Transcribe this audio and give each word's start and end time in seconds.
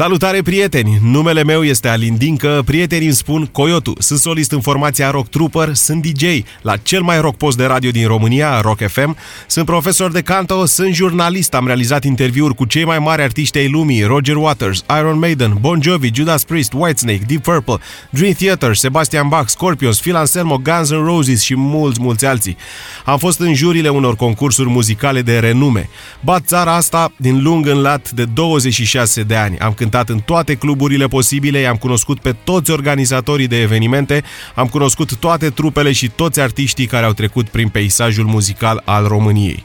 Salutare 0.00 0.42
prieteni! 0.42 0.98
Numele 1.02 1.44
meu 1.44 1.64
este 1.64 1.88
Alin 1.88 2.16
Dincă, 2.16 2.62
prietenii 2.64 3.06
îmi 3.06 3.14
spun 3.14 3.46
Coyotu. 3.46 3.92
Sunt 3.98 4.18
solist 4.18 4.52
în 4.52 4.60
formația 4.60 5.10
Rock 5.10 5.28
Trooper, 5.28 5.74
sunt 5.74 6.06
DJ 6.06 6.24
la 6.62 6.76
cel 6.76 7.02
mai 7.02 7.20
rock 7.20 7.36
post 7.36 7.56
de 7.56 7.64
radio 7.64 7.90
din 7.90 8.06
România, 8.06 8.60
Rock 8.60 8.88
FM. 8.88 9.16
Sunt 9.46 9.64
profesor 9.64 10.12
de 10.12 10.20
canto, 10.20 10.64
sunt 10.64 10.94
jurnalist, 10.94 11.54
am 11.54 11.66
realizat 11.66 12.04
interviuri 12.04 12.54
cu 12.54 12.64
cei 12.64 12.84
mai 12.84 12.98
mari 12.98 13.22
artiști 13.22 13.58
ai 13.58 13.68
lumii, 13.68 14.02
Roger 14.02 14.36
Waters, 14.36 14.84
Iron 14.98 15.18
Maiden, 15.18 15.56
Bon 15.60 15.82
Jovi, 15.82 16.10
Judas 16.14 16.44
Priest, 16.44 16.72
Whitesnake, 16.72 17.22
Deep 17.26 17.42
Purple, 17.42 17.76
Dream 18.10 18.32
Theater, 18.32 18.74
Sebastian 18.74 19.28
Bach, 19.28 19.48
Scorpions, 19.48 20.00
Phil 20.00 20.16
Anselmo, 20.16 20.56
Guns 20.56 20.90
N' 20.90 21.04
Roses 21.04 21.42
și 21.42 21.56
mulți, 21.56 22.00
mulți 22.00 22.26
alții. 22.26 22.56
Am 23.04 23.18
fost 23.18 23.40
în 23.40 23.54
jurile 23.54 23.88
unor 23.88 24.16
concursuri 24.16 24.68
muzicale 24.68 25.22
de 25.22 25.38
renume. 25.38 25.88
Bat 26.20 26.42
țara 26.46 26.74
asta 26.74 27.12
din 27.16 27.42
lung 27.42 27.66
în 27.66 27.80
lat 27.80 28.10
de 28.10 28.24
26 28.24 29.22
de 29.22 29.36
ani. 29.36 29.58
Am 29.58 29.72
cântat 29.90 30.08
în 30.08 30.20
toate 30.20 30.54
cluburile 30.54 31.06
posibile, 31.06 31.58
i-am 31.58 31.76
cunoscut 31.76 32.20
pe 32.20 32.32
toți 32.44 32.70
organizatorii 32.70 33.46
de 33.46 33.60
evenimente, 33.60 34.22
am 34.54 34.66
cunoscut 34.66 35.16
toate 35.16 35.50
trupele 35.50 35.92
și 35.92 36.08
toți 36.08 36.40
artiștii 36.40 36.86
care 36.86 37.06
au 37.06 37.12
trecut 37.12 37.48
prin 37.48 37.68
peisajul 37.68 38.24
muzical 38.24 38.82
al 38.84 39.06
României. 39.06 39.64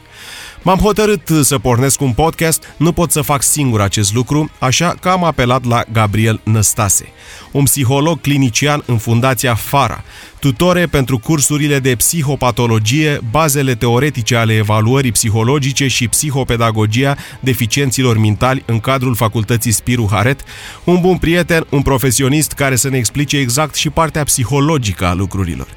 M-am 0.66 0.78
hotărât 0.78 1.30
să 1.42 1.58
pornesc 1.58 2.00
un 2.00 2.12
podcast, 2.12 2.64
nu 2.76 2.92
pot 2.92 3.10
să 3.10 3.20
fac 3.20 3.42
singur 3.42 3.80
acest 3.80 4.14
lucru, 4.14 4.50
așa 4.58 4.94
că 5.00 5.08
am 5.08 5.24
apelat 5.24 5.64
la 5.64 5.82
Gabriel 5.92 6.40
Năstase, 6.42 7.08
un 7.50 7.64
psiholog 7.64 8.20
clinician 8.20 8.82
în 8.86 8.98
Fundația 8.98 9.54
FARA, 9.54 10.04
tutore 10.38 10.86
pentru 10.86 11.18
cursurile 11.18 11.78
de 11.78 11.96
psihopatologie, 11.96 13.20
bazele 13.30 13.74
teoretice 13.74 14.36
ale 14.36 14.54
evaluării 14.54 15.12
psihologice 15.12 15.86
și 15.86 16.08
psihopedagogia 16.08 17.16
deficienților 17.40 18.18
mentali 18.18 18.62
în 18.66 18.80
cadrul 18.80 19.14
Facultății 19.14 19.72
Spiru 19.72 20.08
Haret, 20.10 20.40
un 20.84 21.00
bun 21.00 21.16
prieten, 21.16 21.66
un 21.70 21.82
profesionist 21.82 22.52
care 22.52 22.76
să 22.76 22.88
ne 22.88 22.96
explice 22.96 23.38
exact 23.38 23.74
și 23.74 23.90
partea 23.90 24.24
psihologică 24.24 25.06
a 25.06 25.14
lucrurilor. 25.14 25.68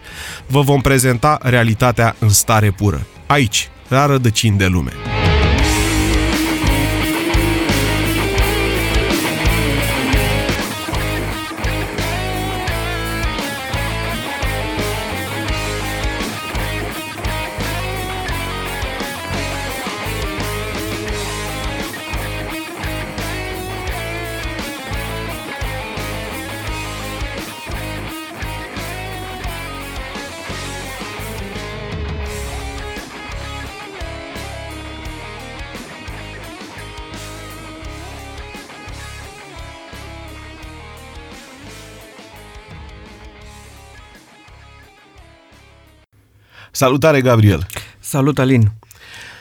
Vă 0.48 0.62
vom 0.62 0.82
prezenta 0.82 1.38
realitatea 1.42 2.16
în 2.20 2.30
stare 2.30 2.72
pură. 2.72 3.06
Aici, 3.28 3.70
la 3.90 4.06
rădăcini 4.06 4.58
de 4.58 4.68
lume. 4.68 5.09
Salutare, 46.80 47.22
Gabriel! 47.22 47.68
Salut, 48.00 48.40
Alin! 48.40 48.72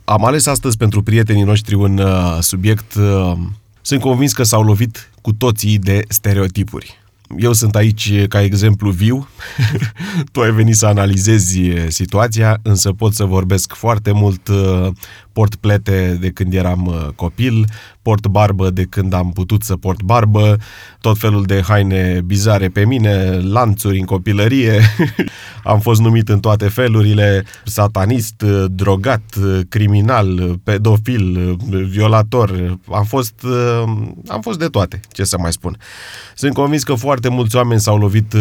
Am 0.05 0.25
ales 0.25 0.47
astăzi 0.47 0.77
pentru 0.77 1.03
prietenii 1.03 1.43
noștri 1.43 1.75
un 1.75 1.99
uh, 1.99 2.39
subiect... 2.41 2.95
Uh, 2.95 3.33
sunt 3.81 4.01
convins 4.01 4.33
că 4.33 4.43
s-au 4.43 4.63
lovit 4.63 5.11
cu 5.23 5.33
toții 5.33 5.79
de 5.79 6.03
stereotipuri. 6.09 6.99
Eu 7.37 7.53
sunt 7.53 7.75
aici 7.75 8.27
ca 8.27 8.43
exemplu 8.43 8.91
viu, 8.91 9.29
tu 10.33 10.41
ai 10.41 10.51
venit 10.51 10.77
să 10.77 10.87
analizezi 10.87 11.61
situația, 11.89 12.59
însă 12.63 12.93
pot 12.93 13.15
să 13.15 13.25
vorbesc 13.25 13.75
foarte 13.75 14.13
mult, 14.13 14.49
uh, 14.49 14.89
port 15.39 15.55
plete 15.55 16.17
de 16.21 16.31
când 16.31 16.55
eram 16.55 16.87
uh, 16.87 17.09
copil, 17.15 17.65
port 18.03 18.27
barbă 18.27 18.71
de 18.71 18.85
când 18.85 19.13
am 19.13 19.31
putut 19.33 19.63
să 19.63 19.77
port 19.77 20.03
barbă, 20.03 20.57
tot 21.01 21.19
felul 21.19 21.43
de 21.43 21.63
haine 21.69 22.21
bizare 22.25 22.69
pe 22.69 22.85
mine, 22.85 23.41
lanțuri 23.43 23.99
în 23.99 24.05
copilărie, 24.05 24.81
am 25.73 25.81
fost 25.81 26.01
numit 26.01 26.29
în 26.29 26.41
toate 26.41 26.69
felurile, 26.69 27.45
satanist, 27.65 28.43
drogat, 28.71 29.23
criminal, 29.69 30.61
pedofil, 30.65 31.57
violator, 31.91 32.79
am 32.93 33.05
fost, 33.05 33.35
am 34.27 34.41
fost 34.41 34.59
de 34.59 34.67
toate, 34.67 35.01
ce 35.13 35.25
să 35.25 35.39
mai 35.39 35.53
spun. 35.53 35.77
Sunt 36.35 36.55
convins 36.55 36.83
că 36.83 36.95
foarte 36.95 37.29
mulți 37.29 37.57
oameni 37.57 37.81
s-au 37.81 37.99
lovit 37.99 38.35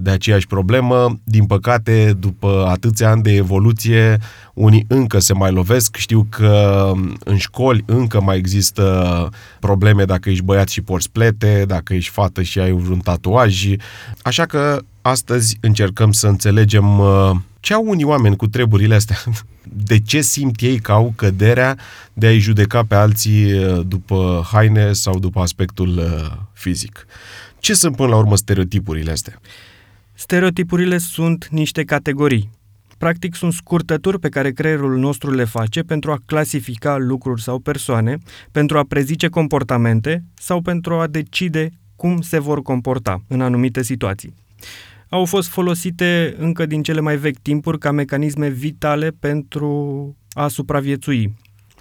de 0.00 0.10
aceeași 0.10 0.46
problemă, 0.46 1.20
din 1.24 1.46
păcate, 1.46 2.16
după 2.18 2.66
atâția 2.68 3.10
ani 3.10 3.22
de 3.22 3.32
evoluție, 3.32 4.18
unii 4.56 4.84
încă 4.88 5.18
se 5.18 5.32
mai 5.32 5.52
lovesc, 5.52 5.96
știu 5.96 6.26
că 6.30 6.92
în 7.24 7.36
școli 7.36 7.82
încă 7.86 8.20
mai 8.20 8.36
există 8.36 9.28
probleme 9.60 10.04
dacă 10.04 10.30
ești 10.30 10.44
băiat 10.44 10.68
și 10.68 10.82
porți 10.82 11.10
plete, 11.10 11.64
dacă 11.66 11.94
ești 11.94 12.10
fată 12.10 12.42
și 12.42 12.58
ai 12.58 12.70
un 12.70 12.98
tatuaj. 12.98 13.66
Așa 14.22 14.46
că 14.46 14.82
astăzi 15.02 15.56
încercăm 15.60 16.12
să 16.12 16.26
înțelegem 16.26 16.98
uh, 16.98 17.30
ce 17.60 17.74
au 17.74 17.84
unii 17.86 18.04
oameni 18.04 18.36
cu 18.36 18.46
treburile 18.46 18.94
astea. 18.94 19.16
De 19.86 20.00
ce 20.00 20.20
simt 20.20 20.60
ei 20.60 20.78
că 20.78 20.92
au 20.92 21.12
căderea 21.16 21.78
de 22.12 22.26
a-i 22.26 22.38
judeca 22.38 22.84
pe 22.84 22.94
alții 22.94 23.52
uh, 23.52 23.80
după 23.86 24.46
haine 24.52 24.92
sau 24.92 25.18
după 25.18 25.40
aspectul 25.40 25.98
uh, 25.98 26.36
fizic? 26.52 27.06
Ce 27.58 27.74
sunt 27.74 27.96
până 27.96 28.08
la 28.08 28.16
urmă 28.16 28.36
stereotipurile 28.36 29.10
astea? 29.10 29.40
Stereotipurile 30.14 30.98
sunt 30.98 31.48
niște 31.50 31.84
categorii 31.84 32.50
Practic 32.98 33.34
sunt 33.34 33.52
scurtături 33.52 34.18
pe 34.18 34.28
care 34.28 34.52
creierul 34.52 34.98
nostru 34.98 35.30
le 35.30 35.44
face 35.44 35.80
pentru 35.82 36.10
a 36.10 36.18
clasifica 36.26 36.96
lucruri 36.96 37.42
sau 37.42 37.58
persoane, 37.58 38.18
pentru 38.52 38.78
a 38.78 38.84
prezice 38.88 39.28
comportamente 39.28 40.24
sau 40.34 40.60
pentru 40.60 40.94
a 40.94 41.06
decide 41.06 41.70
cum 41.96 42.20
se 42.20 42.38
vor 42.38 42.62
comporta 42.62 43.22
în 43.28 43.40
anumite 43.40 43.82
situații. 43.82 44.34
Au 45.08 45.24
fost 45.24 45.48
folosite 45.48 46.34
încă 46.38 46.66
din 46.66 46.82
cele 46.82 47.00
mai 47.00 47.16
vechi 47.16 47.38
timpuri 47.38 47.78
ca 47.78 47.90
mecanisme 47.90 48.48
vitale 48.48 49.10
pentru 49.10 50.16
a 50.30 50.48
supraviețui. 50.48 51.34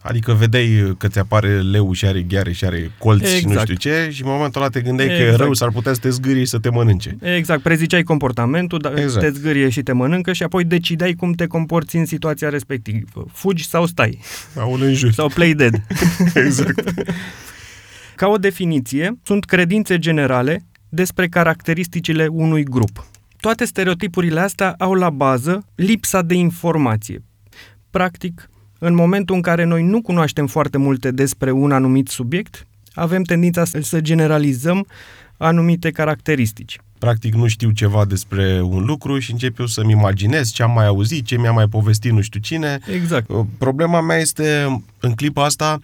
Adică 0.08 0.34
vedeai 0.34 0.96
că 0.98 1.08
ți 1.08 1.20
apare 1.20 1.62
leu 1.62 1.92
și 1.92 2.06
are 2.06 2.22
gheare 2.22 2.52
și 2.52 2.66
are 2.66 2.92
colți 2.98 3.24
exact. 3.24 3.40
și 3.40 3.46
nu 3.46 3.52
exact. 3.52 3.70
știu 3.70 3.92
ce 3.92 4.10
și 4.12 4.24
în 4.24 4.30
momentul 4.30 4.62
ăla 4.62 4.70
te 4.70 4.82
gândeai 4.82 5.10
exact. 5.10 5.30
că 5.30 5.36
rău 5.36 5.54
s-ar 5.54 5.70
putea 5.70 5.94
să 5.94 6.00
te 6.00 6.10
zgârie 6.10 6.46
să 6.46 6.60
te 6.60 6.70
mănânce. 6.70 7.18
Exact, 7.22 7.62
preziceai 7.62 8.04
comportamentul, 8.04 8.80
dar 8.80 8.98
exact. 8.98 9.26
te 9.26 9.32
zgârie 9.32 9.70
și 9.70 9.82
te 9.82 9.92
mănâncă 9.92 10.34
și 10.34 10.44
apoi 10.44 10.64
decideai 10.64 11.14
cum 11.14 11.32
te 11.32 11.48
comporți 11.48 11.96
în 11.96 12.06
situația 12.06 12.50
respectivă. 12.50 13.26
Fugi 13.32 13.68
sau 13.68 13.86
stai. 13.86 14.20
Sau 14.54 14.74
în 14.74 14.94
jur. 14.94 15.12
Sau 15.12 15.28
play 15.28 15.54
dead. 15.54 15.82
exact. 16.46 16.94
Ca 18.16 18.28
o 18.28 18.38
definiție, 18.38 19.20
sunt 19.24 19.46
credințe 19.46 20.00
generale 20.00 20.66
despre 20.90 21.28
caracteristicile 21.28 22.28
unui 22.28 22.64
grup. 22.64 23.06
Toate 23.40 23.66
stereotipurile 23.66 24.40
astea 24.40 24.76
au 24.78 24.94
la 24.94 25.10
bază 25.10 25.66
lipsa 25.76 26.22
de 26.22 26.34
informație. 26.34 27.24
Practic, 27.90 28.50
în 28.80 28.94
momentul 28.94 29.36
în 29.36 29.42
care 29.42 29.64
noi 29.64 29.84
nu 29.84 30.02
cunoaștem 30.02 30.48
foarte 30.48 30.78
multe 30.78 31.12
despre 31.12 31.52
un 31.52 31.72
anumit 31.72 32.08
subiect, 32.08 32.68
avem 32.94 33.24
tendința 33.24 33.64
să 33.82 34.02
generalizăm 34.02 34.88
anumite 35.38 35.92
caracteristici. 35.92 36.80
Practic 37.00 37.34
nu 37.34 37.48
știu 37.48 37.72
ceva 37.72 38.06
despre 38.06 38.62
un 38.62 38.86
lucru 38.86 39.20
și 39.20 39.32
încep 39.32 39.60
eu 39.60 39.66
să-mi 39.66 39.92
imaginez 39.92 40.52
ce 40.52 40.64
am 40.64 40.72
mai 40.72 40.86
auzit, 40.86 41.26
ce 41.26 41.38
mi-a 41.38 41.52
mai 41.52 41.68
povestit 41.68 42.12
nu 42.12 42.22
știu 42.22 42.40
cine. 42.40 42.80
Exact. 42.94 43.30
Uh, 43.30 43.46
problema 43.58 44.02
mea 44.02 44.18
este, 44.18 44.82
în 45.00 45.14
clipa 45.14 45.44
asta, 45.44 45.80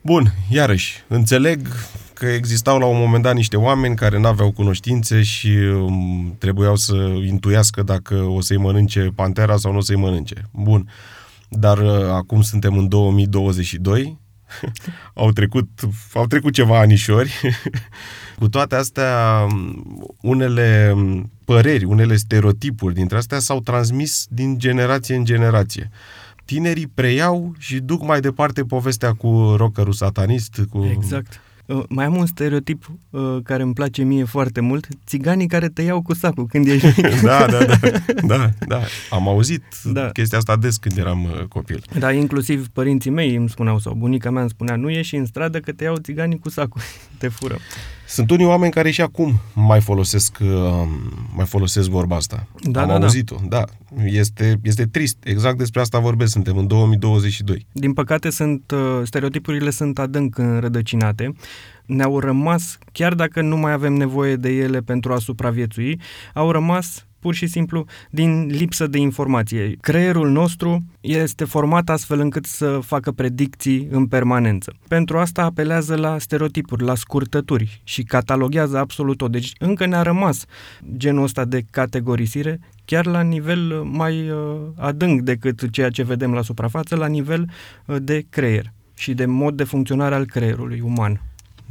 bun, 0.00 0.32
iarăși, 0.48 1.04
înțeleg 1.08 1.68
că 2.14 2.26
existau 2.26 2.78
la 2.78 2.86
un 2.86 2.98
moment 2.98 3.22
dat 3.22 3.34
niște 3.34 3.56
oameni 3.56 3.96
care 3.96 4.18
nu 4.18 4.26
aveau 4.26 4.50
cunoștințe 4.50 5.22
și 5.22 5.48
um, 5.48 6.36
trebuiau 6.38 6.76
să 6.76 6.94
intuiască 7.26 7.82
dacă 7.82 8.14
o 8.14 8.40
să-i 8.40 8.56
mănânce 8.56 9.12
pantera 9.14 9.56
sau 9.56 9.72
nu 9.72 9.78
o 9.78 9.80
să-i 9.80 9.96
mănânce. 9.96 10.48
Bun. 10.50 10.88
Dar 11.50 11.78
uh, 11.78 12.10
acum 12.12 12.42
suntem 12.42 12.76
în 12.76 12.88
2022, 12.88 14.18
au, 15.14 15.30
trecut, 15.30 15.68
au 16.14 16.26
trecut 16.26 16.52
ceva 16.52 16.78
anișori. 16.78 17.40
Cu 18.38 18.48
toate 18.48 18.74
astea, 18.74 19.46
unele 20.20 20.94
păreri, 21.44 21.84
unele 21.84 22.16
stereotipuri 22.16 22.94
dintre 22.94 23.16
astea 23.16 23.38
s-au 23.38 23.60
transmis 23.60 24.26
din 24.28 24.58
generație 24.58 25.16
în 25.16 25.24
generație. 25.24 25.90
Tinerii 26.44 26.86
preiau 26.86 27.54
și 27.58 27.78
duc 27.78 28.02
mai 28.02 28.20
departe 28.20 28.62
povestea 28.62 29.12
cu 29.12 29.54
rockerul 29.56 29.92
satanist. 29.92 30.60
Cu... 30.70 30.84
Exact 30.84 31.32
Uh, 31.32 31.49
mai 31.88 32.04
am 32.04 32.16
un 32.16 32.26
stereotip 32.26 32.90
uh, 33.10 33.38
care 33.42 33.62
îmi 33.62 33.72
place 33.72 34.02
mie 34.02 34.24
foarte 34.24 34.60
mult, 34.60 34.88
țiganii 35.06 35.46
care 35.46 35.68
te 35.68 35.82
iau 35.82 36.02
cu 36.02 36.14
sacul 36.14 36.46
când 36.46 36.66
ești 36.66 36.86
mic. 37.02 37.20
da, 37.20 37.46
da, 37.46 37.64
da, 37.64 37.90
da, 38.26 38.50
da. 38.66 38.80
Am 39.10 39.28
auzit 39.28 39.62
da. 39.84 40.10
chestia 40.10 40.38
asta 40.38 40.56
des 40.56 40.76
când 40.76 40.98
eram 40.98 41.24
uh, 41.24 41.44
copil. 41.48 41.82
Da, 41.98 42.12
inclusiv 42.12 42.68
părinții 42.68 43.10
mei 43.10 43.34
îmi 43.34 43.48
spuneau, 43.48 43.78
sau 43.78 43.94
bunica 43.94 44.30
mea 44.30 44.40
îmi 44.40 44.50
spunea, 44.50 44.76
nu 44.76 44.90
ieși 44.90 45.16
în 45.16 45.26
stradă 45.26 45.60
că 45.60 45.72
te 45.72 45.84
iau 45.84 45.96
țiganii 45.96 46.38
cu 46.38 46.48
sacul, 46.48 46.80
te 47.18 47.28
fură. 47.28 47.58
Sunt 48.10 48.30
unii 48.30 48.46
oameni 48.46 48.72
care 48.72 48.90
și 48.90 49.00
acum 49.00 49.40
mai 49.54 49.80
folosesc, 49.80 50.38
uh, 50.40 50.48
mai 51.34 51.46
folosesc 51.46 51.88
vorba 51.88 52.16
asta. 52.16 52.46
Da, 52.62 52.80
Am 52.80 52.88
da, 52.88 52.98
da. 52.98 53.04
auzit-o, 53.04 53.36
da. 53.48 53.64
Este, 54.04 54.60
este 54.62 54.84
trist. 54.84 55.16
Exact 55.24 55.58
despre 55.58 55.80
asta 55.80 55.98
vorbesc. 55.98 56.32
Suntem 56.32 56.56
în 56.56 56.66
2022. 56.66 57.66
Din 57.72 57.92
păcate, 57.92 58.30
sunt, 58.30 58.70
uh, 58.70 59.00
stereotipurile 59.04 59.70
sunt 59.70 59.98
adânc 59.98 60.38
înrădăcinate. 60.38 61.34
Ne-au 61.86 62.18
rămas, 62.18 62.78
chiar 62.92 63.14
dacă 63.14 63.42
nu 63.42 63.56
mai 63.56 63.72
avem 63.72 63.92
nevoie 63.92 64.36
de 64.36 64.48
ele 64.48 64.80
pentru 64.80 65.12
a 65.12 65.18
supraviețui, 65.18 66.00
au 66.34 66.50
rămas 66.50 67.06
pur 67.20 67.34
și 67.34 67.46
simplu 67.46 67.84
din 68.10 68.46
lipsă 68.46 68.86
de 68.86 68.98
informație. 68.98 69.76
Creierul 69.80 70.30
nostru 70.30 70.84
este 71.00 71.44
format 71.44 71.88
astfel 71.88 72.20
încât 72.20 72.44
să 72.44 72.78
facă 72.82 73.12
predicții 73.12 73.88
în 73.90 74.06
permanență. 74.06 74.72
Pentru 74.88 75.18
asta 75.18 75.42
apelează 75.42 75.96
la 75.96 76.18
stereotipuri, 76.18 76.84
la 76.84 76.94
scurtături 76.94 77.80
și 77.84 78.02
cataloghează 78.02 78.78
absolut 78.78 79.16
tot. 79.16 79.30
Deci 79.30 79.52
încă 79.58 79.86
ne-a 79.86 80.02
rămas 80.02 80.44
genul 80.96 81.22
ăsta 81.22 81.44
de 81.44 81.62
categorisire 81.70 82.60
chiar 82.84 83.06
la 83.06 83.20
nivel 83.20 83.82
mai 83.82 84.30
uh, 84.30 84.56
adânc 84.76 85.20
decât 85.20 85.70
ceea 85.70 85.90
ce 85.90 86.02
vedem 86.02 86.32
la 86.32 86.42
suprafață, 86.42 86.96
la 86.96 87.06
nivel 87.06 87.50
uh, 87.86 87.96
de 88.02 88.26
creier 88.30 88.72
și 88.94 89.14
de 89.14 89.26
mod 89.26 89.56
de 89.56 89.64
funcționare 89.64 90.14
al 90.14 90.26
creierului 90.26 90.80
uman. 90.80 91.20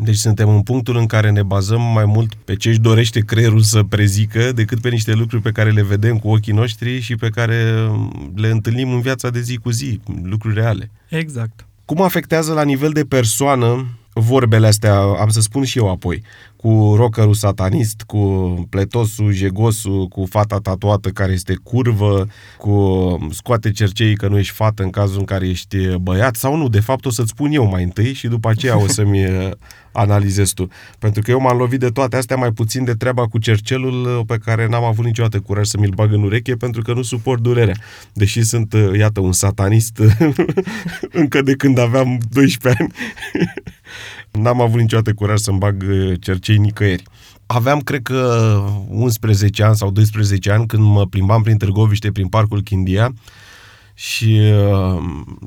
Deci 0.01 0.16
suntem 0.16 0.50
în 0.50 0.62
punctul 0.62 0.98
în 0.98 1.06
care 1.06 1.31
ne 1.31 1.44
bazăm 1.44 1.81
mai 1.81 2.06
mult 2.06 2.34
pe 2.34 2.56
ce 2.56 2.69
își 2.69 2.80
dorește 2.80 3.19
creierul 3.19 3.62
să 3.62 3.84
prezică 3.84 4.51
decât 4.51 4.81
pe 4.81 4.90
niște 4.90 5.13
lucruri 5.13 5.42
pe 5.42 5.51
care 5.51 5.72
le 5.72 5.84
vedem 5.84 6.18
cu 6.18 6.30
ochii 6.30 6.54
noștri 6.54 7.00
și 7.00 7.16
pe 7.16 7.30
care 7.30 7.90
le 8.36 8.48
întâlnim 8.48 8.92
în 8.92 9.01
viața 9.01 9.30
de 9.30 9.42
zi 9.42 9.57
cu 9.57 9.69
zi, 9.69 10.00
lucruri 10.24 10.56
reale. 10.56 10.92
Exact. 11.10 11.66
Cum 11.86 12.01
afectează 12.01 12.54
la 12.54 12.63
nivel 12.63 12.92
de 12.92 13.06
persoană 13.06 13.88
vorbele 14.19 14.68
astea, 14.68 15.00
am 15.00 15.30
să 15.30 15.42
spun 15.42 15.63
și 15.63 15.77
eu 15.77 15.89
apoi, 15.89 16.24
cu 16.56 16.94
rockerul 16.98 17.33
satanist, 17.33 18.01
cu 18.01 18.19
pletosul, 18.69 19.31
jegosul, 19.31 20.07
cu 20.07 20.25
fata 20.30 20.57
tatuată 20.57 21.10
care 21.10 21.31
este 21.31 21.60
curvă, 21.63 22.27
cu 22.57 23.27
scoate 23.31 23.71
cerceii 23.71 24.16
că 24.16 24.27
nu 24.27 24.38
ești 24.38 24.54
fată 24.54 24.83
în 24.83 24.89
cazul 24.89 25.19
în 25.19 25.25
care 25.25 25.48
ești 25.48 25.77
băiat, 25.98 26.36
sau 26.36 26.56
nu, 26.56 26.69
de 26.69 26.80
fapt 26.80 27.06
o 27.06 27.10
să-ți 27.10 27.30
spun 27.30 27.51
eu 27.51 27.66
mai 27.66 27.83
întâi 27.83 28.13
și 28.13 28.27
după 28.27 28.50
aceea 28.50 28.81
o 28.81 28.88
să-mi 28.88 29.25
uh, 29.25 29.51
analizezi 29.92 30.54
tu. 30.54 30.68
Pentru 31.00 31.22
că 31.22 31.31
eu 31.31 31.39
m-am 31.39 31.57
lovit 31.57 31.80
de 31.80 31.89
toate 31.89 32.15
astea 32.15 32.36
mai 32.36 32.51
puțin 32.51 32.83
de 32.83 32.94
treaba 32.94 33.27
cu 33.27 33.38
cercelul 33.38 34.06
uh, 34.06 34.25
pe 34.27 34.38
care 34.38 34.68
n-am 34.68 34.83
avut 34.83 35.06
niciodată 35.06 35.39
curaj 35.39 35.65
să 35.65 35.77
mi-l 35.77 35.94
bag 35.95 36.13
în 36.13 36.24
ureche 36.24 36.56
pentru 36.56 36.81
că 36.81 36.94
nu 36.94 37.01
suport 37.01 37.42
durerea. 37.42 37.75
Deși 38.13 38.44
sunt, 38.44 38.74
uh, 38.74 38.98
iată, 38.98 39.19
un 39.19 39.31
satanist 39.31 40.01
încă 41.22 41.42
de 41.42 41.54
când 41.54 41.77
aveam 41.77 42.19
12 42.30 42.83
ani. 42.83 42.94
N-am 44.31 44.61
avut 44.61 44.79
niciodată 44.79 45.13
curaj 45.13 45.39
să-mi 45.39 45.57
bag 45.57 45.85
cercei 46.19 46.57
nicăieri. 46.57 47.03
Aveam, 47.45 47.79
cred 47.79 48.01
că, 48.01 48.61
11 48.87 49.63
ani 49.63 49.75
sau 49.75 49.91
12 49.91 50.51
ani 50.51 50.67
când 50.67 50.83
mă 50.83 51.05
plimbam 51.05 51.41
prin 51.41 51.57
Târgoviște, 51.57 52.11
prin 52.11 52.27
parcul 52.27 52.61
Chindia 52.61 53.13
și 53.93 54.39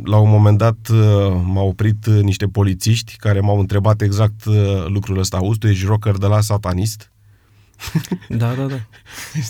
la 0.05 0.17
un 0.17 0.31
moment 0.31 0.59
dat 0.59 0.89
m-au 1.45 1.69
oprit 1.69 2.07
niște 2.07 2.47
polițiști 2.47 3.17
care 3.17 3.41
m-au 3.41 3.59
întrebat 3.59 4.01
exact 4.01 4.45
lucrul 4.87 5.19
ăsta. 5.19 5.37
Auzi, 5.37 5.59
tu 5.59 5.67
ești 5.67 5.87
rocker 5.87 6.17
de 6.17 6.27
la 6.27 6.41
satanist? 6.41 7.13
Da, 8.29 8.55
da, 8.55 8.63
da. 8.63 8.79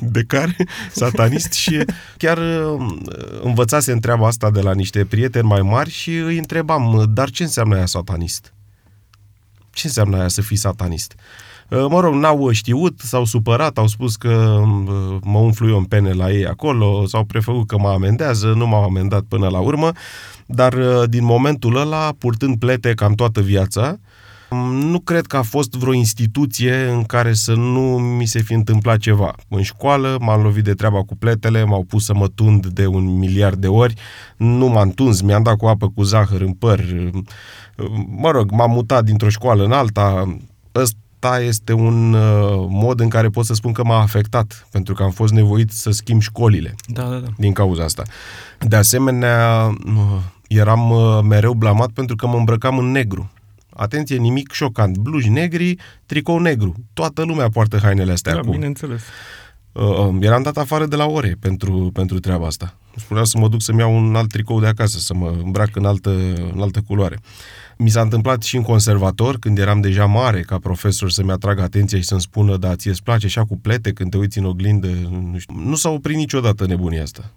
De 0.01 0.23
care? 0.23 0.57
Satanist 0.93 1.53
și 1.53 1.85
chiar 2.17 2.39
învățase 3.43 3.93
întreaba 3.93 4.27
asta 4.27 4.51
de 4.51 4.61
la 4.61 4.75
niște 4.75 5.05
prieteni 5.05 5.47
mai 5.47 5.63
mari 5.63 5.91
și 5.91 6.17
îi 6.17 6.39
întrebam, 6.39 7.05
dar 7.09 7.31
ce 7.31 7.43
înseamnă 7.43 7.77
aia 7.77 7.87
satanist? 7.87 8.55
Ce 9.73 9.87
înseamnă 9.87 10.17
aia 10.17 10.29
să 10.29 10.41
fii 10.41 10.57
satanist? 10.57 11.15
Mă 11.89 12.01
rog, 12.01 12.15
n-au 12.15 12.51
știut, 12.51 13.01
s-au 13.01 13.25
supărat, 13.25 13.79
au 13.79 13.87
spus 13.87 14.17
că 14.17 14.63
mă 15.23 15.39
umflu 15.39 15.69
eu 15.69 15.77
în 15.77 15.85
pene 15.85 16.13
la 16.13 16.31
ei 16.31 16.47
acolo, 16.47 17.07
s-au 17.07 17.25
prefăcut 17.25 17.67
că 17.67 17.79
mă 17.79 17.89
amendează, 17.89 18.53
nu 18.57 18.67
m-au 18.67 18.83
amendat 18.83 19.23
până 19.23 19.49
la 19.49 19.59
urmă, 19.59 19.93
dar 20.47 20.75
din 21.05 21.25
momentul 21.25 21.77
ăla, 21.77 22.15
purtând 22.19 22.59
plete 22.59 22.95
cam 22.95 23.15
toată 23.15 23.41
viața, 23.41 23.99
nu 24.71 25.01
cred 25.01 25.27
că 25.27 25.37
a 25.37 25.43
fost 25.43 25.73
vreo 25.75 25.93
instituție 25.93 26.89
în 26.89 27.05
care 27.05 27.33
să 27.33 27.55
nu 27.55 27.99
mi 27.99 28.27
se 28.27 28.41
fi 28.41 28.53
întâmplat 28.53 28.99
ceva. 28.99 29.35
În 29.49 29.63
școală 29.63 30.17
m-am 30.21 30.43
lovit 30.43 30.65
de 30.65 30.75
treaba 30.75 31.03
cu 31.03 31.17
pletele, 31.17 31.65
m-au 31.65 31.85
pus 31.85 32.05
să 32.05 32.15
mă 32.15 32.29
tund 32.29 32.67
de 32.67 32.87
un 32.87 33.19
miliard 33.19 33.61
de 33.61 33.69
ori, 33.69 33.95
nu 34.37 34.67
m-am 34.67 34.91
tuns, 34.91 35.21
mi-am 35.21 35.43
dat 35.43 35.57
cu 35.57 35.67
apă 35.67 35.89
cu 35.89 36.03
zahăr 36.03 36.41
în 36.41 36.53
păr, 36.53 36.85
mă 38.17 38.31
rog, 38.31 38.51
m-am 38.51 38.71
mutat 38.71 39.05
dintr-o 39.05 39.29
școală 39.29 39.65
în 39.65 39.73
alta, 39.73 40.37
ăsta 40.75 41.41
este 41.41 41.73
un 41.73 42.13
uh, 42.13 42.67
mod 42.69 43.01
în 43.01 43.09
care 43.09 43.29
pot 43.29 43.45
să 43.45 43.55
spun 43.55 43.73
că 43.73 43.85
m-a 43.85 44.01
afectat, 44.01 44.67
pentru 44.71 44.95
că 44.95 45.03
am 45.03 45.11
fost 45.11 45.33
nevoit 45.33 45.71
să 45.71 45.91
schimb 45.91 46.21
școlile 46.21 46.75
da, 46.87 47.03
da, 47.03 47.17
da. 47.17 47.29
din 47.37 47.53
cauza 47.53 47.85
asta. 47.85 48.03
De 48.59 48.77
asemenea, 48.77 49.67
uh, 49.87 50.21
eram 50.49 50.91
uh, 50.91 51.21
mereu 51.29 51.53
blamat 51.53 51.91
pentru 51.91 52.17
că 52.17 52.27
mă 52.27 52.37
îmbrăcam 52.37 52.79
în 52.79 52.91
negru. 52.91 53.31
Atenție, 53.75 54.17
nimic 54.17 54.53
șocant. 54.53 54.97
Blugi 54.97 55.29
negri, 55.29 55.77
tricou 56.07 56.39
negru. 56.39 56.75
Toată 56.93 57.23
lumea 57.23 57.49
poartă 57.49 57.79
hainele 57.79 58.13
astea 58.13 58.33
da, 58.33 58.39
acum. 58.39 58.51
bineînțeles. 58.51 59.03
Uh, 59.73 60.17
eram 60.21 60.43
dat 60.43 60.57
afară 60.57 60.87
de 60.87 60.97
la 60.97 61.07
ore 61.07 61.37
pentru, 61.41 61.91
pentru 61.93 62.21
treaba 62.21 62.47
asta. 62.47 62.75
Spuneam 62.97 63.25
să 63.25 63.39
mă 63.39 63.49
duc 63.49 63.63
să-mi 63.63 63.79
iau 63.79 63.97
un 63.97 64.15
alt 64.15 64.29
tricou 64.29 64.61
de 64.61 64.67
acasă, 64.67 64.99
să 64.99 65.15
mă 65.15 65.35
îmbrac 65.43 65.77
în 65.77 65.85
altă, 65.85 66.11
în 66.53 66.61
altă 66.61 66.81
culoare. 66.87 67.19
Mi 67.79 67.91
s-a 67.91 68.01
întâmplat 68.01 68.43
și 68.43 68.57
în 68.57 68.63
conservator, 68.63 69.39
când 69.39 69.59
eram 69.59 69.81
deja 69.81 70.07
mare 70.07 70.41
ca 70.41 70.59
profesor, 70.59 71.11
să-mi 71.11 71.31
atrag 71.31 71.59
atenția 71.59 71.99
și 71.99 72.05
să-mi 72.05 72.21
spună, 72.21 72.57
da, 72.57 72.77
ți-e 72.77 72.93
place 73.05 73.27
așa 73.27 73.45
cu 73.45 73.57
plete 73.57 73.93
când 73.93 74.11
te 74.11 74.17
uiți 74.17 74.39
în 74.39 74.45
oglindă? 74.45 74.89
Nu, 75.33 75.39
știu. 75.39 75.55
nu 75.59 75.75
s-a 75.75 75.89
oprit 75.89 76.17
niciodată 76.17 76.67
nebunia 76.67 77.03
asta. 77.03 77.31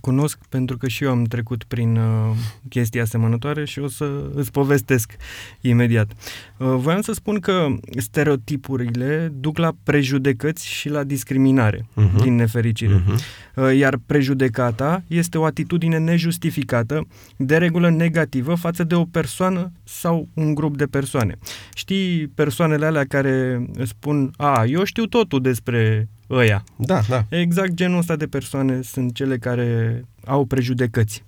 Cunosc 0.00 0.38
pentru 0.48 0.76
că 0.76 0.88
și 0.88 1.04
eu 1.04 1.10
am 1.10 1.24
trecut 1.24 1.64
prin 1.64 1.96
uh, 1.96 2.36
chestii 2.68 3.00
asemănătoare 3.00 3.64
și 3.64 3.78
o 3.78 3.88
să 3.88 4.30
îți 4.34 4.50
povestesc 4.50 5.12
imediat. 5.60 6.12
Uh, 6.56 6.74
voiam 6.76 7.00
să 7.00 7.12
spun 7.12 7.40
că 7.40 7.66
stereotipurile 7.96 9.32
duc 9.34 9.58
la 9.58 9.72
prejudecăți 9.82 10.66
și 10.66 10.88
la 10.88 11.02
discriminare, 11.04 11.78
uh-huh. 11.78 12.22
din 12.22 12.34
nefericire. 12.34 13.02
Uh-huh. 13.02 13.16
Uh, 13.54 13.76
iar 13.76 13.98
prejudecata 14.06 15.02
este 15.06 15.38
o 15.38 15.44
atitudine 15.44 15.98
nejustificată, 15.98 17.06
de 17.36 17.56
regulă 17.56 17.90
negativă, 17.90 18.54
față 18.54 18.84
de 18.84 18.94
o 18.94 19.04
persoană 19.04 19.72
sau 19.84 20.28
un 20.34 20.54
grup 20.54 20.76
de 20.76 20.86
persoane. 20.86 21.38
Știi 21.74 22.26
persoanele 22.26 22.86
alea 22.86 23.04
care 23.04 23.66
spun, 23.84 24.30
a, 24.36 24.64
eu 24.64 24.84
știu 24.84 25.06
totul 25.06 25.40
despre 25.40 26.08
ăia. 26.32 26.64
Da, 26.76 27.00
da. 27.08 27.24
Exact 27.28 27.72
genul 27.72 27.98
ăsta 27.98 28.16
de 28.16 28.26
persoane 28.26 28.80
sunt 28.82 29.14
cele 29.14 29.38
care 29.38 30.02
au 30.24 30.44
prejudecăți. 30.44 31.24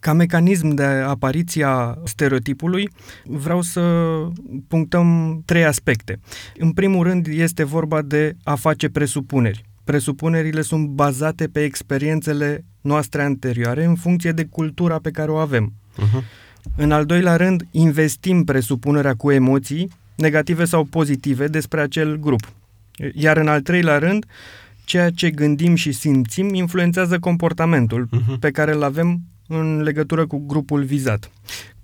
Ca 0.00 0.12
mecanism 0.12 0.68
de 0.68 0.82
apariție 0.82 1.64
a 1.64 1.98
stereotipului, 2.04 2.90
vreau 3.24 3.60
să 3.60 3.82
punctăm 4.68 5.40
trei 5.44 5.64
aspecte. 5.64 6.20
În 6.58 6.72
primul 6.72 7.02
rând, 7.02 7.26
este 7.26 7.64
vorba 7.64 8.02
de 8.02 8.36
a 8.44 8.54
face 8.54 8.88
presupuneri. 8.88 9.64
Presupunerile 9.84 10.60
sunt 10.60 10.88
bazate 10.88 11.46
pe 11.46 11.62
experiențele 11.62 12.64
noastre 12.80 13.22
anterioare 13.22 13.84
în 13.84 13.94
funcție 13.94 14.32
de 14.32 14.44
cultura 14.44 14.98
pe 14.98 15.10
care 15.10 15.30
o 15.30 15.36
avem. 15.36 15.72
Uh-huh. 15.98 16.22
În 16.76 16.90
al 16.90 17.04
doilea 17.04 17.36
rând, 17.36 17.66
investim 17.70 18.44
presupunerea 18.44 19.14
cu 19.14 19.30
emoții, 19.30 19.90
negative 20.14 20.64
sau 20.64 20.84
pozitive, 20.84 21.46
despre 21.46 21.80
acel 21.80 22.16
grup. 22.16 22.52
Iar 23.14 23.36
în 23.36 23.48
al 23.48 23.60
treilea 23.60 23.98
rând, 23.98 24.26
ceea 24.84 25.10
ce 25.10 25.30
gândim 25.30 25.74
și 25.74 25.92
simțim 25.92 26.54
influențează 26.54 27.18
comportamentul 27.18 28.08
uh-huh. 28.08 28.38
pe 28.40 28.50
care 28.50 28.72
îl 28.72 28.82
avem 28.82 29.20
în 29.46 29.82
legătură 29.82 30.26
cu 30.26 30.44
grupul 30.46 30.82
vizat. 30.82 31.30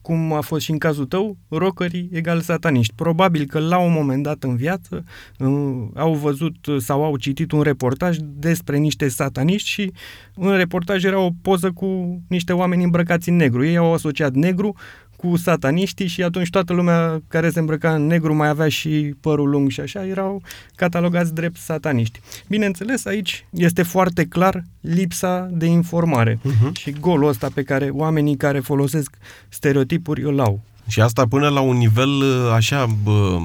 Cum 0.00 0.33
a 0.33 0.40
fost 0.40 0.64
și 0.64 0.71
în 0.71 0.78
cazul 0.78 1.06
tău, 1.06 1.37
rockerii 1.49 2.09
egal 2.12 2.40
sataniști. 2.40 2.94
Probabil 2.94 3.47
că 3.47 3.59
la 3.59 3.78
un 3.78 3.92
moment 3.92 4.23
dat 4.23 4.42
în 4.42 4.56
viață 4.56 5.04
uh, 5.38 5.49
au 5.94 6.14
văzut 6.14 6.56
sau 6.78 7.04
au 7.04 7.16
citit 7.16 7.52
un 7.52 7.62
reportaj 7.62 8.16
despre 8.21 8.76
niște 8.76 9.09
sataniști 9.09 9.68
și 9.68 9.92
în 10.35 10.56
reportaj 10.56 11.04
era 11.04 11.18
o 11.18 11.30
poză 11.42 11.71
cu 11.71 12.21
niște 12.28 12.52
oameni 12.52 12.85
îmbrăcați 12.85 13.28
în 13.28 13.37
negru. 13.37 13.64
Ei 13.64 13.76
au 13.76 13.92
asociat 13.92 14.35
negru 14.35 14.76
cu 15.16 15.37
sataniștii 15.37 16.06
și 16.06 16.23
atunci 16.23 16.50
toată 16.50 16.73
lumea 16.73 17.23
care 17.28 17.50
se 17.50 17.59
îmbrăca 17.59 17.94
în 17.94 18.06
negru 18.06 18.35
mai 18.35 18.49
avea 18.49 18.68
și 18.68 19.14
părul 19.21 19.49
lung 19.49 19.71
și 19.71 19.80
așa, 19.80 20.06
erau 20.06 20.42
catalogați 20.75 21.35
drept 21.35 21.56
sataniști. 21.56 22.21
Bineînțeles, 22.49 23.04
aici 23.04 23.47
este 23.50 23.83
foarte 23.83 24.25
clar 24.25 24.62
lipsa 24.80 25.49
de 25.52 25.66
informare 25.66 26.38
uh-huh. 26.38 26.73
și 26.73 26.90
golul 26.90 27.28
ăsta 27.28 27.49
pe 27.54 27.62
care 27.62 27.88
oamenii 27.88 28.37
care 28.37 28.61
folosesc 28.61 29.11
stereotipuri 29.49 30.23
îl 30.23 30.40
au. 30.40 30.61
Și 30.87 31.00
asta 31.00 31.26
până 31.26 31.49
la 31.49 31.61
un 31.61 31.76
nivel 31.76 32.09
uh, 32.09 32.52
așa 32.54 32.87
bă, 33.02 33.40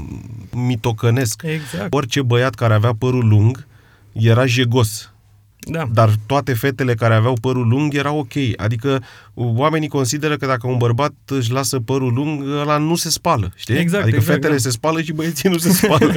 mitocănesc. 0.51 1.41
Exact. 1.45 1.93
Orice 1.93 2.21
băiat 2.21 2.55
care 2.55 2.73
avea 2.73 2.93
părul 2.99 3.27
lung 3.27 3.67
era 4.11 4.45
jegos. 4.45 5.13
Da. 5.61 5.87
Dar 5.93 6.09
toate 6.25 6.53
fetele 6.53 6.93
care 6.93 7.13
aveau 7.13 7.37
părul 7.41 7.67
lung 7.67 7.93
erau 7.93 8.17
ok. 8.19 8.31
Adică 8.55 9.03
oamenii 9.33 9.87
consideră 9.87 10.37
că 10.37 10.45
dacă 10.45 10.67
un 10.67 10.77
bărbat 10.77 11.13
își 11.25 11.51
lasă 11.51 11.79
părul 11.79 12.13
lung, 12.13 12.43
ăla 12.59 12.77
nu 12.77 12.95
se 12.95 13.09
spală, 13.09 13.51
știi? 13.55 13.77
Exact, 13.77 14.03
adică 14.03 14.17
exact, 14.17 14.35
fetele 14.35 14.53
da. 14.53 14.59
se 14.59 14.69
spală 14.69 15.01
și 15.01 15.11
băieții 15.13 15.49
nu 15.49 15.57
se 15.57 15.69
spală. 15.85 16.13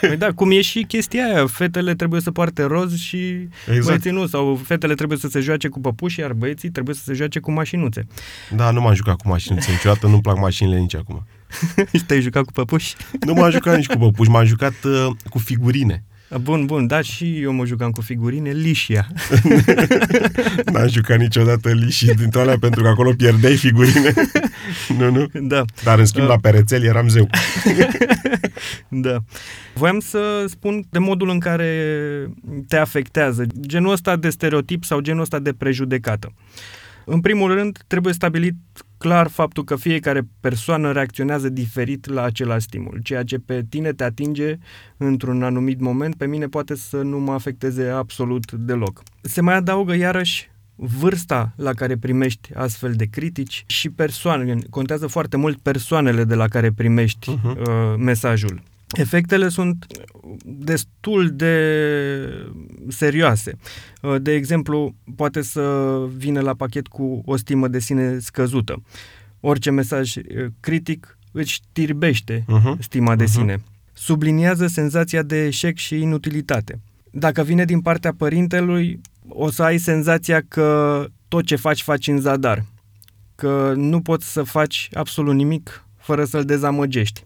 Păi 0.00 0.16
da, 0.16 0.32
cum 0.32 0.50
e 0.50 0.60
și 0.60 0.82
chestia 0.88 1.24
aia, 1.24 1.46
fetele 1.46 1.94
trebuie 1.94 2.20
să 2.20 2.30
poarte 2.30 2.62
roz 2.62 2.96
și 2.96 3.48
Exact. 3.66 3.84
băieții 3.86 4.10
nu, 4.10 4.26
sau 4.26 4.60
fetele 4.64 4.94
trebuie 4.94 5.18
să 5.18 5.28
se 5.28 5.40
joace 5.40 5.68
cu 5.68 5.80
păpuși, 5.80 6.20
iar 6.20 6.32
băieții 6.32 6.70
trebuie 6.70 6.94
să 6.94 7.02
se 7.04 7.12
joace 7.12 7.38
cu 7.38 7.52
mașinuțe. 7.52 8.06
da, 8.56 8.70
nu 8.70 8.80
m-am 8.80 8.94
jucat 8.94 9.16
cu 9.16 9.28
mașini 9.28 9.58
niciodată, 9.68 10.06
nu-mi 10.06 10.20
plac 10.22 10.38
mașinile 10.38 10.78
nici 10.78 10.94
acum. 10.96 11.26
și 11.92 12.04
te-ai 12.06 12.20
jucat 12.20 12.44
cu 12.44 12.52
păpuși? 12.52 12.94
Nu 13.20 13.32
m-am 13.32 13.50
jucat 13.50 13.76
nici 13.76 13.86
cu 13.86 13.98
păpuși, 13.98 14.30
m-am 14.30 14.44
jucat 14.44 14.74
uh, 14.84 15.06
cu 15.30 15.38
figurine. 15.38 16.04
Bun, 16.40 16.66
bun, 16.66 16.86
da, 16.86 17.00
și 17.00 17.40
eu 17.40 17.52
mă 17.52 17.64
jucam 17.64 17.90
cu 17.90 18.00
figurine, 18.00 18.50
lișia. 18.50 19.06
N-am 20.72 20.88
jucat 20.88 21.18
niciodată 21.18 21.72
lișii 21.72 22.14
dintre 22.14 22.40
alea 22.40 22.58
pentru 22.58 22.82
că 22.82 22.88
acolo 22.88 23.12
pierdeai 23.12 23.56
figurine. 23.56 24.12
nu, 24.98 25.10
nu. 25.10 25.26
da, 25.40 25.64
Dar 25.82 25.98
în 25.98 26.04
schimb 26.04 26.28
la 26.28 26.38
perețel 26.38 26.84
eram 26.84 27.08
zeu. 27.08 27.28
da. 28.88 29.18
Voiam 29.74 30.00
să 30.00 30.44
spun 30.48 30.84
de 30.90 30.98
modul 30.98 31.28
în 31.28 31.38
care 31.38 31.70
te 32.68 32.76
afectează 32.76 33.46
genul 33.60 33.92
ăsta 33.92 34.16
de 34.16 34.30
stereotip 34.30 34.84
sau 34.84 35.00
genul 35.00 35.22
ăsta 35.22 35.38
de 35.38 35.52
prejudecată. 35.52 36.32
În 37.04 37.20
primul 37.20 37.54
rând, 37.54 37.78
trebuie 37.86 38.12
stabilit 38.12 38.54
clar 39.04 39.28
faptul 39.28 39.64
că 39.64 39.76
fiecare 39.76 40.28
persoană 40.40 40.92
reacționează 40.92 41.48
diferit 41.48 42.06
la 42.06 42.22
același 42.22 42.64
stimul. 42.64 43.00
Ceea 43.02 43.22
ce 43.22 43.38
pe 43.38 43.64
tine 43.68 43.92
te 43.92 44.04
atinge 44.04 44.58
într-un 44.96 45.42
anumit 45.42 45.80
moment, 45.80 46.14
pe 46.14 46.26
mine 46.26 46.46
poate 46.46 46.74
să 46.74 46.96
nu 46.96 47.18
mă 47.18 47.32
afecteze 47.32 47.88
absolut 47.88 48.52
deloc. 48.52 49.02
Se 49.20 49.40
mai 49.40 49.54
adaugă 49.54 49.94
iarăși 49.94 50.50
vârsta 50.74 51.52
la 51.56 51.72
care 51.72 51.96
primești 51.96 52.54
astfel 52.54 52.92
de 52.92 53.04
critici 53.04 53.64
și 53.66 53.90
persoane. 53.90 54.58
Contează 54.70 55.06
foarte 55.06 55.36
mult 55.36 55.58
persoanele 55.58 56.24
de 56.24 56.34
la 56.34 56.48
care 56.48 56.72
primești 56.72 57.30
uh-huh. 57.30 57.58
uh, 57.58 57.94
mesajul. 57.98 58.62
Efectele 59.00 59.48
sunt 59.48 59.86
destul 60.44 61.30
de 61.32 61.54
serioase. 62.88 63.52
Uh, 64.02 64.16
De 64.20 64.32
exemplu, 64.32 64.94
poate 65.16 65.42
să 65.42 65.96
vină 66.16 66.40
la 66.40 66.54
pachet 66.54 66.86
cu 66.86 67.22
o 67.24 67.36
stimă 67.36 67.68
de 67.68 67.78
sine 67.78 68.18
scăzută. 68.18 68.82
Orice 69.40 69.70
mesaj 69.70 70.16
uh, 70.16 70.22
critic 70.60 71.18
îți 71.32 71.50
știrbește 71.50 72.44
Uh-huh. 72.44 72.78
stima 72.78 73.16
de 73.16 73.22
Mhm. 73.24 73.32
sine. 73.32 73.62
Subliniază 73.92 74.66
senzația 74.66 75.22
de 75.22 75.44
eșec 75.46 75.76
și 75.76 76.00
inutilitate. 76.00 76.80
Dacă 77.10 77.42
vine 77.42 77.64
din 77.64 77.80
partea 77.80 78.14
părintelui, 78.16 79.00
o 79.28 79.50
să 79.50 79.62
ai 79.62 79.78
senzația 79.78 80.42
că 80.48 81.04
tot 81.28 81.44
ce 81.44 81.56
faci, 81.56 81.82
faci 81.82 82.06
în 82.08 82.20
zadar. 82.20 82.64
Că 83.34 83.72
nu 83.76 84.00
poți 84.00 84.32
să 84.32 84.42
faci 84.42 84.88
absolut 84.92 85.34
nimic 85.34 85.84
fără 85.98 86.24
să-l 86.24 86.44
dezamăgești. 86.44 87.24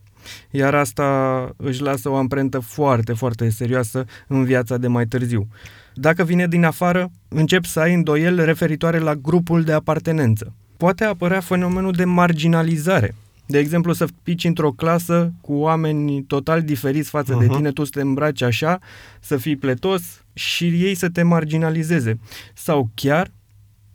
Iar 0.51 0.75
asta 0.75 1.51
își 1.57 1.83
lasă 1.83 2.09
o 2.11 2.17
amprentă 2.17 2.59
foarte, 2.59 3.13
foarte 3.13 3.51
serioasă 3.51 4.05
în 4.27 4.45
viața 4.45 4.77
de 4.77 4.87
mai 4.87 5.07
târziu. 5.07 5.47
Dacă 5.95 6.25
vine 6.25 6.47
din 6.47 6.65
afară, 6.65 7.11
încep 7.29 7.65
să 7.65 7.81
ai 7.81 7.95
îndoieli 7.95 8.45
referitoare 8.45 8.99
la 8.99 9.15
grupul 9.15 9.63
de 9.65 9.73
apartenență. 9.73 10.53
Poate 10.77 11.05
apărea 11.05 11.41
fenomenul 11.41 11.93
de 11.93 12.05
marginalizare. 12.05 13.15
De 13.47 13.59
exemplu, 13.59 13.93
să 13.93 14.07
pici 14.23 14.45
într-o 14.45 14.71
clasă 14.71 15.33
cu 15.41 15.53
oameni 15.53 16.23
total 16.23 16.63
diferiți 16.63 17.09
față 17.11 17.37
uh-huh. 17.37 17.39
de 17.41 17.45
Mhm. 17.45 17.57
tine, 17.57 17.71
tu 17.71 17.85
să 17.85 17.91
te 17.95 18.01
îmbraci 18.01 18.43
așa, 18.43 18.79
să 19.21 19.37
fii 19.37 19.57
pletos 19.57 20.03
și 20.33 20.65
ei 20.65 20.95
să 20.95 21.09
te 21.09 21.23
marginalizeze. 21.23 22.19
Sau 22.55 22.91
chiar, 22.95 23.31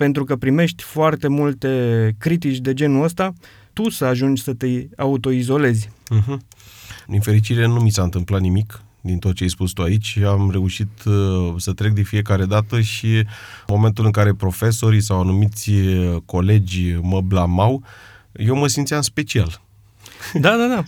pentru 0.03 0.23
că 0.23 0.35
primești 0.35 0.83
foarte 0.83 1.27
multe 1.27 2.15
critici 2.17 2.57
de 2.57 2.73
genul 2.73 3.03
ăsta, 3.03 3.33
tu 3.73 3.89
să 3.89 4.05
ajungi 4.05 4.41
să 4.41 4.53
te 4.53 4.67
autoizolezi. 4.97 5.89
Uh-huh. 5.89 6.37
Din 7.07 7.19
fericire 7.19 7.65
nu 7.65 7.79
mi 7.79 7.89
s-a 7.89 8.03
întâmplat 8.03 8.41
nimic 8.41 8.81
din 9.01 9.17
tot 9.17 9.35
ce 9.35 9.43
ai 9.43 9.49
spus 9.49 9.71
tu 9.71 9.81
aici. 9.81 10.17
Am 10.17 10.51
reușit 10.51 11.03
uh, 11.05 11.53
să 11.57 11.73
trec 11.73 11.91
de 11.91 12.01
fiecare 12.01 12.45
dată 12.45 12.81
și 12.81 13.15
în 13.15 13.25
momentul 13.67 14.05
în 14.05 14.11
care 14.11 14.33
profesorii 14.33 15.01
sau 15.01 15.19
anumiți 15.19 15.71
uh, 15.71 16.15
colegi 16.25 16.93
mă 17.01 17.21
blamau, 17.21 17.83
eu 18.31 18.55
mă 18.55 18.67
simțeam 18.67 19.01
special. 19.01 19.61
Da, 20.33 20.55
da, 20.57 20.67
da. 20.67 20.83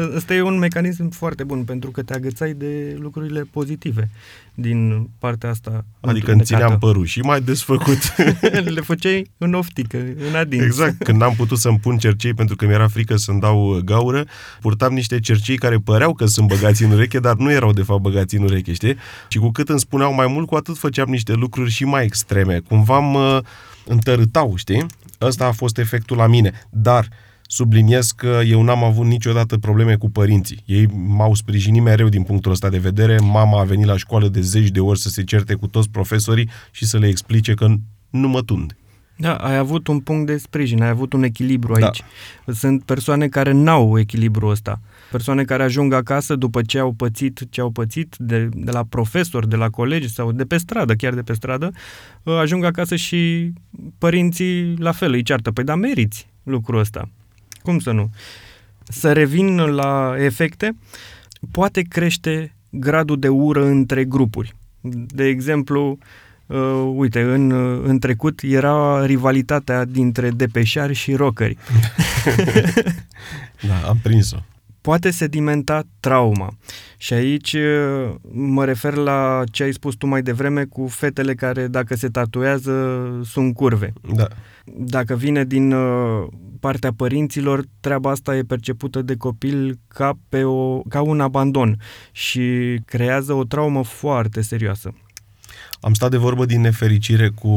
Ăsta 0.16 0.34
e 0.34 0.42
un 0.42 0.58
mecanism 0.58 1.08
foarte 1.08 1.44
bun 1.44 1.64
pentru 1.64 1.90
că 1.90 2.02
te 2.02 2.14
agățai 2.14 2.52
de 2.52 2.96
lucrurile 3.00 3.40
pozitive 3.40 4.10
din 4.54 5.08
partea 5.18 5.50
asta. 5.50 5.70
Adică 6.00 6.30
îmi 6.30 6.40
întunecată. 6.40 6.44
țineam 6.44 6.78
părul 6.78 7.04
și 7.04 7.20
mai 7.20 7.40
desfăcut. 7.40 8.14
Le 8.74 8.80
făceai 8.80 9.30
în 9.38 9.54
oftică, 9.54 9.96
în 10.28 10.34
adins. 10.34 10.64
Exact, 10.64 11.02
când 11.02 11.20
n-am 11.20 11.34
putut 11.34 11.58
să-mi 11.58 11.78
pun 11.78 11.98
cercei 11.98 12.34
pentru 12.34 12.56
că 12.56 12.66
mi-era 12.66 12.88
frică 12.88 13.16
să-mi 13.16 13.40
dau 13.40 13.68
uh, 13.68 13.82
gaură, 13.82 14.24
purtam 14.60 14.92
niște 14.92 15.20
cercei 15.20 15.56
care 15.56 15.76
păreau 15.76 16.14
că 16.14 16.26
sunt 16.26 16.48
băgați 16.48 16.82
în 16.84 16.90
ureche, 16.90 17.18
dar 17.18 17.36
nu 17.36 17.50
erau 17.50 17.72
de 17.72 17.82
fapt 17.82 18.00
băgați 18.00 18.36
în 18.36 18.42
ureche, 18.42 18.72
știi? 18.72 18.96
Și 19.28 19.38
cu 19.38 19.50
cât 19.50 19.68
îmi 19.68 19.80
spuneau 19.80 20.14
mai 20.14 20.26
mult, 20.26 20.46
cu 20.46 20.54
atât 20.54 20.78
făceam 20.78 21.08
niște 21.08 21.32
lucruri 21.32 21.70
și 21.70 21.84
mai 21.84 22.04
extreme. 22.04 22.58
Cumva 22.58 22.98
mă 22.98 23.42
întărâtau, 23.86 24.56
știi? 24.56 24.86
Ăsta 25.20 25.46
a 25.46 25.52
fost 25.52 25.78
efectul 25.78 26.16
la 26.16 26.26
mine. 26.26 26.66
Dar 26.70 27.08
subliniez 27.54 28.10
că 28.10 28.40
eu 28.46 28.62
n-am 28.62 28.84
avut 28.84 29.06
niciodată 29.06 29.58
probleme 29.58 29.96
cu 29.96 30.10
părinții. 30.10 30.62
Ei 30.64 30.86
m-au 30.92 31.34
sprijinit 31.34 31.82
mereu 31.82 32.08
din 32.08 32.22
punctul 32.22 32.50
ăsta 32.50 32.68
de 32.68 32.78
vedere. 32.78 33.18
Mama 33.18 33.60
a 33.60 33.64
venit 33.64 33.86
la 33.86 33.96
școală 33.96 34.28
de 34.28 34.40
zeci 34.40 34.68
de 34.68 34.80
ori 34.80 34.98
să 34.98 35.08
se 35.08 35.24
certe 35.24 35.54
cu 35.54 35.66
toți 35.66 35.90
profesorii 35.90 36.50
și 36.70 36.84
să 36.84 36.98
le 36.98 37.06
explice 37.08 37.54
că 37.54 37.66
nu 38.10 38.28
mă 38.28 38.40
tund. 38.40 38.76
Da, 39.16 39.34
ai 39.34 39.56
avut 39.56 39.86
un 39.86 40.00
punct 40.00 40.26
de 40.26 40.36
sprijin, 40.36 40.82
ai 40.82 40.88
avut 40.88 41.12
un 41.12 41.22
echilibru 41.22 41.78
Da. 41.78 41.86
aici. 41.86 42.02
Sunt 42.46 42.82
persoane 42.82 43.28
care 43.28 43.52
n-au 43.52 43.98
echilibru 43.98 44.46
ăsta. 44.46 44.80
Persoane 45.10 45.44
care 45.44 45.62
ajung 45.62 45.92
acasă 45.92 46.36
după 46.36 46.62
ce 46.62 46.78
au 46.78 46.92
pățit 46.92 47.46
ce 47.50 47.60
au 47.60 47.70
pățit 47.70 48.14
de, 48.18 48.48
de 48.52 48.70
la 48.70 48.84
profesori, 48.88 49.48
de 49.48 49.56
la 49.56 49.68
colegi 49.68 50.08
sau 50.08 50.32
de 50.32 50.44
pe 50.44 50.56
stradă, 50.56 50.94
chiar 50.94 51.14
de 51.14 51.22
pe 51.22 51.32
stradă, 51.32 51.72
uh, 52.22 52.34
ajung 52.34 52.64
acasă 52.64 52.96
și 52.96 53.52
părinții 53.98 54.76
la 54.76 54.92
fel 54.92 55.12
îi 55.12 55.22
ceartă. 55.22 55.50
Păi 55.50 55.64
da, 55.64 55.74
meriți 55.74 56.28
lucrul 56.42 56.78
ăsta. 56.78 57.08
Cum 57.64 57.78
să 57.78 57.90
nu? 57.90 58.10
Să 58.82 59.12
revin 59.12 59.56
la 59.56 60.14
efecte, 60.18 60.76
poate 61.50 61.82
crește 61.82 62.54
gradul 62.70 63.18
de 63.18 63.28
ură 63.28 63.64
între 63.64 64.04
grupuri. 64.04 64.54
De 65.06 65.24
exemplu, 65.24 65.98
Uh, 66.46 66.92
uite, 66.94 67.20
în, 67.20 67.50
uh, 67.50 67.82
în 67.84 67.98
trecut 67.98 68.40
era 68.42 69.06
rivalitatea 69.06 69.84
dintre 69.84 70.30
depeșari 70.30 70.92
și 70.92 71.14
rockeri. 71.14 71.56
Da, 73.68 73.88
am 73.88 73.98
prins-o. 74.02 74.36
Poate 74.80 75.10
sedimenta 75.10 75.82
trauma. 76.00 76.56
Și 76.96 77.12
aici 77.12 77.52
uh, 77.52 78.14
mă 78.32 78.64
refer 78.64 78.94
la 78.94 79.42
ce 79.50 79.62
ai 79.62 79.72
spus 79.72 79.94
tu 79.94 80.06
mai 80.06 80.22
devreme 80.22 80.64
cu 80.64 80.86
fetele 80.86 81.34
care, 81.34 81.66
dacă 81.66 81.96
se 81.96 82.08
tatuează, 82.08 83.04
sunt 83.24 83.54
curve. 83.54 83.92
Da. 84.14 84.28
Dacă 84.64 85.14
vine 85.14 85.44
din 85.44 85.72
uh, 85.72 86.26
partea 86.64 86.92
părinților, 86.92 87.64
treaba 87.80 88.10
asta 88.10 88.36
e 88.36 88.42
percepută 88.42 89.02
de 89.02 89.16
copil 89.16 89.78
ca, 89.88 90.18
pe 90.28 90.44
o, 90.44 90.80
ca 90.80 91.00
un 91.00 91.20
abandon 91.20 91.80
și 92.12 92.42
creează 92.84 93.32
o 93.32 93.44
traumă 93.44 93.82
foarte 93.82 94.40
serioasă. 94.40 94.94
Am 95.80 95.94
stat 95.94 96.10
de 96.10 96.16
vorbă 96.16 96.44
din 96.44 96.60
nefericire 96.60 97.28
cu 97.28 97.48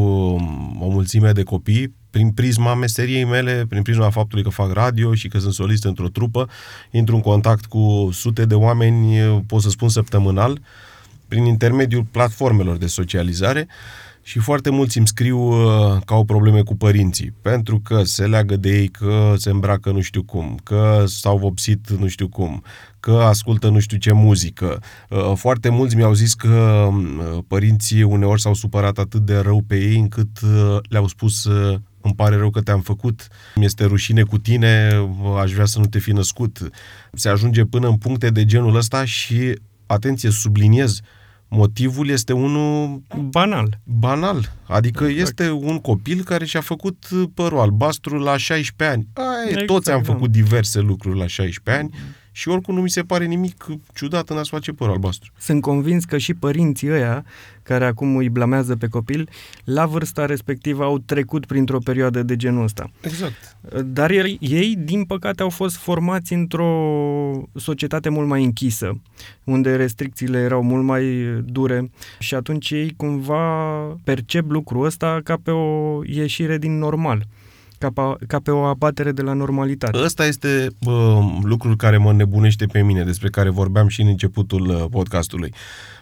o 0.80 0.90
mulțime 0.90 1.32
de 1.32 1.44
copii 1.44 1.96
prin 2.10 2.32
prisma 2.32 2.76
meseriei 2.76 3.24
mele, 3.24 3.66
prin 3.70 3.82
prisma 3.82 4.10
faptului 4.10 4.44
că 4.44 4.50
fac 4.50 4.74
radio 4.74 5.14
și 5.14 5.28
că 5.28 5.40
sunt 5.40 5.54
solist 5.54 5.86
într-o 5.86 6.10
trupă, 6.10 6.50
intru 6.92 7.16
în 7.16 7.22
contact 7.22 7.66
cu 7.66 8.10
sute 8.12 8.46
de 8.46 8.56
oameni, 8.56 9.18
pot 9.48 9.62
să 9.62 9.70
spun 9.70 9.90
săptămânal, 9.90 10.62
prin 11.28 11.46
intermediul 11.46 12.06
platformelor 12.12 12.78
de 12.78 12.88
socializare 12.88 13.68
și 14.28 14.40
foarte 14.40 14.70
mulți 14.70 14.98
îmi 14.98 15.08
scriu 15.08 15.40
uh, 15.40 16.02
că 16.06 16.14
au 16.14 16.24
probleme 16.24 16.62
cu 16.62 16.76
părinții, 16.76 17.34
pentru 17.42 17.80
că 17.80 18.04
se 18.04 18.26
leagă 18.26 18.56
de 18.56 18.70
ei, 18.70 18.88
că 18.88 19.34
se 19.38 19.50
îmbracă 19.50 19.92
nu 19.92 20.02
știu 20.02 20.24
cum, 20.24 20.60
că 20.64 21.04
s-au 21.06 21.38
vopsit 21.38 21.90
nu 21.90 22.08
știu 22.08 22.28
cum, 22.28 22.64
că 23.00 23.12
ascultă 23.12 23.70
nu 23.70 23.80
știu 23.80 23.98
ce 23.98 24.12
muzică. 24.12 24.82
Uh, 25.10 25.32
Foarte 25.36 25.70
mulți 25.70 25.96
mi-au 25.96 26.14
zis 26.14 26.34
că 26.34 26.88
uh, 26.92 27.38
părinții 27.48 28.04
uneori 28.04 28.42
s-au 28.42 28.54
supărat 28.54 28.98
atât 28.98 29.22
de 29.22 29.38
rău 29.38 29.64
pe 29.68 29.76
ei 29.76 29.98
încât 29.98 30.40
uh, 30.44 30.78
le-au 30.90 31.08
spus 31.08 31.44
uh, 31.44 31.80
îmi 32.02 32.16
pare 32.16 32.36
rău 32.36 32.50
că 32.50 32.62
te-am 32.62 32.82
făcut, 32.82 33.28
mi-este 33.56 33.86
rușine 33.86 34.24
cu 34.24 34.38
tine, 34.38 35.00
uh, 35.22 35.40
aș 35.42 35.52
vrea 35.52 35.66
să 35.66 35.80
nu 35.80 35.86
te 35.86 36.00
fi 36.00 36.12
născut. 36.12 36.70
Se 37.14 37.30
ajunge 37.30 37.64
până 37.64 37.88
în 37.88 37.98
puncte 37.98 38.30
de 38.30 38.46
genul 38.46 38.76
ăsta 38.76 39.06
și, 39.06 39.60
atenție, 39.86 40.30
subliniez, 40.30 41.02
Motivul 41.50 42.10
este 42.10 42.34
unul 42.34 43.02
Banal. 43.30 43.80
banal. 43.84 44.54
Adică 44.68 45.04
Exact. 45.04 45.28
este 45.40 45.52
un 45.52 45.80
copil 45.80 46.24
care 46.24 46.46
și-a 46.46 46.62
făcut 46.62 47.06
părul 47.34 47.60
albastru 47.60 48.18
la 48.18 48.38
16 48.38 48.96
ani. 48.98 49.08
Ai, 49.14 49.48
Exact, 49.50 49.66
toți 49.66 49.92
am 49.92 50.02
da. 50.06 50.14
făcut 50.14 50.32
diverse 50.32 50.80
lucruri 50.80 51.18
la 51.18 51.28
16 51.28 51.84
ani 51.84 51.94
și 52.38 52.50
oricum 52.50 52.76
nu 52.76 52.82
mi 52.82 52.90
se 52.90 53.02
pare 53.02 53.26
nimic 53.26 53.66
ciudat 53.94 54.30
în 54.30 54.38
a-ți 54.38 54.50
face 54.50 54.72
părul 54.72 54.94
albastru. 54.94 55.32
Sunt 55.40 55.62
convins 55.62 56.06
că 56.06 56.18
și 56.18 56.34
părinții 56.34 56.92
ăia, 56.92 57.26
care 57.64 57.86
acum 57.86 58.16
îi 58.16 58.30
blamează 58.30 58.76
pe 58.76 58.88
copil, 58.88 59.30
la 59.64 59.86
vârsta 59.86 60.26
respectivă 60.26 60.84
au 60.84 60.98
trecut 60.98 61.46
printr-o 61.46 61.80
perioadă 61.80 62.24
de 62.24 62.36
genul 62.36 62.64
ăsta. 62.64 62.92
Exact. 63.02 63.58
Dar 63.86 64.10
ei, 64.10 64.38
ei, 64.42 64.76
din 64.76 65.04
păcate, 65.04 65.42
au 65.42 65.50
fost 65.50 65.76
formați 65.76 66.34
într-o 66.34 66.70
societate 67.56 68.10
mult 68.10 68.28
mai 68.28 68.44
închisă, 68.44 69.02
unde 69.44 69.76
restricțiile 69.76 70.38
erau 70.38 70.64
mult 70.64 70.84
mai 70.84 71.04
dure 71.46 71.92
și 72.20 72.36
atunci 72.36 72.70
ei 72.70 72.94
cumva 72.98 73.80
percep 74.04 74.50
lucrul 74.50 74.86
ăsta 74.86 75.20
ca 75.24 75.38
pe 75.44 75.52
o 75.52 76.02
ieșire 76.06 76.58
din 76.58 76.78
normal, 76.78 77.26
ca 77.78 77.90
pe, 77.90 78.26
ca 78.28 78.40
pe 78.40 78.52
o 78.52 78.64
abatere 78.64 79.12
de 79.12 79.22
la 79.22 79.34
normalitate. 79.34 79.98
Ăsta 79.98 80.26
este 80.26 80.68
uh, 80.86 80.94
lucrul 81.42 81.76
care 81.76 81.98
mă 81.98 82.14
nebunește 82.14 82.66
pe 82.66 82.82
mine, 82.82 83.04
despre 83.04 83.30
care 83.30 83.50
vorbeam 83.50 83.88
și 83.88 84.02
în 84.02 84.08
începutul 84.08 84.68
uh, 84.68 84.86
podcastului. 84.90 85.54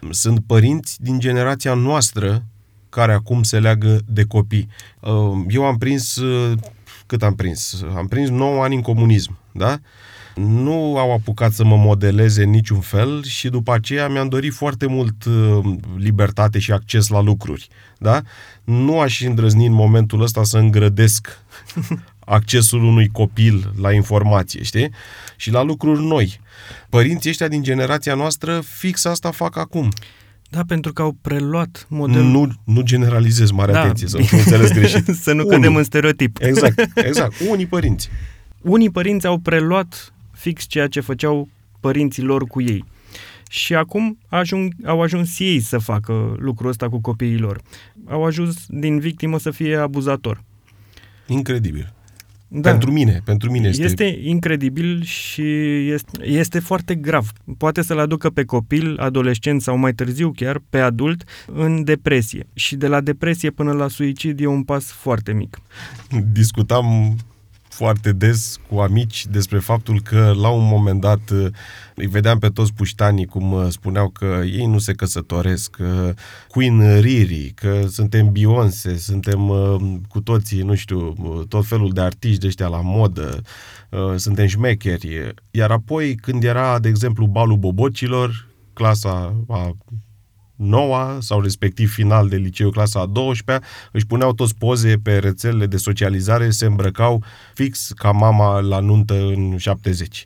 Sunt 0.09 0.39
părinți 0.47 1.03
din 1.03 1.19
generația 1.19 1.73
noastră 1.73 2.43
care 2.89 3.13
acum 3.13 3.43
se 3.43 3.59
leagă 3.59 3.99
de 4.05 4.23
copii. 4.23 4.67
Uh, 4.99 5.11
eu 5.47 5.65
am 5.65 5.77
prins, 5.77 6.15
uh, 6.15 6.57
cât 7.05 7.23
am 7.23 7.35
prins? 7.35 7.83
Am 7.95 8.07
prins 8.07 8.29
9 8.29 8.63
ani 8.63 8.75
în 8.75 8.81
comunism, 8.81 9.37
da? 9.51 9.79
Nu 10.35 10.97
au 10.97 11.13
apucat 11.13 11.51
să 11.51 11.63
mă 11.65 11.75
modeleze 11.75 12.43
în 12.43 12.49
niciun 12.49 12.79
fel 12.79 13.23
și 13.23 13.49
după 13.49 13.73
aceea 13.73 14.07
mi-am 14.09 14.27
dorit 14.27 14.53
foarte 14.53 14.85
mult 14.85 15.25
uh, 15.25 15.59
libertate 15.97 16.59
și 16.59 16.71
acces 16.71 17.07
la 17.07 17.21
lucruri, 17.21 17.67
da? 17.97 18.21
Nu 18.63 18.99
aș 18.99 19.21
îndrăzni 19.21 19.65
în 19.65 19.73
momentul 19.73 20.21
ăsta 20.21 20.43
să 20.43 20.57
îngrădesc 20.57 21.27
accesul 22.19 22.83
unui 22.83 23.07
copil 23.07 23.71
la 23.81 23.91
informație, 23.91 24.63
știi? 24.63 24.89
Și 25.35 25.51
la 25.51 25.61
lucruri 25.61 26.03
noi. 26.03 26.39
Părinții 26.89 27.29
ăștia 27.29 27.47
din 27.47 27.63
generația 27.63 28.13
noastră 28.15 28.59
fix 28.65 29.05
asta 29.05 29.31
fac 29.31 29.57
acum. 29.57 29.89
Da, 30.49 30.61
pentru 30.67 30.93
că 30.93 31.01
au 31.01 31.15
preluat 31.21 31.85
modelul... 31.89 32.25
Nu, 32.25 32.51
nu 32.63 32.81
generalizez, 32.81 33.51
mare 33.51 33.71
Da. 33.71 33.79
atenție, 33.81 34.07
să 34.07 34.17
nu 34.17 34.23
fiu 34.23 34.37
înțeles 34.37 34.71
greșit. 34.79 35.05
să 35.05 35.33
nu 35.33 35.43
Unii. 35.45 35.55
cădem 35.55 35.75
în 35.75 35.83
stereotip. 35.83 36.37
Exact, 36.41 36.89
exact. 36.95 37.33
Unii 37.49 37.65
părinți. 37.65 38.09
Unii 38.61 38.89
părinți 38.89 39.25
au 39.27 39.37
preluat 39.37 40.13
fix 40.45 40.65
ceea 40.67 40.87
ce 40.87 40.99
făceau 40.99 41.49
părinții 41.79 42.23
lor 42.23 42.43
cu 42.43 42.61
ei. 42.61 42.83
Și 43.49 43.75
acum 43.75 44.17
ajung, 44.27 44.73
au 44.85 45.01
ajuns 45.01 45.39
ei 45.39 45.59
să 45.59 45.77
facă 45.77 46.35
lucrul 46.39 46.69
ăsta 46.69 46.89
cu 46.89 47.01
copiii 47.01 47.37
lor. 47.37 47.61
Au 48.07 48.25
ajuns 48.25 48.65
din 48.67 48.99
victimă 48.99 49.39
să 49.39 49.51
fie 49.51 49.75
abuzator. 49.75 50.43
Incredibil. 51.27 51.93
Da. 52.47 52.69
Pentru 52.69 52.91
mine, 52.91 53.21
pentru 53.25 53.51
mine 53.51 53.67
este... 53.67 53.83
Este 53.83 54.19
incredibil 54.23 55.03
și 55.03 55.41
este, 55.89 56.25
este 56.25 56.59
foarte 56.59 56.95
grav. 56.95 57.31
Poate 57.57 57.81
să-l 57.81 57.99
aducă 57.99 58.29
pe 58.29 58.43
copil, 58.43 58.97
adolescent 58.99 59.61
sau 59.61 59.77
mai 59.77 59.93
târziu 59.93 60.31
chiar 60.31 60.61
pe 60.69 60.79
adult 60.79 61.23
în 61.45 61.83
depresie. 61.83 62.47
Și 62.53 62.75
de 62.75 62.87
la 62.87 63.01
depresie 63.01 63.49
până 63.49 63.71
la 63.71 63.87
suicid 63.87 64.39
e 64.39 64.45
un 64.45 64.63
pas 64.63 64.91
foarte 64.91 65.33
mic. 65.33 65.59
discutam 66.31 67.15
foarte 67.75 68.11
des 68.11 68.59
cu 68.69 68.79
amici 68.79 69.25
despre 69.25 69.59
faptul 69.59 70.01
că 70.01 70.33
la 70.37 70.49
un 70.49 70.67
moment 70.67 71.01
dat 71.01 71.29
uh, 71.29 71.47
îi 71.95 72.07
vedeam 72.07 72.39
pe 72.39 72.49
toți 72.49 72.73
puștanii 72.73 73.25
cum 73.25 73.51
uh, 73.51 73.67
spuneau 73.69 74.09
că 74.09 74.41
ei 74.45 74.65
nu 74.65 74.77
se 74.77 74.93
căsătoresc, 74.93 75.69
că 75.69 76.13
Queen 76.47 76.99
Riri, 76.99 77.51
că 77.55 77.85
suntem 77.87 78.31
Beyoncé, 78.31 78.97
suntem 78.97 79.49
uh, 79.49 79.75
cu 80.07 80.21
toții, 80.21 80.61
nu 80.61 80.75
știu, 80.75 81.13
uh, 81.17 81.47
tot 81.47 81.65
felul 81.65 81.91
de 81.91 82.01
artiști 82.01 82.39
de 82.39 82.47
ăștia 82.47 82.67
la 82.67 82.81
modă, 82.81 83.41
uh, 83.89 84.13
suntem 84.15 84.47
șmecheri. 84.47 85.33
Iar 85.51 85.71
apoi 85.71 86.15
când 86.15 86.43
era, 86.43 86.79
de 86.79 86.87
exemplu, 86.87 87.25
balul 87.25 87.57
bobocilor, 87.57 88.47
clasa 88.73 89.35
a 89.47 89.75
noua 90.55 91.17
sau 91.21 91.41
respectiv 91.41 91.93
final 91.93 92.27
de 92.27 92.35
liceu 92.35 92.69
clasa 92.69 92.99
a 92.99 93.05
12 93.05 93.65
își 93.91 94.05
puneau 94.05 94.33
toți 94.33 94.55
poze 94.55 94.95
pe 95.03 95.17
rețelele 95.17 95.65
de 95.65 95.77
socializare, 95.77 96.49
se 96.49 96.65
îmbrăcau 96.65 97.23
fix 97.53 97.91
ca 97.95 98.11
mama 98.11 98.59
la 98.59 98.79
nuntă 98.79 99.13
în 99.13 99.57
70. 99.57 100.25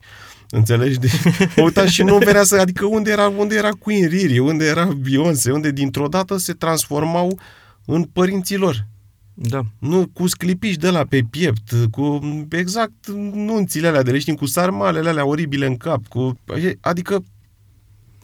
Înțelegi? 0.50 1.00
De... 1.00 1.08
Mă 1.56 1.63
uitam 1.63 1.88
și 1.88 2.04
nu 2.04 2.18
venea 2.18 2.44
să... 2.44 2.56
Adică 2.56 2.86
unde 2.86 3.12
era, 3.12 3.28
unde 3.28 3.56
era 3.56 3.70
Queen 3.70 4.08
Riri, 4.08 4.39
unde 4.39 4.65
era 4.65 4.86
Beyoncé, 4.86 5.52
unde 5.52 5.72
dintr-o 5.72 6.08
dată 6.08 6.38
se 6.38 6.54
transformau 6.54 7.39
în 7.86 8.04
părinții 8.04 8.58
lor. 8.58 8.88
Da. 9.34 9.62
Nu, 9.80 10.08
cu 10.13 10.28
sclipiși 10.28 10.78
de 10.78 10.89
la 10.89 11.06
pe 11.06 11.22
piept, 11.30 11.74
cu 11.92 12.20
exact 12.50 13.08
nunțile 13.34 13.88
alea 13.88 14.04
de 14.04 14.12
le 14.12 14.20
știm, 14.20 14.36
cu 14.36 14.46
sarmalele 14.46 15.10
alea 15.10 15.26
oribile 15.26 15.65
în 15.65 15.78
cap, 15.78 16.08
cu, 16.08 16.39
adică 16.82 17.24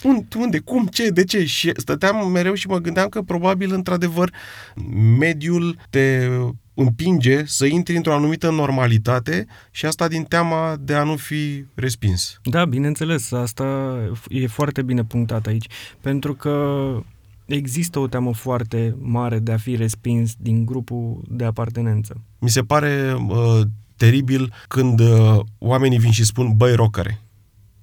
unde, 0.04 0.28
unde, 0.38 0.60
cum, 0.60 0.88
ce, 0.88 1.10
de 1.10 1.24
ce? 1.24 1.46
Și 1.46 1.72
stăteam 1.76 2.32
mereu 2.32 2.54
și 2.54 2.68
mă 2.68 2.78
gândeam 2.78 3.10
că 3.10 3.22
probabil, 3.22 3.74
într-adevăr, 3.74 4.34
mediul 5.20 5.78
te 5.90 6.30
împinge 6.74 7.46
să 7.46 7.66
intri 7.66 7.96
într-o 7.96 8.14
anumită 8.14 8.52
normalitate 8.52 9.48
și 9.72 9.86
asta 9.86 10.08
din 10.08 10.24
teama 10.24 10.76
de 10.80 10.94
a 10.94 11.04
nu 11.04 11.16
fi 11.16 11.66
respins. 11.74 12.40
Da, 12.44 12.66
bineînțeles, 12.66 13.32
asta 13.32 13.98
e 14.28 14.48
foarte 14.48 14.82
bine 14.82 15.04
punctat 15.04 15.46
aici, 15.46 15.68
pentru 16.02 16.34
că 16.34 16.86
există 17.46 18.00
o 18.00 18.08
teamă 18.08 18.34
foarte 18.34 18.96
mare 19.00 19.40
de 19.40 19.52
a 19.52 19.58
fi 19.58 19.76
respins 19.76 20.34
din 20.38 20.66
grupul 20.66 21.22
de 21.30 21.44
apartenență. 21.44 22.22
Mi 22.40 22.50
se 22.50 22.62
pare 22.62 23.16
uh, 23.28 23.62
teribil 23.96 24.54
când 24.68 25.00
uh, 25.00 25.40
oamenii 25.58 26.00
vin 26.00 26.12
și 26.12 26.26
spun, 26.26 26.54
băi, 26.56 26.76
rocăre, 26.76 27.20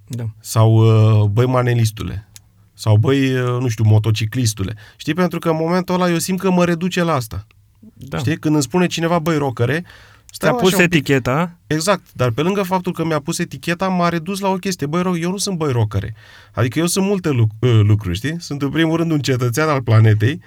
Da. 0.07 0.23
sau 0.39 0.73
uh, 0.75 1.27
băi, 1.29 1.45
manelistule, 1.45 2.27
sau 2.73 2.95
băi, 2.97 3.33
uh, 3.39 3.57
nu 3.59 3.67
știu, 3.67 3.83
motociclistule. 3.83 4.75
Știi, 4.97 5.13
pentru 5.13 5.39
că 5.39 5.49
în 5.49 5.55
momentul 5.59 5.95
ăla 5.95 6.09
eu 6.09 6.17
simt 6.17 6.39
că 6.39 6.51
mă 6.51 6.65
reduce 6.65 7.03
la 7.03 7.13
asta. 7.13 7.47
Da. 7.93 8.17
Știi? 8.17 8.37
Când 8.37 8.53
îmi 8.53 8.63
spune 8.63 8.87
cineva, 8.87 9.19
băi, 9.19 9.37
rocăre, 9.37 9.85
stai 10.25 10.49
Ți-a 10.49 10.57
pus 10.59 10.73
așa 10.73 10.81
un 10.81 10.87
pic. 10.87 10.97
eticheta, 10.97 11.57
Exact, 11.67 12.03
dar 12.13 12.29
pe 12.31 12.41
lângă 12.41 12.63
faptul 12.63 12.93
că 12.93 13.05
mi-a 13.05 13.19
pus 13.19 13.39
eticheta, 13.39 13.87
m-a 13.87 14.09
redus 14.09 14.39
la 14.39 14.47
o 14.49 14.55
chestie. 14.55 14.87
Băi, 14.87 15.01
ro- 15.01 15.21
eu 15.21 15.29
nu 15.31 15.37
sunt 15.37 15.57
băi 15.57 15.71
rocăre. 15.71 16.15
Adică 16.53 16.79
eu 16.79 16.85
sunt 16.85 17.05
multe 17.05 17.29
luc- 17.29 17.59
uh, 17.59 17.79
lucruri, 17.83 18.15
știi? 18.15 18.35
Sunt 18.39 18.61
în 18.61 18.69
primul 18.69 18.97
rând 18.97 19.11
un 19.11 19.19
cetățean 19.19 19.69
al 19.69 19.81
planetei, 19.81 20.41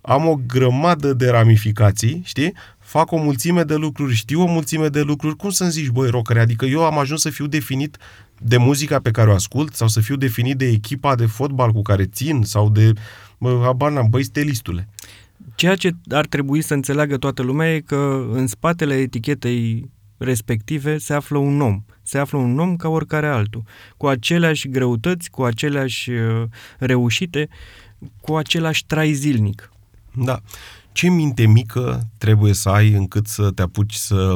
am 0.00 0.26
o 0.26 0.38
grămadă 0.46 1.12
de 1.12 1.28
ramificații, 1.30 2.22
știi? 2.24 2.52
Fac 2.78 3.10
o 3.12 3.16
mulțime 3.16 3.62
de 3.62 3.74
lucruri, 3.74 4.14
știu 4.14 4.42
o 4.42 4.46
mulțime 4.46 4.88
de 4.88 5.00
lucruri. 5.00 5.36
Cum 5.36 5.50
să-mi 5.50 5.70
zici, 5.70 5.88
băi, 5.88 6.10
rocăre? 6.10 6.40
Adică 6.40 6.64
eu 6.64 6.84
am 6.84 6.98
ajuns 6.98 7.20
să 7.20 7.30
fiu 7.30 7.46
definit 7.46 7.96
de 8.42 8.56
muzica 8.56 8.98
pe 8.98 9.10
care 9.10 9.30
o 9.30 9.34
ascult 9.34 9.74
sau 9.74 9.88
să 9.88 10.00
fiu 10.00 10.16
definit 10.16 10.56
de 10.56 10.66
echipa 10.66 11.14
de 11.14 11.26
fotbal 11.26 11.72
cu 11.72 11.82
care 11.82 12.04
țin 12.06 12.42
sau 12.42 12.70
de, 12.70 12.92
bă, 13.38 13.60
habar 13.62 13.90
n-am, 13.90 14.06
băi, 14.10 14.22
stelistule. 14.22 14.88
ceea 15.54 15.76
ce 15.76 15.90
ar 16.08 16.26
trebui 16.26 16.62
să 16.62 16.74
înțeleagă 16.74 17.16
toată 17.16 17.42
lumea 17.42 17.74
e 17.74 17.80
că 17.80 18.26
în 18.32 18.46
spatele 18.46 18.94
etichetei 18.94 19.90
respective 20.16 20.98
se 20.98 21.14
află 21.14 21.38
un 21.38 21.60
om. 21.60 21.84
Se 22.02 22.18
află 22.18 22.38
un 22.38 22.58
om 22.58 22.76
ca 22.76 22.88
oricare 22.88 23.26
altul, 23.26 23.62
cu 23.96 24.06
aceleași 24.06 24.68
greutăți, 24.68 25.30
cu 25.30 25.42
aceleași 25.42 26.10
uh, 26.10 26.42
reușite, 26.78 27.48
cu 28.20 28.36
același 28.36 28.86
trai 28.86 29.12
zilnic. 29.12 29.72
Da. 30.14 30.40
Ce 30.92 31.08
minte 31.08 31.46
mică 31.46 32.08
trebuie 32.18 32.52
să 32.52 32.68
ai 32.68 32.92
încât 32.92 33.26
să 33.26 33.50
te 33.50 33.62
apuci 33.62 33.94
să 33.94 34.34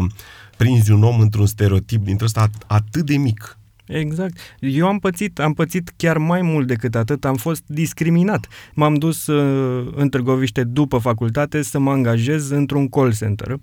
prinzi 0.57 0.91
un 0.91 1.03
om 1.03 1.21
într-un 1.21 1.47
stereotip 1.47 2.05
dintre 2.05 2.25
ăsta 2.25 2.49
at- 2.49 2.67
atât 2.67 3.07
de 3.07 3.17
mic? 3.17 3.59
Exact. 3.99 4.39
Eu 4.61 4.87
am 4.87 4.99
pățit, 4.99 5.39
am 5.39 5.53
pățit 5.53 5.93
chiar 5.97 6.19
mai 6.19 6.43
mult 6.43 6.67
decât 6.67 6.95
atât, 6.95 7.25
am 7.25 7.35
fost 7.35 7.63
discriminat. 7.67 8.49
M-am 8.75 8.95
dus 8.95 9.27
uh, 9.27 9.93
în 9.95 10.09
Târgoviște 10.09 10.65
după 10.65 10.99
facultate 10.99 11.63
să 11.63 11.79
mă 11.79 11.91
angajez 11.91 12.51
într-un 12.51 12.89
call 12.89 13.15
center. 13.15 13.57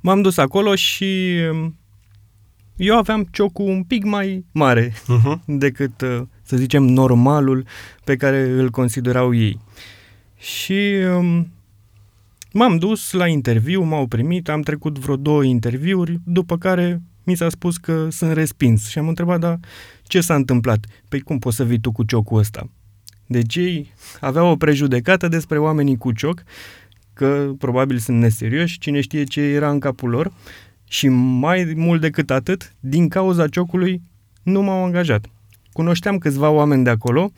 M-am 0.00 0.22
dus 0.22 0.36
acolo 0.36 0.74
și 0.74 1.38
um, 1.50 1.76
eu 2.76 2.96
aveam 2.96 3.28
ciocul 3.30 3.66
un 3.66 3.82
pic 3.82 4.04
mai 4.04 4.44
mare 4.52 4.92
Uh-huh. 4.92 5.38
decât, 5.64 6.00
uh, 6.00 6.20
să 6.42 6.56
zicem, 6.56 6.82
normalul 6.82 7.66
pe 8.04 8.16
care 8.16 8.48
îl 8.48 8.70
considerau 8.70 9.34
ei. 9.34 9.60
Și 10.38 10.94
um, 11.16 11.52
m-am 12.52 12.78
dus 12.78 13.12
la 13.12 13.26
interviu, 13.26 13.82
m-au 13.82 14.06
primit, 14.06 14.48
am 14.48 14.60
trecut 14.60 14.98
vreo 14.98 15.16
două 15.16 15.44
interviuri, 15.44 16.20
după 16.24 16.58
care 16.58 17.02
mi 17.24 17.34
s-a 17.34 17.48
spus 17.48 17.76
că 17.76 18.08
sunt 18.10 18.32
respins. 18.32 18.88
Și 18.88 18.98
am 18.98 19.08
întrebat, 19.08 19.40
dar 19.40 19.58
ce 20.02 20.20
s-a 20.20 20.34
întâmplat? 20.34 20.86
Păi 21.08 21.20
cum 21.20 21.38
poți 21.38 21.56
să 21.56 21.64
vii 21.64 21.80
tu 21.80 21.92
cu 21.92 22.02
ciocul 22.02 22.38
ăsta? 22.38 22.70
Deci 23.26 23.56
ei 23.56 23.92
aveau 24.20 24.50
o 24.50 24.56
prejudecată 24.56 25.28
despre 25.28 25.58
oamenii 25.58 25.96
cu 25.96 26.12
cioc, 26.12 26.42
că 27.12 27.52
probabil 27.58 27.98
sunt 27.98 28.18
neserioși, 28.18 28.78
cine 28.78 29.00
știe 29.00 29.24
ce 29.24 29.40
era 29.40 29.70
în 29.70 29.78
capul 29.78 30.10
lor, 30.10 30.32
și 30.84 31.08
mai 31.08 31.72
mult 31.76 32.00
decât 32.00 32.30
atât, 32.30 32.72
din 32.80 33.08
cauza 33.08 33.48
ciocului, 33.48 34.02
nu 34.42 34.62
m-au 34.62 34.84
angajat. 34.84 35.26
Cunoșteam 35.72 36.18
câțiva 36.18 36.50
oameni 36.50 36.84
de 36.84 36.90
acolo 36.90 37.32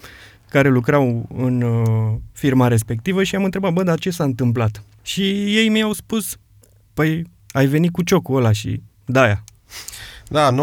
care 0.49 0.69
lucrau 0.69 1.29
în 1.35 1.63
uh, 1.63 2.15
firma 2.33 2.69
respectivă 2.69 3.23
și 3.23 3.35
am 3.35 3.45
întrebat, 3.45 3.73
bă, 3.73 3.83
dar 3.83 3.99
ce 3.99 4.11
s-a 4.11 4.25
întâmplat? 4.25 4.85
Și 5.03 5.23
ei 5.57 5.69
mi-au 5.69 5.93
spus, 5.93 6.37
păi 6.95 7.25
ai 7.51 7.67
venit 7.67 7.91
cu 7.93 8.03
ciocul 8.03 8.37
ăla 8.37 8.53
și 8.53 8.83
da 9.05 9.44
Da, 10.29 10.55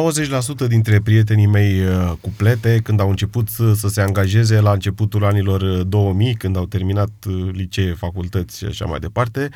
90% 0.65 0.67
dintre 0.67 1.01
prietenii 1.01 1.45
mei 1.45 1.79
uh, 1.79 2.11
cuplete, 2.21 2.79
când 2.83 2.99
au 2.99 3.09
început 3.09 3.49
să, 3.49 3.73
să 3.73 3.87
se 3.87 4.01
angajeze 4.01 4.59
la 4.59 4.71
începutul 4.71 5.25
anilor 5.25 5.63
2000, 5.83 6.29
uh, 6.29 6.35
când 6.37 6.57
au 6.57 6.65
terminat 6.65 7.09
uh, 7.27 7.49
licee, 7.51 7.93
facultăți 7.93 8.57
și 8.57 8.65
așa 8.65 8.85
mai 8.85 8.99
departe, 8.99 9.49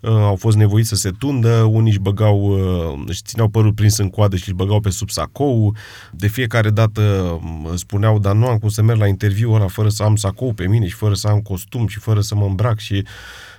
au 0.00 0.36
fost 0.36 0.56
nevoiți 0.56 0.88
să 0.88 0.94
se 0.94 1.10
tundă, 1.10 1.48
unii 1.48 1.90
își 1.90 1.98
băgau, 1.98 2.58
își 3.06 3.22
țineau 3.22 3.48
părul 3.48 3.72
prins 3.72 3.96
în 3.96 4.10
coadă 4.10 4.36
și 4.36 4.42
își 4.46 4.56
băgau 4.56 4.80
pe 4.80 4.90
sub 4.90 5.10
sacou. 5.10 5.76
De 6.12 6.26
fiecare 6.26 6.70
dată 6.70 7.40
spuneau, 7.74 8.18
dar 8.18 8.34
nu 8.34 8.46
am 8.46 8.58
cum 8.58 8.68
să 8.68 8.82
merg 8.82 8.98
la 8.98 9.06
interviu 9.06 9.52
ăla 9.52 9.66
fără 9.66 9.88
să 9.88 10.02
am 10.02 10.16
sacou 10.16 10.52
pe 10.52 10.66
mine 10.66 10.86
și 10.86 10.94
fără 10.94 11.14
să 11.14 11.28
am 11.28 11.40
costum 11.40 11.86
și 11.86 11.98
fără 11.98 12.20
să 12.20 12.34
mă 12.34 12.44
îmbrac 12.44 12.78
și 12.78 13.04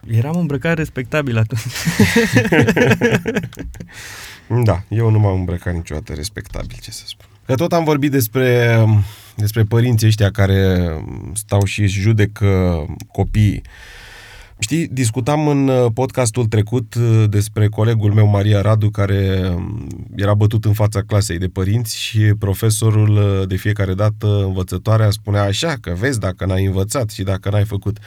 Eram 0.07 0.37
îmbrăcat 0.37 0.77
respectabil 0.77 1.37
atunci. 1.37 1.61
da, 4.65 4.83
eu 4.87 5.09
nu 5.09 5.19
m-am 5.19 5.35
îmbrăcat 5.35 5.73
niciodată 5.73 6.13
respectabil, 6.13 6.77
ce 6.81 6.91
să 6.91 7.03
spun. 7.05 7.25
Că 7.45 7.55
tot 7.55 7.73
am 7.73 7.83
vorbit 7.83 8.11
despre, 8.11 8.77
despre 9.35 9.63
părinții 9.63 10.07
ăștia 10.07 10.31
care 10.31 10.89
stau 11.33 11.63
și 11.63 11.81
își 11.81 11.99
judecă 11.99 12.85
copiii. 13.11 13.61
Știi, 14.61 14.87
discutam 14.87 15.47
în 15.47 15.67
uh, 15.67 15.91
podcastul 15.93 16.45
trecut 16.45 16.95
uh, 16.95 17.23
despre 17.29 17.67
colegul 17.67 18.13
meu, 18.13 18.27
Maria 18.27 18.61
Radu, 18.61 18.89
care 18.89 19.51
um, 19.55 19.87
era 20.15 20.33
bătut 20.33 20.65
în 20.65 20.73
fața 20.73 21.01
clasei 21.01 21.37
de 21.37 21.47
părinți 21.47 21.97
și 21.97 22.19
profesorul 22.19 23.09
uh, 23.17 23.47
de 23.47 23.55
fiecare 23.55 23.93
dată 23.93 24.43
învățătoarea 24.43 25.09
spunea 25.09 25.43
așa, 25.43 25.75
că 25.81 25.93
vezi 25.99 26.19
dacă 26.19 26.45
n-ai 26.45 26.65
învățat 26.65 27.09
și 27.09 27.23
dacă 27.23 27.49
n-ai 27.49 27.65
făcut 27.65 27.97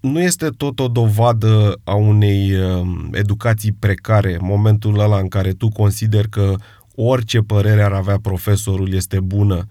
nu 0.00 0.20
este 0.20 0.48
tot 0.48 0.80
o 0.80 0.88
dovadă 0.88 1.80
a 1.84 1.94
unei 1.94 2.56
um, 2.56 3.08
educații 3.12 3.72
precare, 3.78 4.38
momentul 4.40 4.98
ăla 4.98 5.18
în 5.18 5.28
care 5.28 5.52
tu 5.52 5.68
consideri 5.68 6.28
că 6.28 6.54
orice 6.94 7.40
părere 7.40 7.82
ar 7.82 7.92
avea 7.92 8.18
profesorul 8.22 8.92
este 8.92 9.20
bună 9.20 9.66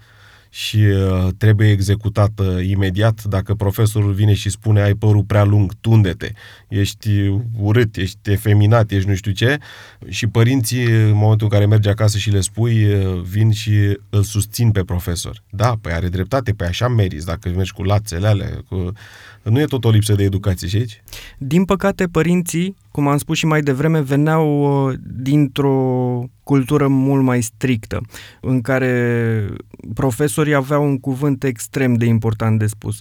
și 0.50 0.78
uh, 0.78 1.28
trebuie 1.38 1.72
executată 1.72 2.60
imediat. 2.68 3.24
Dacă 3.24 3.54
profesorul 3.54 4.12
vine 4.12 4.34
și 4.34 4.50
spune 4.50 4.82
ai 4.82 4.94
părul 4.94 5.24
prea 5.24 5.44
lung, 5.44 5.74
tunde-te, 5.82 6.32
ești 6.68 7.10
urât, 7.60 7.96
ești 7.96 8.32
efeminat, 8.32 8.92
ești 8.92 9.10
nu 9.10 9.16
știu 9.16 9.32
ce, 9.32 9.58
și 10.08 10.28
părinții, 10.28 10.84
în 10.86 11.14
momentul 11.14 11.48
în 11.52 11.52
care 11.52 11.66
mergi 11.66 11.90
acasă 11.90 12.18
și 12.18 12.30
le 12.30 12.42
spui, 12.42 12.94
uh, 12.94 13.22
vin 13.22 13.52
și 13.52 14.00
îl 14.10 14.24
susțin 14.24 14.72
pe 14.72 14.84
profesor. 14.84 15.44
Da, 15.50 15.74
păi 15.82 15.92
are 15.92 16.08
dreptate, 16.08 16.52
păi 16.52 16.68
așa 16.68 16.88
meriți, 16.88 17.26
dacă 17.26 17.50
mergi 17.50 17.74
cu 17.74 17.84
lațele 17.84 18.28
alea, 18.28 18.64
cu 18.70 18.92
nu 19.44 19.60
e 19.60 19.66
tot 19.66 19.86
o 19.86 19.90
lipsă 19.90 20.16
de 20.16 20.24
educație 20.24 20.68
și 20.68 20.76
aici? 20.76 21.04
Din 21.38 21.66
păcate, 21.66 22.06
părinții, 22.06 22.76
cum 22.92 23.08
am 23.08 23.18
spus 23.18 23.38
și 23.38 23.46
mai 23.46 23.62
devreme, 23.62 24.02
veneau 24.02 24.62
uh, 24.88 24.96
dintr-o 25.04 26.24
cultură 26.50 26.88
mult 26.88 27.24
mai 27.24 27.42
strictă, 27.42 28.02
în 28.42 28.62
care 28.62 29.48
profesorii 29.94 30.54
aveau 30.54 30.84
un 30.86 31.00
cuvânt 31.00 31.44
extrem 31.44 31.94
de 31.94 32.06
important 32.06 32.60
de 32.60 32.66
spus. 32.66 33.00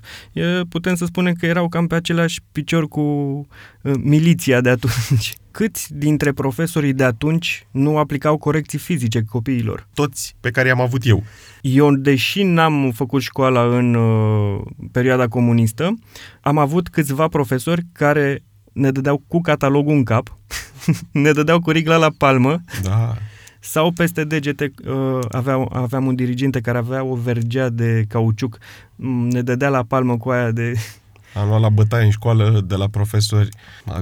Putem 0.69 0.95
să 0.95 1.05
spunem 1.05 1.33
că 1.33 1.47
erau 1.47 1.69
cam 1.69 1.87
pe 1.87 1.95
același 1.95 2.41
picior 2.53 2.89
cu 2.89 3.01
uh, 3.01 3.93
miliția 4.03 4.61
de 4.61 4.69
atunci. 4.69 5.35
Câți 5.59 5.95
dintre 5.95 6.33
profesorii 6.33 6.93
de 6.93 7.05
atunci 7.05 7.67
nu 7.71 7.99
aplicau 7.99 8.37
corecții 8.37 8.79
fizice 8.79 9.23
copiilor? 9.23 9.89
Toți 9.95 10.37
pe 10.41 10.51
care 10.51 10.69
i-am 10.69 10.81
avut 10.81 11.07
eu. 11.07 11.23
Eu, 11.61 11.95
deși 11.95 12.43
n-am 12.43 12.91
făcut 12.95 13.23
școala 13.23 13.77
în 13.77 13.95
uh, 13.95 14.61
perioada 14.93 15.29
comunistă, 15.29 15.95
am 16.41 16.59
avut 16.59 16.89
câțiva 16.89 17.29
profesori 17.29 17.83
care 17.93 18.43
ne 18.73 18.91
dădeau 18.91 19.23
cu 19.27 19.41
catalogul 19.41 19.95
în 19.95 20.05
cap, 20.05 20.39
ne 21.25 21.33
dădeau 21.33 21.61
cu 21.61 21.71
rigla 21.71 21.97
la 21.97 22.11
palmă, 22.19 22.61
da. 22.83 23.17
Sau 23.69 23.91
peste 23.91 24.25
degete 24.25 24.73
uh, 24.87 25.19
aveam, 25.29 25.69
aveam 25.73 26.07
un 26.07 26.15
diriginte 26.15 26.61
care 26.61 26.79
avea 26.79 27.05
o 27.05 27.15
vergea 27.15 27.69
de 27.69 28.05
cauciuc, 28.09 28.59
mm, 28.97 29.29
ne 29.29 29.43
dădea 29.43 29.69
la 29.69 29.83
palmă 29.83 30.17
cu 30.17 30.29
aia 30.29 30.51
de 30.51 30.73
am 31.35 31.49
luat 31.49 31.61
la 31.61 31.69
bătaie 31.69 32.05
în 32.05 32.11
școală 32.11 32.65
de 32.67 32.75
la 32.75 32.89
profesori. 32.89 33.49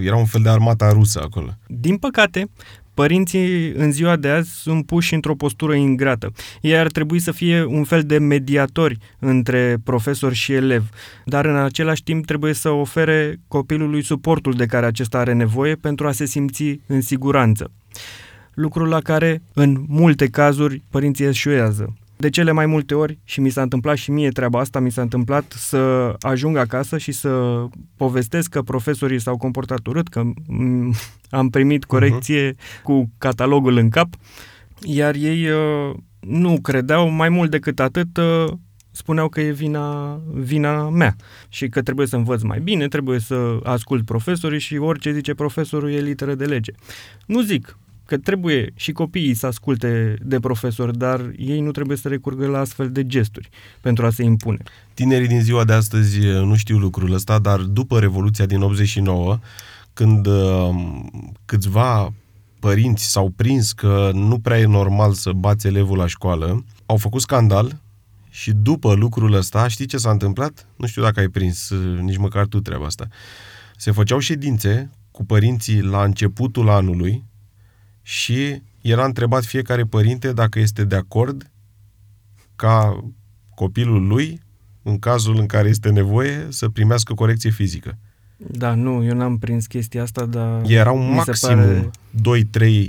Era 0.01 0.17
un 0.17 0.25
fel 0.25 0.43
de 0.43 0.49
armata 0.49 0.93
rusă 0.93 1.21
acolo. 1.23 1.57
Din 1.67 1.97
păcate, 1.97 2.51
Părinții 2.95 3.73
în 3.73 3.93
ziua 3.93 4.17
de 4.17 4.29
azi 4.29 4.51
sunt 4.51 4.87
puși 4.87 5.15
într-o 5.15 5.35
postură 5.35 5.75
ingrată. 5.75 6.33
Ei 6.61 6.79
ar 6.79 6.87
trebui 6.87 7.19
să 7.19 7.33
fie 7.33 7.65
un 7.65 7.85
fel 7.85 8.03
de 8.03 8.19
mediatori 8.19 8.99
între 9.19 9.77
profesor 9.85 10.33
și 10.33 10.53
elev, 10.53 10.89
dar 11.25 11.45
în 11.45 11.57
același 11.57 12.03
timp 12.03 12.27
trebuie 12.27 12.53
să 12.53 12.69
ofere 12.69 13.41
copilului 13.49 14.03
suportul 14.03 14.53
de 14.53 14.67
care 14.67 14.87
acesta 14.87 15.19
are 15.19 15.33
nevoie 15.33 15.75
pentru 15.75 16.07
a 16.07 16.13
se 16.13 16.25
simți 16.25 16.81
în 16.87 17.01
siguranță. 17.01 17.71
Lucrul 18.57 18.89
la 18.89 19.01
care, 19.01 19.43
în 19.53 19.85
multe 19.89 20.27
cazuri, 20.27 20.83
părinții 20.91 21.25
eșuează. 21.25 21.97
De 22.17 22.31
cele 22.31 22.53
mai 22.53 22.67
multe 22.67 22.95
ori, 22.95 23.19
și 23.25 23.41
mi 23.41 23.51
s-a 23.51 23.63
întâmplat 23.63 23.97
și 23.97 24.11
mie 24.11 24.29
treaba 24.29 24.61
asta, 24.61 24.81
mi 24.81 24.91
s-a 24.91 25.03
întâmplat 25.03 25.53
să 25.57 26.15
ajung 26.21 26.57
acasă 26.57 26.99
și 26.99 27.13
să 27.13 27.65
povestesc 27.97 28.51
că 28.51 28.63
profesorii 28.63 29.21
s-au 29.21 29.37
comportat 29.37 29.87
urât, 29.87 30.09
că 30.09 30.23
am 31.31 31.49
primit 31.51 31.81
mhm. 31.81 31.89
corecție 31.89 32.53
uh-huh. 32.53 32.83
cu 32.83 33.11
catalogul 33.19 33.77
în 33.77 33.89
cap, 33.89 34.09
iar 34.83 35.15
ei 35.15 35.49
uh, 35.49 35.95
nu 36.21 36.61
credeau, 36.61 37.09
mai 37.09 37.29
mult 37.29 37.51
decât 37.51 37.81
atât, 37.81 38.17
uh, 38.17 38.53
spuneau 38.91 39.29
că 39.29 39.41
e 39.41 39.51
vina, 39.51 40.21
vina 40.33 40.89
mea 40.89 41.17
și 41.49 41.69
că 41.69 41.83
trebuie 41.83 42.07
să 42.07 42.17
învăț 42.17 42.43
mai 42.43 42.61
bine, 42.61 42.89
trebuie 42.89 43.19
să 43.19 43.59
ascult 43.63 44.05
profesorii 44.05 44.61
și 44.61 44.77
orice 44.77 45.13
zice 45.13 45.35
profesorul 45.35 45.91
e 45.91 46.01
literă 46.01 46.35
de 46.35 46.45
lege. 46.45 46.73
Nu 47.27 47.41
zic, 47.41 47.79
că 48.07 48.17
trebuie 48.17 48.73
și 48.75 48.93
copiii 48.93 49.35
să 49.35 49.47
asculte 49.47 50.17
de 50.23 50.41
profesor, 50.41 50.91
dar 50.91 51.33
ei 51.37 51.61
nu 51.61 51.71
trebuie 51.71 51.97
să 51.97 52.09
recurgă 52.09 52.47
la 52.47 52.59
astfel 52.59 52.91
de 52.91 53.07
gesturi 53.07 53.49
pentru 53.81 54.07
a 54.07 54.11
se 54.11 54.23
impune. 54.23 54.63
Tinerii 54.95 55.29
din 55.29 55.43
ziua 55.43 55.65
de 55.65 55.73
astăzi 55.73 56.27
uh, 56.27 56.43
nu 56.43 56.57
știu 56.57 56.79
lucrul 56.79 57.13
ăsta, 57.13 57.39
dar 57.39 57.61
după 57.61 57.99
Revoluția 57.99 58.47
din 58.47 58.61
89, 58.61 59.39
când 59.93 60.27
uh, 60.27 60.69
câțiva 61.45 62.13
părinți 62.61 63.11
s-au 63.11 63.33
prins 63.37 63.73
că 63.73 64.11
nu 64.15 64.39
prea 64.39 64.59
e 64.59 64.67
normal 64.67 65.13
să 65.13 65.33
bați 65.33 65.67
elevul 65.67 65.97
la 65.97 66.07
școală, 66.07 66.65
au 66.87 66.97
făcut 66.97 67.21
scandal 67.21 67.81
și 68.31 68.53
după 68.53 68.95
lucrul 68.95 69.33
ăsta, 69.33 69.69
știi 69.69 69.87
ce 69.87 69.97
s-a 69.97 70.11
întâmplat? 70.11 70.67
Nu 70.77 70.87
știu 70.87 71.03
dacă 71.03 71.21
ai 71.21 71.29
prins 71.29 71.71
uh, 71.71 72.01
nici 72.01 72.17
măcar 72.17 72.47
tu 72.47 72.61
treaba 72.61 72.85
asta. 72.87 73.09
Se 73.77 73.91
făceau 73.91 74.19
ședințe 74.19 74.91
cu 75.11 75.25
părinții 75.25 75.81
la 75.81 76.05
începutul 76.05 76.69
anului, 76.69 77.25
și 78.09 78.63
era 78.81 79.05
întrebat 79.05 79.45
fiecare 79.45 79.85
părinte 79.85 80.33
dacă 80.33 80.59
este 80.59 80.85
de 80.85 80.97
acord 80.97 81.51
ca 82.57 83.05
copilul 83.55 84.07
lui, 84.07 84.41
în 84.83 84.99
cazul 84.99 85.37
în 85.37 85.47
care 85.47 85.69
este 85.69 85.91
nevoie, 85.91 86.47
să 86.49 86.69
primească 86.69 87.15
corecție 87.15 87.51
fizică. 87.51 87.99
Da, 88.37 88.75
nu, 88.75 89.05
eu 89.05 89.15
n-am 89.15 89.39
prins 89.39 89.67
chestia 89.67 90.03
asta, 90.03 90.25
dar... 90.25 90.63
Erau 90.67 90.97
maxim 90.97 91.49
pare... 91.49 91.91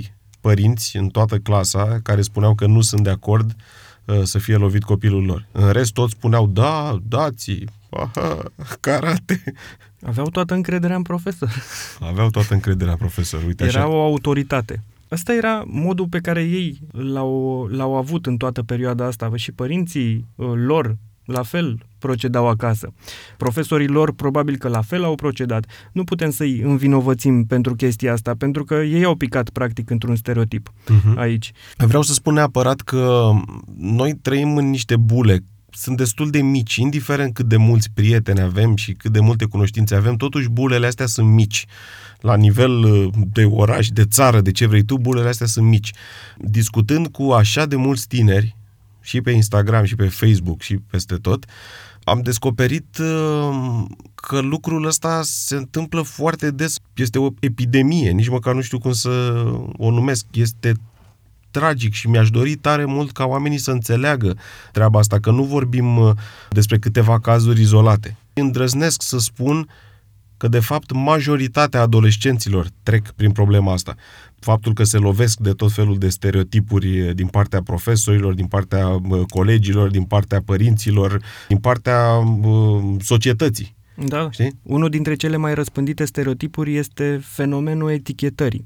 părinți 0.40 0.96
în 0.96 1.08
toată 1.08 1.38
clasa 1.38 2.00
care 2.02 2.22
spuneau 2.22 2.54
că 2.54 2.66
nu 2.66 2.80
sunt 2.80 3.02
de 3.02 3.10
acord 3.10 3.56
uh, 4.04 4.22
să 4.22 4.38
fie 4.38 4.56
lovit 4.56 4.82
copilul 4.82 5.24
lor. 5.24 5.46
În 5.52 5.70
rest, 5.70 5.92
toți 5.92 6.12
spuneau, 6.12 6.46
da, 6.46 6.98
dați 7.08 7.64
aha, 7.90 8.42
karate. 8.80 9.42
Aveau 10.02 10.30
toată 10.30 10.54
încrederea 10.54 10.96
în 10.96 11.02
profesor. 11.02 11.62
Aveau 12.00 12.30
toată 12.30 12.54
încrederea 12.54 12.92
în 12.92 12.98
profesor, 12.98 13.42
uite 13.46 13.64
Era 13.64 13.78
așa. 13.78 13.88
o 13.88 14.02
autoritate. 14.02 14.82
Ăsta 15.10 15.34
era 15.34 15.62
modul 15.66 16.08
pe 16.08 16.18
care 16.18 16.42
ei 16.42 16.80
l-au, 16.92 17.64
l-au 17.70 17.96
avut 17.96 18.26
în 18.26 18.36
toată 18.36 18.62
perioada 18.62 19.06
asta 19.06 19.30
și 19.34 19.52
părinții 19.52 20.26
uh, 20.34 20.52
lor 20.54 20.96
la 21.24 21.42
fel 21.42 21.78
procedau 21.98 22.48
acasă. 22.48 22.92
Profesorii 23.36 23.86
lor 23.86 24.12
probabil 24.12 24.56
că 24.56 24.68
la 24.68 24.80
fel 24.80 25.04
au 25.04 25.14
procedat. 25.14 25.66
Nu 25.92 26.04
putem 26.04 26.30
să-i 26.30 26.60
învinovățim 26.60 27.44
pentru 27.44 27.74
chestia 27.74 28.12
asta, 28.12 28.34
pentru 28.38 28.64
că 28.64 28.74
ei 28.74 29.04
au 29.04 29.14
picat 29.14 29.50
practic 29.50 29.90
într-un 29.90 30.16
stereotip 30.16 30.72
uh-huh. 30.72 31.16
aici. 31.16 31.52
Vreau 31.76 32.02
să 32.02 32.12
spun 32.12 32.34
neapărat 32.34 32.80
că 32.80 33.30
noi 33.76 34.14
trăim 34.14 34.56
în 34.56 34.70
niște 34.70 34.96
bule 34.96 35.44
sunt 35.70 35.96
destul 35.96 36.30
de 36.30 36.42
mici, 36.42 36.76
indiferent 36.76 37.34
cât 37.34 37.46
de 37.46 37.56
mulți 37.56 37.90
prieteni 37.94 38.40
avem 38.40 38.76
și 38.76 38.92
cât 38.92 39.12
de 39.12 39.20
multe 39.20 39.44
cunoștințe 39.44 39.94
avem, 39.94 40.16
totuși 40.16 40.48
bulele 40.48 40.86
astea 40.86 41.06
sunt 41.06 41.28
mici. 41.28 41.66
La 42.20 42.36
nivel 42.36 42.70
uh, 42.70 43.12
de 43.32 43.44
oraș, 43.44 43.88
de 43.88 44.04
țară, 44.04 44.40
de 44.40 44.52
ce 44.52 44.66
vrei 44.66 44.82
tu, 44.82 44.98
bulele 44.98 45.28
astea 45.28 45.46
sunt 45.46 45.66
mici. 45.66 45.92
Discutând 46.36 47.06
cu 47.06 47.22
așa 47.22 47.66
de 47.66 47.76
mulți 47.76 48.08
tineri, 48.08 48.56
și 49.00 49.20
pe 49.20 49.30
Instagram, 49.30 49.84
și 49.84 49.94
pe 49.94 50.08
Facebook, 50.08 50.60
și 50.60 50.76
peste 50.76 51.14
tot, 51.14 51.44
am 52.04 52.20
descoperit 52.22 52.98
uh, 52.98 53.84
că 54.14 54.38
lucrul 54.40 54.86
ăsta 54.86 55.20
se 55.22 55.56
întâmplă 55.56 56.02
foarte 56.02 56.50
des. 56.50 56.76
Este 56.94 57.18
o 57.18 57.28
epidemie, 57.40 58.10
nici 58.10 58.28
măcar 58.28 58.54
nu 58.54 58.60
știu 58.60 58.78
cum 58.78 58.92
să 58.92 59.44
o 59.76 59.90
numesc. 59.90 60.24
Este 60.30 60.72
tragic 61.50 61.92
și 61.92 62.08
mi-aș 62.08 62.30
dori 62.30 62.54
tare 62.54 62.84
mult 62.84 63.12
ca 63.12 63.24
oamenii 63.24 63.58
să 63.58 63.70
înțeleagă 63.70 64.36
treaba 64.72 64.98
asta, 64.98 65.18
că 65.18 65.30
nu 65.30 65.42
vorbim 65.42 65.96
uh, 65.96 66.10
despre 66.50 66.78
câteva 66.78 67.20
cazuri 67.20 67.60
izolate. 67.60 68.16
Îndrăznesc 68.32 69.02
să 69.02 69.18
spun 69.18 69.68
că, 70.38 70.48
de 70.48 70.60
fapt, 70.60 70.92
majoritatea 70.92 71.80
adolescenților 71.80 72.66
trec 72.82 73.10
prin 73.10 73.30
problema 73.30 73.72
asta. 73.72 73.94
Faptul 74.38 74.72
că 74.72 74.84
se 74.84 74.98
lovesc 74.98 75.38
de 75.38 75.50
tot 75.50 75.72
felul 75.72 75.98
de 75.98 76.08
stereotipuri 76.08 77.14
din 77.14 77.26
partea 77.26 77.62
profesorilor, 77.62 78.34
din 78.34 78.46
partea 78.46 79.00
colegilor, 79.28 79.90
din 79.90 80.04
partea 80.04 80.42
părinților, 80.44 81.20
din 81.48 81.58
partea 81.58 82.00
societății. 83.00 83.76
Da. 84.06 84.28
Știi? 84.30 84.58
Unul 84.62 84.88
dintre 84.88 85.14
cele 85.14 85.36
mai 85.36 85.54
răspândite 85.54 86.04
stereotipuri 86.04 86.76
este 86.76 87.20
fenomenul 87.22 87.90
etichetării, 87.90 88.64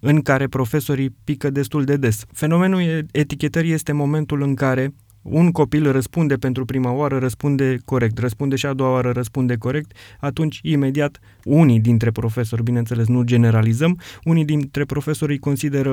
în 0.00 0.22
care 0.22 0.46
profesorii 0.46 1.16
pică 1.24 1.50
destul 1.50 1.84
de 1.84 1.96
des. 1.96 2.24
Fenomenul 2.32 3.06
etichetării 3.12 3.72
este 3.72 3.92
momentul 3.92 4.42
în 4.42 4.54
care 4.54 4.94
un 5.24 5.50
copil 5.50 5.92
răspunde 5.92 6.34
pentru 6.34 6.64
prima 6.64 6.90
oară, 6.90 7.18
răspunde 7.18 7.76
corect, 7.84 8.18
răspunde 8.18 8.56
și 8.56 8.66
a 8.66 8.72
doua 8.72 8.90
oară, 8.90 9.10
răspunde 9.10 9.56
corect, 9.56 9.92
atunci 10.20 10.58
imediat 10.62 11.18
unii 11.44 11.80
dintre 11.80 12.10
profesori, 12.10 12.62
bineînțeles 12.62 13.06
nu 13.06 13.22
generalizăm, 13.22 14.00
unii 14.24 14.44
dintre 14.44 14.84
profesori 14.84 15.32
îi 15.32 15.38
consideră 15.38 15.92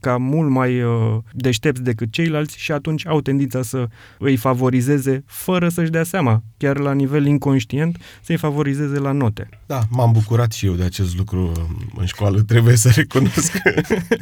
ca 0.00 0.16
mult 0.16 0.50
mai 0.50 0.82
uh, 0.82 0.92
deștepți 1.32 1.82
decât 1.82 2.12
ceilalți 2.12 2.58
și 2.58 2.72
atunci 2.72 3.06
au 3.06 3.20
tendința 3.20 3.62
să 3.62 3.88
îi 4.18 4.36
favorizeze 4.36 5.24
fără 5.26 5.68
să-și 5.68 5.90
dea 5.90 6.04
seama, 6.04 6.42
chiar 6.56 6.78
la 6.78 6.92
nivel 6.92 7.26
inconștient, 7.26 7.98
să-i 8.22 8.36
favorizeze 8.36 8.98
la 8.98 9.12
note. 9.12 9.48
Da, 9.66 9.80
m-am 9.90 10.12
bucurat 10.12 10.52
și 10.52 10.66
eu 10.66 10.74
de 10.74 10.84
acest 10.84 11.16
lucru 11.16 11.52
în 11.96 12.06
școală, 12.06 12.42
trebuie 12.42 12.76
să 12.76 12.92
recunosc. 12.94 13.52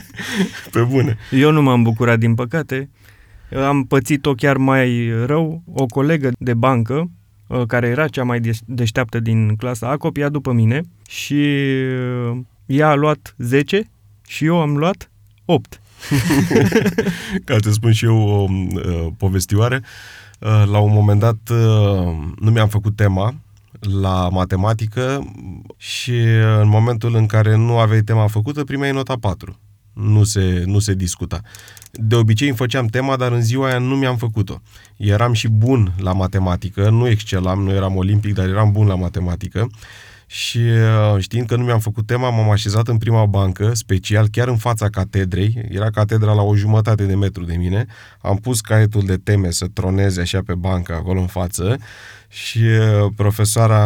Pe 0.72 0.82
bune. 0.88 1.16
Eu 1.30 1.50
nu 1.50 1.62
m-am 1.62 1.82
bucurat, 1.82 2.18
din 2.18 2.34
păcate. 2.34 2.90
Am 3.56 3.84
pățit-o 3.84 4.32
chiar 4.32 4.56
mai 4.56 5.12
rău. 5.26 5.62
O 5.74 5.86
colegă 5.86 6.30
de 6.38 6.54
bancă, 6.54 7.10
uh, 7.46 7.62
care 7.66 7.86
era 7.86 8.08
cea 8.08 8.24
mai 8.24 8.40
deșteaptă 8.64 9.20
din 9.20 9.56
clasa, 9.56 9.88
a 9.88 9.96
copiat 9.96 10.30
după 10.30 10.52
mine 10.52 10.80
și 11.08 11.46
uh, 12.30 12.38
ea 12.66 12.88
a 12.88 12.94
luat 12.94 13.34
10 13.38 13.90
și 14.26 14.44
eu 14.44 14.60
am 14.60 14.76
luat 14.76 15.10
8. 15.44 15.80
Ca 17.44 17.56
să 17.60 17.70
spun 17.70 17.92
și 17.92 18.04
eu 18.04 18.18
o 18.18 18.46
uh, 18.50 19.06
povestioare, 19.16 19.82
uh, 20.40 20.64
la 20.70 20.78
un 20.78 20.92
moment 20.92 21.20
dat 21.20 21.38
uh, 21.50 22.16
nu 22.38 22.50
mi-am 22.50 22.68
făcut 22.68 22.96
tema 22.96 23.34
la 23.80 24.28
matematică 24.28 25.32
și 25.76 26.10
uh, 26.10 26.60
în 26.60 26.68
momentul 26.68 27.14
în 27.14 27.26
care 27.26 27.56
nu 27.56 27.78
aveai 27.78 28.00
tema 28.00 28.26
făcută, 28.26 28.64
primeai 28.64 28.92
nota 28.92 29.14
4 29.20 29.58
nu 30.00 30.24
se, 30.24 30.62
nu 30.66 30.78
se 30.78 30.94
discuta. 30.94 31.40
De 31.92 32.14
obicei 32.14 32.48
îmi 32.48 32.56
făceam 32.56 32.86
tema, 32.86 33.16
dar 33.16 33.32
în 33.32 33.42
ziua 33.42 33.68
aia 33.68 33.78
nu 33.78 33.96
mi-am 33.96 34.16
făcut-o. 34.16 34.60
Eram 34.96 35.32
și 35.32 35.48
bun 35.48 35.92
la 35.98 36.12
matematică, 36.12 36.90
nu 36.90 37.08
excelam, 37.08 37.62
nu 37.62 37.70
eram 37.70 37.96
olimpic, 37.96 38.34
dar 38.34 38.48
eram 38.48 38.72
bun 38.72 38.86
la 38.86 38.94
matematică 38.94 39.70
și 40.30 40.58
uh, 40.58 41.20
știind 41.20 41.46
că 41.46 41.56
nu 41.56 41.64
mi-am 41.64 41.78
făcut 41.78 42.06
tema, 42.06 42.30
m-am 42.30 42.50
așezat 42.50 42.88
în 42.88 42.98
prima 42.98 43.26
bancă, 43.26 43.74
special, 43.74 44.28
chiar 44.28 44.48
în 44.48 44.56
fața 44.56 44.88
catedrei, 44.88 45.66
era 45.70 45.90
catedra 45.90 46.32
la 46.32 46.42
o 46.42 46.54
jumătate 46.54 47.04
de 47.04 47.14
metru 47.14 47.44
de 47.44 47.56
mine, 47.56 47.86
am 48.20 48.36
pus 48.36 48.60
caietul 48.60 49.02
de 49.06 49.16
teme 49.16 49.50
să 49.50 49.66
troneze 49.72 50.20
așa 50.20 50.42
pe 50.46 50.54
bancă 50.54 50.94
acolo 50.94 51.20
în 51.20 51.26
față 51.26 51.78
și 52.28 52.58
uh, 52.58 53.10
profesoara 53.16 53.80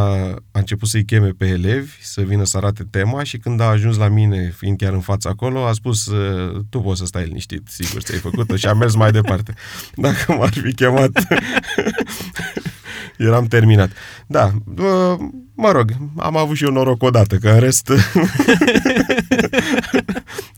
a 0.50 0.58
început 0.58 0.88
să-i 0.88 1.04
cheme 1.04 1.28
pe 1.28 1.46
elevi 1.46 1.92
să 2.00 2.20
vină 2.20 2.44
să 2.44 2.56
arate 2.56 2.86
tema 2.90 3.22
și 3.22 3.38
când 3.38 3.60
a 3.60 3.64
ajuns 3.64 3.96
la 3.96 4.08
mine, 4.08 4.54
fiind 4.56 4.78
chiar 4.78 4.92
în 4.92 5.00
fața 5.00 5.28
acolo, 5.28 5.66
a 5.66 5.72
spus 5.72 6.06
uh, 6.06 6.64
tu 6.70 6.80
poți 6.80 6.98
să 6.98 7.06
stai 7.06 7.24
liniștit, 7.24 7.62
sigur 7.68 8.02
ți-ai 8.02 8.18
făcut 8.18 8.58
și 8.58 8.66
a 8.66 8.72
mers 8.72 8.94
mai 8.94 9.10
departe. 9.12 9.54
Dacă 9.94 10.32
m-ar 10.32 10.52
fi 10.52 10.74
chemat, 10.74 11.10
eram 13.18 13.46
terminat. 13.46 13.90
Da, 14.26 14.52
mă 15.54 15.70
rog, 15.70 15.90
am 16.16 16.36
avut 16.36 16.56
și 16.56 16.64
eu 16.64 16.70
noroc 16.70 17.02
odată, 17.02 17.36
că 17.36 17.48
în 17.48 17.60
rest 17.60 17.88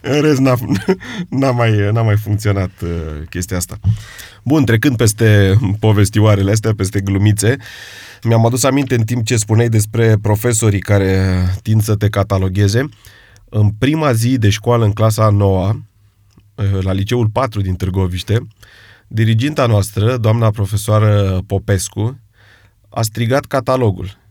în 0.00 0.20
rest 0.20 0.38
n-a, 0.38 0.56
n-a, 1.28 1.50
mai, 1.50 1.90
n-a 1.92 2.02
mai 2.02 2.16
funcționat 2.16 2.70
uh, 2.82 2.90
chestia 3.30 3.56
asta. 3.56 3.78
Bun, 4.44 4.64
trecând 4.64 4.96
peste 4.96 5.58
povestioarele 5.78 6.50
astea, 6.50 6.74
peste 6.74 7.00
glumițe, 7.00 7.56
mi-am 8.22 8.46
adus 8.46 8.64
aminte 8.64 8.94
în 8.94 9.04
timp 9.04 9.24
ce 9.24 9.36
spuneai 9.36 9.68
despre 9.68 10.16
profesorii 10.22 10.80
care 10.80 11.44
tind 11.62 11.82
să 11.82 11.94
te 11.94 12.08
catalogheze. 12.08 12.88
În 13.48 13.70
prima 13.70 14.12
zi 14.12 14.38
de 14.38 14.48
școală, 14.48 14.84
în 14.84 14.92
clasa 14.92 15.24
a 15.24 15.30
noua, 15.30 15.82
uh, 16.54 16.82
la 16.82 16.92
liceul 16.92 17.28
4 17.28 17.60
din 17.60 17.74
Târgoviște, 17.74 18.46
diriginta 19.08 19.66
noastră, 19.66 20.16
doamna 20.16 20.50
profesoară 20.50 21.42
Popescu, 21.46 22.18
a 22.88 23.02
strigat 23.02 23.44
catalogul 23.44 24.22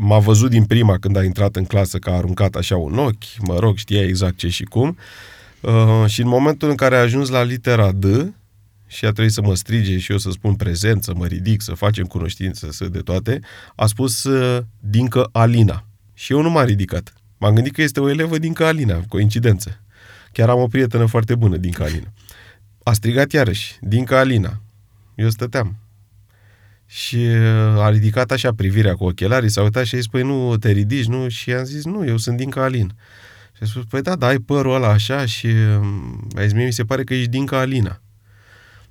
m-a 0.00 0.18
văzut 0.18 0.50
din 0.50 0.64
prima 0.64 0.98
când 0.98 1.16
a 1.16 1.24
intrat 1.24 1.56
în 1.56 1.64
clasă 1.64 1.98
că 1.98 2.10
a 2.10 2.16
aruncat 2.16 2.54
așa 2.54 2.76
un 2.76 2.98
ochi, 2.98 3.38
mă 3.38 3.58
rog, 3.58 3.76
știa 3.76 4.02
exact 4.02 4.36
ce 4.36 4.48
și 4.48 4.64
cum. 4.64 4.96
Uh, 5.60 6.04
și 6.06 6.20
în 6.20 6.28
momentul 6.28 6.68
în 6.68 6.74
care 6.74 6.96
a 6.96 7.00
ajuns 7.00 7.28
la 7.28 7.42
litera 7.42 7.92
D 7.92 8.04
și 8.88 9.04
a 9.04 9.10
trebuit 9.10 9.32
să 9.32 9.42
mă 9.42 9.54
strige 9.54 9.98
și 9.98 10.12
eu 10.12 10.18
să 10.18 10.30
spun 10.30 10.54
prezent, 10.54 11.02
să 11.02 11.12
mă 11.14 11.26
ridic, 11.26 11.62
să 11.62 11.74
facem 11.74 12.04
cunoștință, 12.04 12.68
să 12.70 12.88
de 12.88 12.98
toate, 12.98 13.40
a 13.76 13.86
spus 13.86 14.24
uh, 14.24 14.62
Dincă 14.80 15.28
Alina. 15.32 15.86
Și 16.14 16.32
eu 16.32 16.40
nu 16.40 16.50
m-am 16.50 16.64
ridicat. 16.64 17.12
M-am 17.38 17.54
gândit 17.54 17.72
că 17.72 17.82
este 17.82 18.00
o 18.00 18.08
elevă 18.08 18.38
Dincă 18.38 18.64
Alina, 18.64 19.00
coincidență. 19.08 19.80
Chiar 20.32 20.48
am 20.48 20.60
o 20.60 20.66
prietenă 20.66 21.06
foarte 21.06 21.34
bună, 21.34 21.56
Dincă 21.56 21.82
Alina. 21.82 22.12
A 22.82 22.92
strigat 22.92 23.32
iarăși, 23.32 23.76
Dincă 23.80 24.16
Alina. 24.16 24.60
Eu 25.14 25.28
stăteam 25.30 25.76
și 26.90 27.16
uh, 27.16 27.82
a 27.82 27.88
ridicat 27.88 28.30
așa 28.30 28.54
privirea 28.54 28.94
cu 28.94 29.04
ochelarii, 29.04 29.50
s-a 29.50 29.62
uitat 29.62 29.84
și 29.84 29.94
a 29.94 29.98
zis, 29.98 30.06
păi 30.06 30.22
nu 30.22 30.56
te 30.56 30.70
ridici, 30.70 31.06
nu? 31.06 31.28
Și 31.28 31.52
am 31.52 31.64
zis, 31.64 31.84
nu, 31.84 32.06
eu 32.06 32.16
sunt 32.16 32.36
din 32.36 32.50
Calin. 32.50 32.92
Și 33.56 33.62
a 33.62 33.66
spus, 33.66 33.84
păi 33.84 34.02
da, 34.02 34.16
da, 34.16 34.26
ai 34.26 34.38
părul 34.38 34.74
ăla 34.74 34.88
așa 34.88 35.26
și 35.26 35.46
um, 35.46 36.28
a 36.36 36.42
zis, 36.42 36.52
mie 36.52 36.64
mi 36.64 36.72
se 36.72 36.84
pare 36.84 37.04
că 37.04 37.14
ești 37.14 37.28
din 37.28 37.46
Calina. 37.46 38.00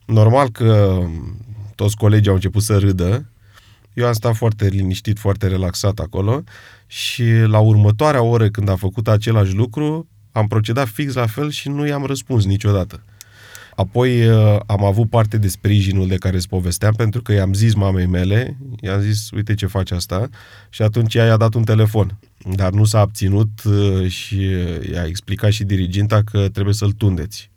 Normal 0.08 0.50
că 0.50 0.98
um, 1.00 1.46
toți 1.76 1.96
colegii 1.96 2.28
au 2.28 2.36
început 2.36 2.62
să 2.62 2.78
râdă, 2.78 3.30
eu 3.94 4.06
am 4.06 4.14
stat 4.14 4.36
foarte 4.36 4.68
liniștit, 4.68 5.20
foarte 5.20 5.48
relaxat 5.48 6.00
acolo 6.00 6.44
și 6.86 7.24
la 7.46 7.60
următoarea 7.60 8.22
oră 8.22 8.50
când 8.50 8.70
a 8.70 8.76
făcut 8.76 9.08
același 9.08 9.54
lucru, 9.54 10.08
am 10.32 10.48
procedat 10.48 10.88
fix 10.88 11.14
la 11.14 11.26
fel 11.26 11.50
și 11.50 11.70
nu 11.70 11.88
i-am 11.88 12.06
răspuns 12.06 12.46
niciodată. 12.46 13.04
Apoi 13.76 14.28
uh, 14.28 14.60
am 14.66 14.84
avut 14.84 15.10
parte 15.10 15.38
de 15.38 15.48
sprijinul 15.48 16.08
de 16.08 16.16
care 16.16 16.36
îți 16.36 16.48
povesteam, 16.48 16.94
pentru 16.94 17.22
că 17.22 17.34
i-am 17.34 17.54
zis 17.54 17.74
mamei 17.74 18.06
mele, 18.06 18.58
i-am 18.82 19.02
zis, 19.02 19.30
uite 19.32 19.54
ce 19.54 19.66
face 19.66 19.94
asta, 19.94 20.30
și 20.70 20.82
atunci 20.82 21.16
ea 21.16 21.26
i-a 21.26 21.38
dat 21.38 21.54
un 21.54 21.64
telefon. 21.64 22.18
Dar 22.56 22.72
nu 22.72 22.86
s-a 22.86 23.00
abținut 23.00 23.64
uh, 23.66 24.10
și 24.10 24.42
i-a 24.94 25.06
explicat 25.06 25.52
și 25.52 25.64
diriginta 25.64 26.22
că 26.32 26.50
trebuie 26.50 26.74
să-l 26.74 26.92
tundeți. 26.92 27.50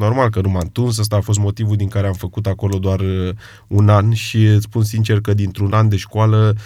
Normal 0.00 0.30
că 0.30 0.40
nu 0.40 0.48
m-am 0.48 0.68
tuns, 0.72 0.98
ăsta 0.98 1.16
a 1.16 1.20
fost 1.20 1.38
motivul 1.38 1.76
din 1.76 1.88
care 1.88 2.06
am 2.06 2.12
făcut 2.12 2.46
acolo 2.46 2.78
doar 2.78 3.00
uh, 3.00 3.34
un 3.66 3.88
an 3.88 4.12
și 4.12 4.44
îți 4.44 4.62
spun 4.62 4.82
sincer 4.82 5.20
că 5.20 5.34
dintr-un 5.34 5.72
an 5.72 5.88
de 5.88 5.96
școală 5.96 6.56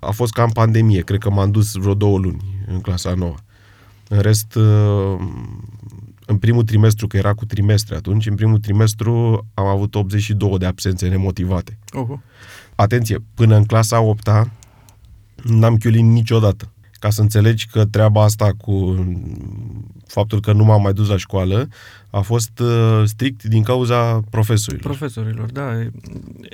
a 0.00 0.10
fost 0.10 0.32
ca 0.32 0.42
în 0.42 0.50
pandemie. 0.50 1.00
Cred 1.00 1.18
că 1.18 1.30
m-am 1.30 1.50
dus 1.50 1.72
vreo 1.72 1.94
două 1.94 2.18
luni 2.18 2.64
în 2.66 2.80
clasa 2.80 3.14
nouă. 3.14 3.34
În 4.08 4.20
rest, 4.20 4.58
în 6.26 6.38
primul 6.38 6.62
trimestru, 6.62 7.06
că 7.06 7.16
era 7.16 7.32
cu 7.34 7.44
trimestre 7.44 7.94
atunci, 7.94 8.26
în 8.26 8.34
primul 8.34 8.58
trimestru 8.58 9.46
am 9.54 9.66
avut 9.66 9.94
82 9.94 10.58
de 10.58 10.66
absențe 10.66 11.08
nemotivate. 11.08 11.78
Uh-huh. 11.86 12.20
Atenție, 12.74 13.24
până 13.34 13.56
în 13.56 13.64
clasa 13.64 14.00
8 14.00 14.28
n-am 15.42 15.76
chiulit 15.76 16.02
niciodată. 16.02 16.68
Ca 17.02 17.10
să 17.10 17.20
înțelegi 17.20 17.66
că 17.66 17.84
treaba 17.84 18.22
asta 18.22 18.50
cu 18.58 19.04
faptul 20.06 20.40
că 20.40 20.52
nu 20.52 20.64
m-am 20.64 20.82
mai 20.82 20.92
dus 20.92 21.08
la 21.08 21.16
școală 21.16 21.68
a 22.10 22.20
fost 22.20 22.58
uh, 22.58 23.02
strict 23.04 23.42
din 23.42 23.62
cauza 23.62 24.20
profesorilor. 24.30 24.96
Profesorilor, 24.96 25.50
da. 25.50 25.70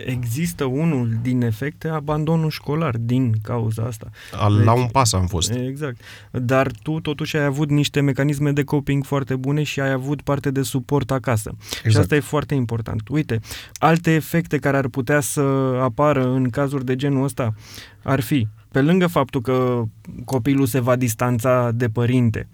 Există 0.06 0.64
unul 0.64 1.18
din 1.22 1.42
efecte, 1.42 1.88
abandonul 1.88 2.50
școlar 2.50 2.96
din 2.96 3.34
cauza 3.42 3.82
asta. 3.82 4.10
A, 4.40 4.54
deci, 4.56 4.64
la 4.64 4.72
un 4.72 4.86
pas 4.86 5.12
am 5.12 5.26
fost. 5.26 5.50
Exact. 5.50 6.00
Dar 6.30 6.70
tu 6.82 7.00
totuși 7.00 7.36
ai 7.36 7.44
avut 7.44 7.70
niște 7.70 8.00
mecanisme 8.00 8.52
de 8.52 8.62
coping 8.62 9.04
foarte 9.04 9.36
bune 9.36 9.62
și 9.62 9.80
ai 9.80 9.92
avut 9.92 10.20
parte 10.22 10.50
de 10.50 10.62
suport 10.62 11.10
acasă. 11.10 11.50
Exact. 11.60 11.90
Și 11.90 11.96
asta 11.96 12.14
e 12.14 12.20
foarte 12.20 12.54
important. 12.54 13.08
Uite, 13.08 13.40
alte 13.74 14.10
efecte 14.10 14.58
care 14.58 14.76
ar 14.76 14.88
putea 14.88 15.20
să 15.20 15.40
apară 15.82 16.32
în 16.32 16.50
cazuri 16.50 16.84
de 16.84 16.96
genul 16.96 17.24
ăsta 17.24 17.54
ar 18.02 18.20
fi, 18.20 18.48
pe 18.70 18.80
lângă 18.80 19.06
faptul 19.06 19.40
că 19.40 19.82
copilul 20.24 20.66
se 20.66 20.80
va 20.80 20.96
distanța 20.96 21.70
de 21.74 21.88
părinte, 21.88 22.48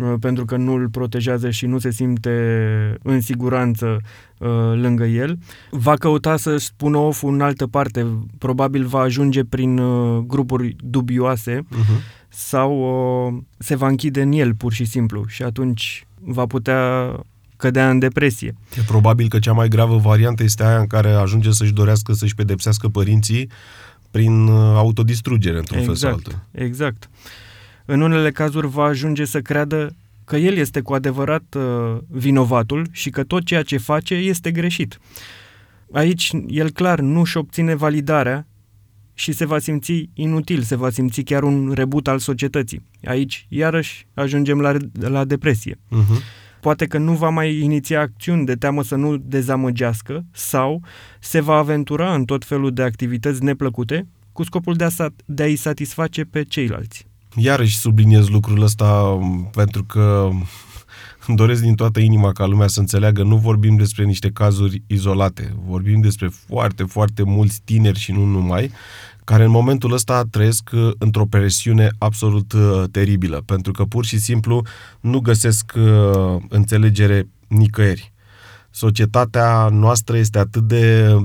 Uh, 0.00 0.14
pentru 0.20 0.44
că 0.44 0.56
nu 0.56 0.72
îl 0.72 0.88
protejează 0.88 1.50
și 1.50 1.66
nu 1.66 1.78
se 1.78 1.90
simte 1.90 2.30
în 3.02 3.20
siguranță 3.20 4.00
uh, 4.38 4.48
lângă 4.74 5.04
el. 5.04 5.38
Va 5.70 5.94
căuta 5.94 6.36
să 6.36 6.56
spună 6.56 6.96
of 6.96 7.22
în 7.22 7.40
altă 7.40 7.66
parte, 7.66 8.06
probabil 8.38 8.86
va 8.86 9.00
ajunge 9.00 9.44
prin 9.44 9.78
uh, 9.78 10.24
grupuri 10.26 10.76
dubioase 10.84 11.60
uh-huh. 11.60 12.28
sau 12.28 12.72
uh, 13.26 13.42
se 13.58 13.74
va 13.74 13.88
închide 13.88 14.22
în 14.22 14.32
el 14.32 14.54
pur 14.54 14.72
și 14.72 14.84
simplu 14.84 15.24
și 15.26 15.42
atunci 15.42 16.06
va 16.20 16.46
putea 16.46 17.12
cădea 17.56 17.90
în 17.90 17.98
depresie. 17.98 18.54
E 18.78 18.82
probabil 18.86 19.28
că 19.28 19.38
cea 19.38 19.52
mai 19.52 19.68
gravă 19.68 19.96
variantă 19.96 20.42
este 20.42 20.64
aia 20.64 20.78
în 20.78 20.86
care 20.86 21.10
ajunge 21.10 21.50
să-și 21.50 21.72
dorească 21.72 22.12
să-și 22.12 22.34
pedepsească 22.34 22.88
părinții 22.88 23.50
prin 24.10 24.46
uh, 24.46 24.76
autodistrugere, 24.76 25.58
într-un 25.58 25.78
exact, 25.78 25.98
fel 25.98 26.08
sau 26.08 26.16
altul. 26.16 26.46
Exact. 26.50 27.10
În 27.84 28.00
unele 28.00 28.30
cazuri 28.30 28.68
va 28.68 28.84
ajunge 28.84 29.24
să 29.24 29.40
creadă 29.40 29.96
că 30.24 30.36
el 30.36 30.56
este 30.56 30.80
cu 30.80 30.94
adevărat 30.94 31.54
uh, 31.56 31.98
vinovatul 32.08 32.86
și 32.90 33.10
că 33.10 33.24
tot 33.24 33.44
ceea 33.44 33.62
ce 33.62 33.76
face 33.76 34.14
este 34.14 34.50
greșit. 34.50 34.98
Aici 35.92 36.30
el 36.48 36.70
clar 36.70 37.00
nu 37.00 37.24
și 37.24 37.36
obține 37.36 37.74
validarea 37.74 38.46
și 39.14 39.32
se 39.32 39.44
va 39.44 39.58
simți 39.58 40.08
inutil, 40.14 40.62
se 40.62 40.76
va 40.76 40.90
simți 40.90 41.22
chiar 41.22 41.42
un 41.42 41.72
rebut 41.74 42.08
al 42.08 42.18
societății. 42.18 42.82
Aici, 43.04 43.46
iarăși, 43.48 44.06
ajungem 44.14 44.60
la, 44.60 44.76
la 44.92 45.24
depresie. 45.24 45.74
Uh-huh. 45.74 46.39
Poate 46.60 46.86
că 46.86 46.98
nu 46.98 47.12
va 47.12 47.28
mai 47.28 47.58
iniția 47.58 48.00
acțiuni 48.00 48.46
de 48.46 48.54
teamă 48.54 48.82
să 48.82 48.94
nu 48.94 49.16
dezamăgească 49.16 50.24
sau 50.32 50.82
se 51.20 51.40
va 51.40 51.56
aventura 51.56 52.14
în 52.14 52.24
tot 52.24 52.44
felul 52.44 52.72
de 52.72 52.82
activități 52.82 53.42
neplăcute 53.44 54.08
cu 54.32 54.42
scopul 54.42 54.74
de, 54.74 54.84
a, 54.84 55.06
de 55.24 55.42
a-i 55.42 55.56
satisface 55.56 56.22
pe 56.24 56.44
ceilalți. 56.44 57.06
Iarăși 57.36 57.78
subliniez 57.78 58.28
lucrul 58.28 58.62
ăsta 58.62 59.18
pentru 59.52 59.84
că 59.84 60.28
îmi 61.26 61.36
doresc 61.36 61.62
din 61.62 61.74
toată 61.74 62.00
inima 62.00 62.32
ca 62.32 62.46
lumea 62.46 62.66
să 62.66 62.80
înțeleagă, 62.80 63.22
nu 63.22 63.36
vorbim 63.36 63.76
despre 63.76 64.04
niște 64.04 64.30
cazuri 64.30 64.82
izolate, 64.86 65.54
vorbim 65.66 66.00
despre 66.00 66.30
foarte, 66.46 66.82
foarte 66.82 67.22
mulți 67.22 67.60
tineri 67.64 67.98
și 67.98 68.12
nu 68.12 68.24
numai, 68.24 68.70
care 69.24 69.44
în 69.44 69.50
momentul 69.50 69.92
ăsta 69.92 70.24
trăiesc 70.30 70.70
uh, 70.72 70.90
într-o 70.98 71.24
presiune 71.24 71.88
absolut 71.98 72.52
uh, 72.52 72.84
teribilă, 72.90 73.42
pentru 73.46 73.72
că 73.72 73.84
pur 73.84 74.04
și 74.04 74.18
simplu 74.18 74.62
nu 75.00 75.18
găsesc 75.18 75.72
uh, 75.76 76.42
înțelegere 76.48 77.28
nicăieri. 77.46 78.12
Societatea 78.70 79.68
noastră 79.68 80.16
este 80.16 80.38
atât 80.38 80.62
de 80.62 81.16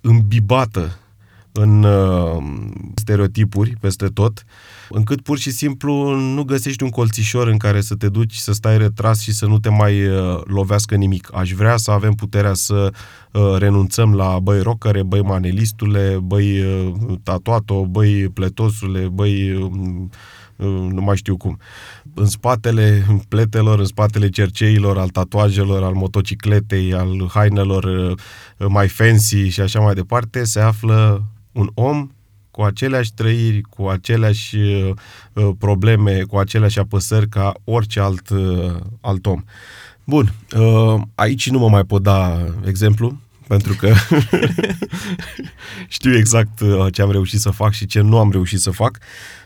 îmbibată 0.00 0.98
în 1.52 1.82
uh, 1.82 2.42
stereotipuri 2.94 3.76
peste 3.80 4.06
tot, 4.06 4.44
încât 4.92 5.20
pur 5.20 5.38
și 5.38 5.50
simplu 5.50 6.14
nu 6.14 6.42
găsești 6.42 6.82
un 6.82 6.88
colțișor 6.88 7.48
în 7.48 7.56
care 7.56 7.80
să 7.80 7.94
te 7.94 8.08
duci, 8.08 8.34
să 8.34 8.52
stai 8.52 8.78
retras 8.78 9.20
și 9.20 9.32
să 9.32 9.46
nu 9.46 9.58
te 9.58 9.68
mai 9.68 10.06
uh, 10.06 10.40
lovească 10.44 10.94
nimic. 10.94 11.28
Aș 11.34 11.52
vrea 11.52 11.76
să 11.76 11.90
avem 11.90 12.12
puterea 12.12 12.54
să 12.54 12.92
uh, 13.32 13.56
renunțăm 13.58 14.14
la 14.14 14.38
băi 14.38 14.62
rocăre, 14.62 15.02
băi 15.02 15.22
manelistule, 15.22 16.18
băi 16.22 16.60
uh, 16.60 16.92
tatuato, 17.22 17.86
băi 17.86 18.28
pletosule, 18.28 19.08
băi 19.08 19.52
uh, 19.52 19.70
nu 20.90 21.00
mai 21.02 21.16
știu 21.16 21.36
cum. 21.36 21.58
În 22.14 22.26
spatele 22.26 23.06
pletelor, 23.28 23.78
în 23.78 23.84
spatele 23.84 24.28
cerceilor, 24.28 24.98
al 24.98 25.08
tatuajelor, 25.08 25.82
al 25.82 25.94
motocicletei, 25.94 26.94
al 26.94 27.30
hainelor 27.32 27.84
uh, 27.84 28.66
mai 28.68 28.88
fancy 28.88 29.48
și 29.48 29.60
așa 29.60 29.80
mai 29.80 29.94
departe, 29.94 30.44
se 30.44 30.60
află 30.60 31.24
un 31.52 31.70
om 31.74 32.10
cu 32.60 32.66
aceleași 32.66 33.12
trăiri, 33.14 33.60
cu 33.60 33.88
aceleași 33.88 34.56
uh, 34.56 35.50
probleme, 35.58 36.20
cu 36.20 36.36
aceleași 36.36 36.78
apăsări 36.78 37.28
ca 37.28 37.52
orice 37.64 38.00
alt, 38.00 38.28
uh, 38.28 38.74
alt 39.00 39.26
om. 39.26 39.44
Bun, 40.04 40.32
uh, 40.56 41.00
aici 41.14 41.50
nu 41.50 41.58
mă 41.58 41.68
mai 41.68 41.84
pot 41.84 42.02
da 42.02 42.46
exemplu, 42.66 43.18
pentru 43.48 43.74
că 43.74 43.92
știu 45.88 46.16
exact 46.16 46.60
uh, 46.60 46.86
ce 46.92 47.02
am 47.02 47.10
reușit 47.10 47.40
să 47.40 47.50
fac 47.50 47.72
și 47.72 47.86
ce 47.86 48.00
nu 48.00 48.18
am 48.18 48.30
reușit 48.30 48.60
să 48.60 48.70
fac. 48.70 48.98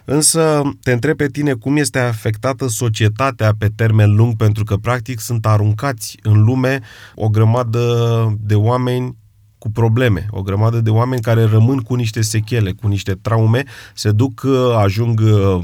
Însă 0.05 0.63
te 0.83 0.93
întreb 0.93 1.17
pe 1.17 1.29
tine 1.29 1.53
cum 1.53 1.77
este 1.77 1.99
afectată 1.99 2.69
societatea 2.69 3.55
pe 3.59 3.69
termen 3.77 4.15
lung, 4.15 4.37
pentru 4.37 4.65
că 4.65 4.77
practic 4.77 5.21
sunt 5.21 5.47
aruncați 5.47 6.19
în 6.23 6.45
lume 6.45 6.81
o 7.15 7.29
grămadă 7.29 8.37
de 8.41 8.55
oameni 8.55 9.17
cu 9.65 9.71
probleme, 9.71 10.27
o 10.31 10.43
grămadă 10.43 10.81
de 10.81 10.91
oameni 10.91 11.21
care 11.21 11.45
rămân 11.45 11.79
cu 11.79 11.95
niște 11.95 12.23
sechele, 12.23 12.73
cu 12.73 12.89
niște 12.89 13.15
traume, 13.23 13.65
se 13.95 14.11
duc, 14.11 14.43
uh, 14.45 14.75
ajung 14.77 15.21
uh, 15.21 15.59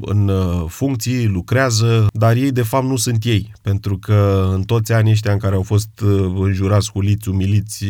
în 0.00 0.28
uh, 0.28 0.64
funcții, 0.68 1.26
lucrează, 1.26 2.06
dar 2.12 2.36
ei 2.36 2.52
de 2.52 2.62
fapt 2.62 2.84
nu 2.84 2.96
sunt 2.96 3.24
ei, 3.24 3.52
pentru 3.62 3.98
că 3.98 4.50
în 4.54 4.62
toți 4.62 4.92
anii 4.92 5.12
ăștia 5.12 5.32
în 5.32 5.38
care 5.38 5.54
au 5.54 5.62
fost 5.62 5.88
înjurați, 6.34 6.90
huliți, 6.92 7.28
umiliți, 7.28 7.84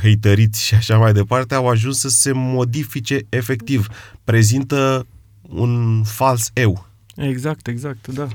heiteriți 0.00 0.64
și 0.64 0.74
așa 0.74 0.98
mai 0.98 1.12
departe, 1.12 1.54
au 1.54 1.68
ajuns 1.68 1.98
să 1.98 2.08
se 2.08 2.32
modifice 2.32 3.20
efectiv. 3.28 3.88
Prezintă 4.24 5.06
un 5.42 6.02
fals 6.04 6.50
eu. 6.52 6.86
Exact, 7.16 7.66
exact, 7.66 8.06
da. 8.06 8.28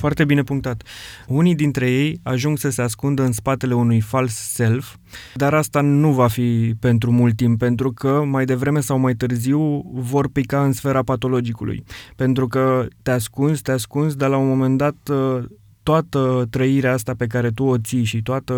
Foarte 0.00 0.24
bine 0.24 0.42
punctat. 0.42 0.82
Unii 1.26 1.54
dintre 1.54 1.90
ei 1.90 2.20
ajung 2.22 2.58
să 2.58 2.70
se 2.70 2.82
ascundă 2.82 3.22
în 3.22 3.32
spatele 3.32 3.74
unui 3.74 4.00
fals 4.00 4.34
self, 4.34 4.96
dar 5.34 5.54
asta 5.54 5.80
nu 5.80 6.12
va 6.12 6.28
fi 6.28 6.74
pentru 6.78 7.10
mult 7.10 7.36
timp, 7.36 7.58
pentru 7.58 7.92
că 7.92 8.22
mai 8.26 8.44
devreme 8.44 8.80
sau 8.80 8.98
mai 8.98 9.14
târziu 9.14 9.82
vor 9.92 10.28
pica 10.28 10.64
în 10.64 10.72
sfera 10.72 11.02
patologicului. 11.02 11.84
Pentru 12.16 12.46
că 12.46 12.86
te 13.02 13.10
ascunzi, 13.10 13.62
te 13.62 13.72
ascunzi, 13.72 14.16
dar 14.16 14.28
la 14.28 14.36
un 14.36 14.48
moment 14.48 14.78
dat 14.78 14.96
ă, 15.08 15.44
toată 15.82 16.46
trăirea 16.50 16.92
asta 16.92 17.14
pe 17.14 17.26
care 17.26 17.50
tu 17.50 17.64
o 17.64 17.78
ții 17.78 18.04
și 18.04 18.22
toată 18.22 18.54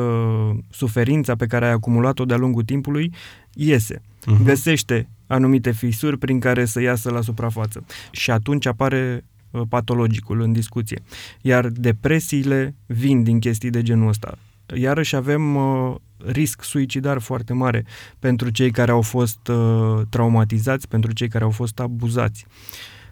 suferința 0.70 1.34
pe 1.34 1.46
care 1.46 1.64
ai 1.64 1.72
acumulat-o 1.72 2.24
de-a 2.24 2.36
lungul 2.36 2.62
timpului 2.62 3.12
iese. 3.54 3.96
Uh-huh. 3.96 4.44
Găsește 4.44 5.08
anumite 5.26 5.70
fisuri 5.70 6.18
prin 6.18 6.40
care 6.40 6.64
să 6.64 6.80
iasă 6.80 7.10
la 7.10 7.20
suprafață. 7.20 7.84
Și 8.10 8.30
atunci 8.30 8.66
apare 8.66 9.24
Uh, 9.24 9.31
patologicul 9.68 10.40
în 10.40 10.52
discuție. 10.52 11.02
Iar 11.40 11.66
depresiile 11.68 12.74
vin 12.86 13.22
din 13.22 13.38
chestii 13.38 13.70
de 13.70 13.82
genul 13.82 14.08
ăsta. 14.08 14.38
Iarăși 14.74 15.16
avem 15.16 15.54
uh, 15.54 15.94
risc 16.26 16.62
suicidar 16.62 17.18
foarte 17.18 17.52
mare 17.52 17.84
pentru 18.18 18.50
cei 18.50 18.70
care 18.70 18.90
au 18.90 19.00
fost 19.00 19.48
uh, 19.48 20.00
traumatizați, 20.08 20.88
pentru 20.88 21.12
cei 21.12 21.28
care 21.28 21.44
au 21.44 21.50
fost 21.50 21.80
abuzați. 21.80 22.46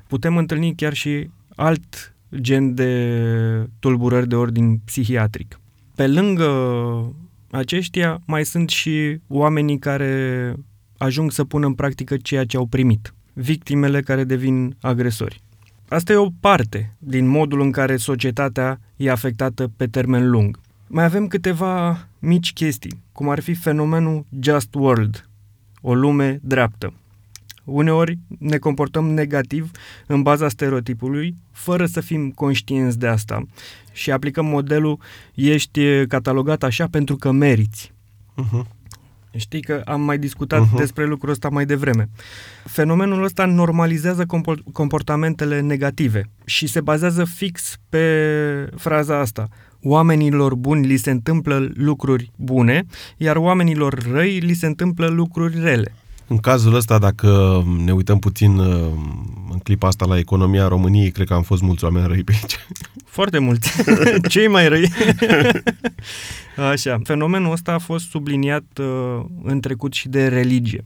Putem 0.07 0.37
întâlni 0.37 0.75
chiar 0.75 0.93
și 0.93 1.31
alt 1.57 2.15
gen 2.37 2.75
de 2.75 3.69
tulburări 3.79 4.29
de 4.29 4.35
ordin 4.35 4.79
psihiatric. 4.85 5.61
Pe 5.95 6.07
lângă 6.07 6.51
aceștia 7.51 8.21
mai 8.27 8.45
sunt 8.45 8.69
și 8.69 9.19
oamenii 9.29 9.79
care 9.79 10.55
ajung 10.99 11.33
să 11.33 11.45
pună 11.45 11.67
în 11.67 11.75
practică 11.75 12.17
ceea 12.17 12.45
ce 12.45 12.57
au 12.57 12.67
primit. 12.67 13.15
Victimele 13.33 14.01
care 14.01 14.25
devin 14.25 14.77
agresori. 14.81 15.43
Asta 15.91 16.13
e 16.13 16.17
o 16.17 16.31
parte 16.41 16.95
din 16.99 17.27
modul 17.27 17.61
în 17.61 17.71
care 17.71 17.97
societatea 17.97 18.81
e 18.97 19.11
afectată 19.11 19.71
pe 19.77 19.87
termen 19.87 20.31
lung. 20.31 20.61
Mai 20.87 21.05
avem 21.05 21.27
câteva 21.27 22.07
mici 22.19 22.53
chestii, 22.53 23.03
cum 23.13 23.29
ar 23.29 23.41
fi 23.41 23.55
fenomenul 23.55 24.25
Just 24.41 24.75
World, 24.75 25.29
o 25.81 25.95
lume 25.95 26.41
dreaptă. 26.43 26.93
Uneori 27.65 28.19
ne 28.39 28.57
comportăm 28.57 29.11
negativ 29.11 29.71
în 30.07 30.23
baza 30.23 30.49
stereotipului, 30.49 31.35
fără 31.51 31.87
să 31.87 32.01
fim 32.01 32.31
conștienți 32.31 32.99
de 32.99 33.07
asta 33.07 33.47
și 33.93 34.11
aplicăm 34.11 34.47
modelul 34.47 34.99
ești 35.35 36.07
catalogat 36.07 36.63
așa 36.63 36.89
pentru 36.89 37.17
că 37.17 37.31
meriți. 37.31 37.93
Uh-huh. 38.43 38.80
Știi 39.37 39.61
că 39.61 39.83
am 39.85 40.01
mai 40.01 40.19
discutat 40.19 40.67
uh-huh. 40.67 40.77
despre 40.77 41.07
lucrul 41.07 41.31
ăsta 41.31 41.49
mai 41.49 41.67
devreme. 41.67 42.09
Fenomenul 42.65 43.25
ăsta 43.25 43.45
normalizează 43.45 44.27
comportamentele 44.73 45.61
negative 45.61 46.31
și 46.45 46.67
se 46.67 46.81
bazează 46.81 47.25
fix 47.25 47.77
pe 47.89 48.05
fraza 48.77 49.19
asta. 49.19 49.49
Oamenilor 49.83 50.55
buni 50.55 50.87
li 50.87 50.97
se 50.97 51.11
întâmplă 51.11 51.71
lucruri 51.75 52.31
bune, 52.37 52.85
iar 53.17 53.37
oamenilor 53.37 54.03
răi 54.13 54.39
li 54.39 54.55
se 54.55 54.67
întâmplă 54.67 55.07
lucruri 55.07 55.61
rele. 55.61 55.95
În 56.33 56.39
cazul 56.39 56.75
ăsta, 56.75 56.99
dacă 56.99 57.63
ne 57.85 57.93
uităm 57.93 58.19
puțin 58.19 58.59
uh, 58.59 58.93
în 59.51 59.59
clipa 59.59 59.87
asta 59.87 60.07
la 60.07 60.19
economia 60.19 60.69
României, 60.69 61.11
cred 61.11 61.27
că 61.27 61.35
am 61.35 61.43
fost 61.43 61.63
mulți 61.63 61.85
oameni 61.85 62.07
răi 62.07 62.25
pe 62.25 62.33
aici. 62.33 62.59
Foarte 63.17 63.39
mulți. 63.39 63.83
Cei 64.29 64.49
mai 64.49 64.69
răi. 64.69 64.93
Așa. 66.71 67.01
Fenomenul 67.05 67.53
ăsta 67.53 67.73
a 67.73 67.79
fost 67.79 68.09
subliniat 68.09 68.65
uh, 68.81 69.25
în 69.43 69.61
trecut 69.61 69.93
și 69.93 70.09
de 70.09 70.29
religie. 70.29 70.85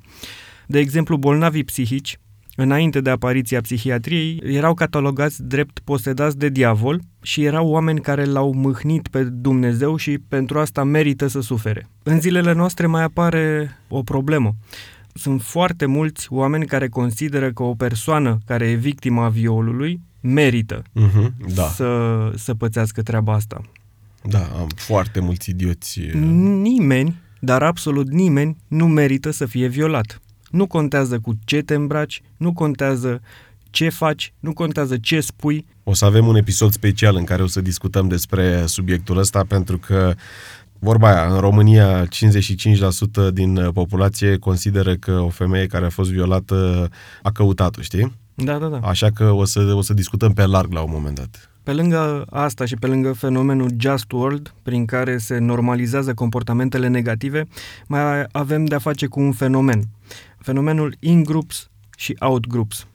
De 0.66 0.78
exemplu, 0.78 1.16
bolnavii 1.16 1.64
psihici, 1.64 2.18
înainte 2.56 3.00
de 3.00 3.10
apariția 3.10 3.60
psihiatriei, 3.60 4.40
erau 4.44 4.74
catalogați 4.74 5.42
drept 5.42 5.78
posedați 5.84 6.38
de 6.38 6.48
diavol 6.48 7.00
și 7.22 7.44
erau 7.44 7.68
oameni 7.68 8.00
care 8.00 8.24
l-au 8.24 8.52
mâhnit 8.52 9.08
pe 9.08 9.24
Dumnezeu 9.24 9.96
și 9.96 10.18
pentru 10.28 10.58
asta 10.58 10.84
merită 10.84 11.26
să 11.26 11.40
sufere. 11.40 11.88
În 12.02 12.20
zilele 12.20 12.52
noastre 12.52 12.86
mai 12.86 13.02
apare 13.02 13.76
o 13.88 14.02
problemă 14.02 14.54
sunt 15.14 15.42
foarte 15.42 15.86
mulți 15.86 16.26
oameni 16.30 16.66
care 16.66 16.88
consideră 16.88 17.52
că 17.52 17.62
o 17.62 17.74
persoană 17.74 18.38
care 18.46 18.70
e 18.70 18.74
victima 18.74 19.28
violului 19.28 20.00
merită 20.20 20.82
uh-huh, 20.82 21.54
da. 21.54 21.68
să, 21.68 22.30
să 22.36 22.54
pățească 22.54 23.02
treaba 23.02 23.32
asta. 23.32 23.60
Da, 24.22 24.38
am 24.38 24.68
foarte 24.74 25.20
mulți 25.20 25.50
idioți. 25.50 26.00
Nimeni, 26.60 27.22
dar 27.38 27.62
absolut 27.62 28.10
nimeni, 28.10 28.56
nu 28.68 28.86
merită 28.88 29.30
să 29.30 29.46
fie 29.46 29.66
violat. 29.66 30.20
Nu 30.50 30.66
contează 30.66 31.18
cu 31.18 31.34
ce 31.44 31.62
te 31.62 31.74
îmbraci, 31.74 32.22
nu 32.36 32.52
contează 32.52 33.20
ce 33.70 33.88
faci, 33.88 34.32
nu 34.40 34.52
contează 34.52 34.96
ce 34.96 35.20
spui. 35.20 35.66
O 35.84 35.94
să 35.94 36.04
avem 36.04 36.26
un 36.26 36.36
episod 36.36 36.72
special 36.72 37.16
în 37.16 37.24
care 37.24 37.42
o 37.42 37.46
să 37.46 37.60
discutăm 37.60 38.08
despre 38.08 38.66
subiectul 38.66 39.16
ăsta, 39.16 39.44
pentru 39.44 39.78
că 39.78 40.14
Vorba 40.84 41.08
aia, 41.08 41.34
în 41.34 41.40
România 41.40 42.06
55% 42.06 42.08
din 43.32 43.70
populație 43.72 44.38
consideră 44.38 44.94
că 44.96 45.12
o 45.12 45.28
femeie 45.28 45.66
care 45.66 45.84
a 45.84 45.88
fost 45.88 46.10
violată 46.10 46.88
a 47.22 47.32
căutat-o, 47.32 47.80
știi? 47.80 48.14
Da, 48.34 48.58
da, 48.58 48.66
da. 48.66 48.78
Așa 48.78 49.10
că 49.10 49.30
o 49.30 49.44
să, 49.44 49.60
o 49.60 49.82
să 49.82 49.94
discutăm 49.94 50.32
pe 50.32 50.46
larg 50.46 50.72
la 50.72 50.80
un 50.80 50.90
moment 50.92 51.14
dat. 51.14 51.50
Pe 51.62 51.72
lângă 51.72 52.24
asta 52.30 52.64
și 52.64 52.76
pe 52.76 52.86
lângă 52.86 53.12
fenomenul 53.12 53.70
Just 53.78 54.12
World, 54.12 54.54
prin 54.62 54.84
care 54.84 55.18
se 55.18 55.38
normalizează 55.38 56.14
comportamentele 56.14 56.88
negative, 56.88 57.46
mai 57.86 58.24
avem 58.32 58.64
de-a 58.64 58.78
face 58.78 59.06
cu 59.06 59.20
un 59.20 59.32
fenomen. 59.32 59.82
Fenomenul 60.38 60.96
in-groups 61.00 61.70
și 61.96 62.16
out-groups. 62.20 62.86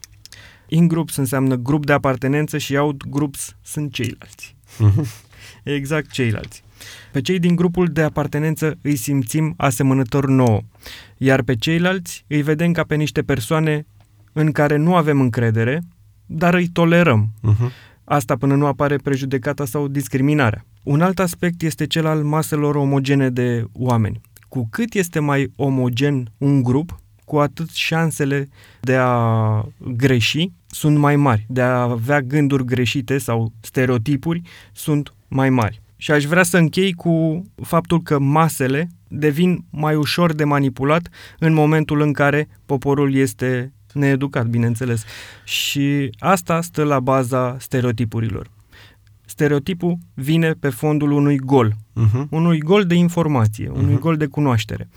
In-groups 0.68 1.16
înseamnă 1.16 1.54
grup 1.54 1.86
de 1.86 1.92
apartenență 1.92 2.58
și 2.58 2.76
out-groups 2.76 3.56
sunt 3.62 3.92
ceilalți. 3.92 4.56
Mhm. 4.78 5.06
exact 5.62 6.10
ceilalți. 6.10 6.62
Pe 7.12 7.20
cei 7.20 7.38
din 7.38 7.54
grupul 7.54 7.86
de 7.86 8.02
apartenență 8.02 8.78
îi 8.82 8.96
simțim 8.96 9.54
asemănător 9.56 10.28
nouă, 10.28 10.60
iar 11.16 11.42
pe 11.42 11.56
ceilalți 11.56 12.24
îi 12.28 12.42
vedem 12.42 12.72
ca 12.72 12.82
pe 12.82 12.94
niște 12.94 13.22
persoane 13.22 13.86
în 14.32 14.52
care 14.52 14.76
nu 14.76 14.94
avem 14.94 15.20
încredere, 15.20 15.82
dar 16.26 16.54
îi 16.54 16.68
tolerăm. 16.68 17.32
Uh-huh. 17.48 17.70
Asta 18.04 18.36
până 18.36 18.54
nu 18.54 18.66
apare 18.66 18.96
prejudecata 18.96 19.64
sau 19.64 19.88
discriminarea. 19.88 20.64
Un 20.82 21.00
alt 21.00 21.18
aspect 21.18 21.62
este 21.62 21.86
cel 21.86 22.06
al 22.06 22.22
maselor 22.22 22.74
omogene 22.74 23.30
de 23.30 23.64
oameni. 23.72 24.20
Cu 24.48 24.68
cât 24.70 24.94
este 24.94 25.18
mai 25.18 25.52
omogen 25.56 26.32
un 26.38 26.62
grup, 26.62 27.00
cu 27.24 27.38
atât 27.38 27.70
șansele 27.70 28.48
de 28.80 28.96
a 28.96 29.64
greși 29.78 30.50
sunt 30.66 30.98
mai 30.98 31.16
mari, 31.16 31.46
de 31.48 31.60
a 31.60 31.80
avea 31.80 32.20
gânduri 32.20 32.64
greșite 32.64 33.18
sau 33.18 33.52
stereotipuri 33.60 34.42
sunt 34.72 35.14
mai 35.28 35.50
mari. 35.50 35.82
Și 36.00 36.10
aș 36.10 36.24
vrea 36.24 36.42
să 36.42 36.56
închei 36.56 36.92
cu 36.92 37.44
faptul 37.62 38.02
că 38.02 38.18
masele 38.18 38.88
devin 39.08 39.64
mai 39.70 39.94
ușor 39.94 40.32
de 40.32 40.44
manipulat 40.44 41.08
în 41.38 41.52
momentul 41.52 42.00
în 42.00 42.12
care 42.12 42.48
poporul 42.66 43.14
este 43.14 43.72
needucat, 43.92 44.46
bineînțeles. 44.46 45.04
Și 45.44 46.10
asta 46.18 46.60
stă 46.60 46.82
la 46.82 47.00
baza 47.00 47.56
stereotipurilor. 47.58 48.50
Stereotipul 49.24 49.98
vine 50.14 50.52
pe 50.52 50.68
fondul 50.68 51.10
unui 51.10 51.36
gol, 51.36 51.72
uh-huh. 51.72 52.28
unui 52.30 52.58
gol 52.58 52.84
de 52.84 52.94
informație, 52.94 53.68
uh-huh. 53.68 53.82
unui 53.82 53.98
gol 53.98 54.16
de 54.16 54.26
cunoaștere. 54.26 54.88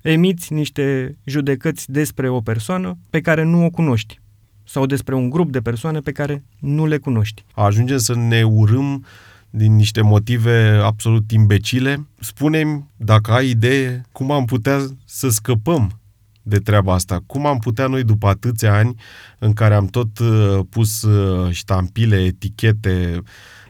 Emiți 0.00 0.52
niște 0.52 1.16
judecăți 1.24 1.90
despre 1.90 2.28
o 2.28 2.40
persoană 2.40 2.98
pe 3.10 3.20
care 3.20 3.42
nu 3.42 3.64
o 3.64 3.70
cunoști 3.70 4.20
sau 4.64 4.86
despre 4.86 5.14
un 5.14 5.30
grup 5.30 5.50
de 5.50 5.60
persoane 5.60 6.00
pe 6.00 6.12
care 6.12 6.44
nu 6.58 6.86
le 6.86 6.98
cunoști. 6.98 7.44
Ajungem 7.54 7.98
să 7.98 8.14
ne 8.14 8.42
urâm 8.42 9.04
din 9.50 9.76
niște 9.76 10.00
motive 10.00 10.80
absolut 10.82 11.30
imbecile. 11.30 12.06
Spune-mi, 12.18 12.84
dacă 12.96 13.32
ai 13.32 13.48
idee, 13.48 14.02
cum 14.12 14.30
am 14.30 14.44
putea 14.44 14.78
să 15.04 15.28
scăpăm 15.28 16.00
de 16.42 16.58
treaba 16.58 16.94
asta. 16.94 17.22
Cum 17.26 17.46
am 17.46 17.58
putea 17.58 17.86
noi, 17.86 18.04
după 18.04 18.26
atâția 18.26 18.74
ani 18.74 18.94
în 19.38 19.52
care 19.52 19.74
am 19.74 19.86
tot 19.86 20.18
uh, 20.18 20.58
pus 20.70 21.02
uh, 21.02 21.52
ștampile, 21.52 22.22
etichete... 22.22 23.22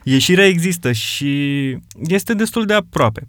Ieșirea 0.03 0.45
există 0.45 0.91
și 0.91 1.69
este 2.07 2.33
destul 2.33 2.65
de 2.65 2.73
aproape. 2.73 3.27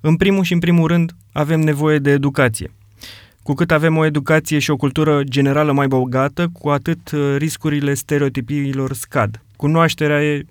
În 0.00 0.16
primul 0.16 0.44
și 0.44 0.52
în 0.52 0.58
primul 0.58 0.86
rând, 0.86 1.14
avem 1.32 1.60
nevoie 1.60 1.98
de 1.98 2.10
educație. 2.10 2.72
Cu 3.42 3.54
cât 3.54 3.70
avem 3.70 3.96
o 3.96 4.04
educație 4.04 4.58
și 4.58 4.70
o 4.70 4.76
cultură 4.76 5.22
generală 5.24 5.72
mai 5.72 5.86
bogată, 5.86 6.48
cu 6.52 6.68
atât 6.68 7.10
uh, 7.10 7.34
riscurile 7.38 7.94
stereotipiilor 7.94 8.92
scad. 8.92 9.42
Cunoașterea 9.56 10.24
e 10.24 10.44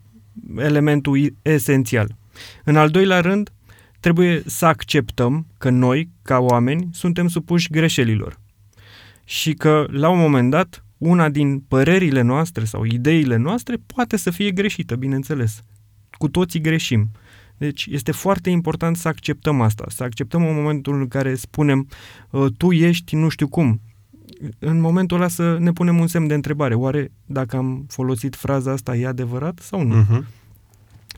elementul 0.57 1.33
esențial. 1.41 2.15
În 2.63 2.75
al 2.75 2.89
doilea 2.89 3.19
rând, 3.19 3.49
trebuie 3.99 4.41
să 4.45 4.65
acceptăm 4.65 5.45
că 5.57 5.69
noi, 5.69 6.09
ca 6.21 6.39
oameni, 6.39 6.89
suntem 6.91 7.27
supuși 7.27 7.69
greșelilor 7.69 8.39
și 9.29 9.53
că, 9.53 9.85
la 9.91 10.09
un 10.09 10.19
moment 10.19 10.49
dat, 10.49 10.83
una 10.97 11.29
din 11.29 11.59
părerile 11.59 12.21
noastre 12.21 12.63
sau 12.63 12.83
ideile 12.83 13.35
noastre 13.35 13.75
poate 13.85 14.17
să 14.17 14.29
fie 14.31 14.51
greșită, 14.51 14.95
bineînțeles. 14.95 15.61
Cu 16.11 16.29
toții 16.29 16.61
greșim. 16.61 17.11
Deci 17.57 17.87
este 17.89 18.11
foarte 18.11 18.49
important 18.49 18.97
să 18.97 19.07
acceptăm 19.07 19.61
asta, 19.61 19.85
să 19.87 20.03
acceptăm 20.03 20.47
în 20.47 20.55
momentul 20.55 20.99
în 20.99 21.07
care 21.07 21.35
spunem 21.35 21.87
ă, 22.33 22.49
tu 22.57 22.71
ești 22.71 23.15
nu 23.15 23.29
știu 23.29 23.47
cum. 23.47 23.81
În 24.59 24.79
momentul 24.79 25.17
ăla 25.17 25.27
să 25.27 25.57
ne 25.59 25.71
punem 25.71 25.99
un 25.99 26.07
semn 26.07 26.27
de 26.27 26.33
întrebare. 26.33 26.73
Oare 26.73 27.11
dacă 27.25 27.57
am 27.57 27.85
folosit 27.87 28.35
fraza 28.35 28.71
asta 28.71 28.95
e 28.95 29.07
adevărat 29.07 29.59
sau 29.59 29.83
nu? 29.83 30.03
Uh-huh. 30.03 30.23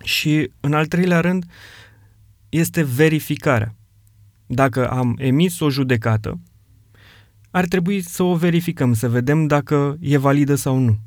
Și 0.04 0.52
în 0.60 0.74
al 0.74 0.86
treilea 0.86 1.20
rând, 1.20 1.46
este 2.50 2.84
verificarea. 2.84 3.76
Dacă 4.46 4.90
am 4.90 5.16
emis 5.18 5.60
o 5.60 5.70
judecată, 5.70 6.40
ar 7.52 7.66
trebui 7.66 8.02
să 8.02 8.24
o 8.24 8.36
verificăm, 8.36 8.94
să 8.94 9.10
vedem 9.10 9.48
dacă 9.48 9.98
e 10.00 10.18
validă 10.18 10.56
sau 10.56 10.78
nu. 10.78 10.98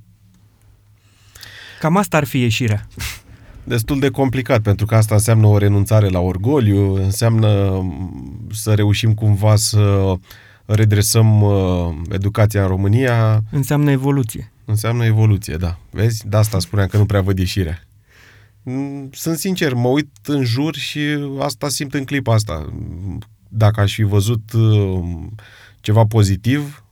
Cam 1.81 1.97
asta 1.97 2.17
ar 2.17 2.25
fi 2.25 2.41
ieșirea. 2.41 2.87
Destul 3.65 3.99
de 3.99 4.11
complicat, 4.11 4.61
pentru 4.61 4.87
că 4.87 4.95
asta 4.95 5.15
înseamnă 5.15 5.47
o 5.47 5.59
renunțare 5.59 6.09
la 6.09 6.19
orgoliu, 6.19 6.95
înseamnă 6.95 7.83
să 8.53 8.75
reușim 8.75 9.15
cumva 9.15 9.57
să 9.57 10.15
redresăm 10.67 11.43
uh, 11.43 11.95
educația 12.11 12.63
în 12.63 12.69
România. 12.69 13.43
Înseamnă 13.51 13.91
evoluție. 13.91 14.53
Înseamnă 14.65 15.05
evoluție, 15.05 15.57
da. 15.57 15.79
Vezi? 15.91 16.29
De 16.29 16.37
asta 16.37 16.59
spuneam 16.59 16.89
că 16.89 16.97
nu 16.97 17.07
prea 17.07 17.21
văd 17.21 17.39
ieșirea. 17.39 17.87
Mm, 18.63 19.11
sunt 19.13 19.39
sincer, 19.39 19.75
mă 19.75 19.89
uit 19.89 20.11
în 20.27 20.45
jur 20.45 20.75
și 20.75 21.01
asta 21.39 21.69
simt 21.69 21.95
în 21.95 22.05
clipa 22.05 22.35
asta. 22.35 22.73
Dacă 23.49 23.81
aș 23.81 23.95
fi 23.95 24.03
văzut 24.03 24.53
uh, 24.53 25.05
ceva 25.81 26.05
pozitiv, 26.05 26.84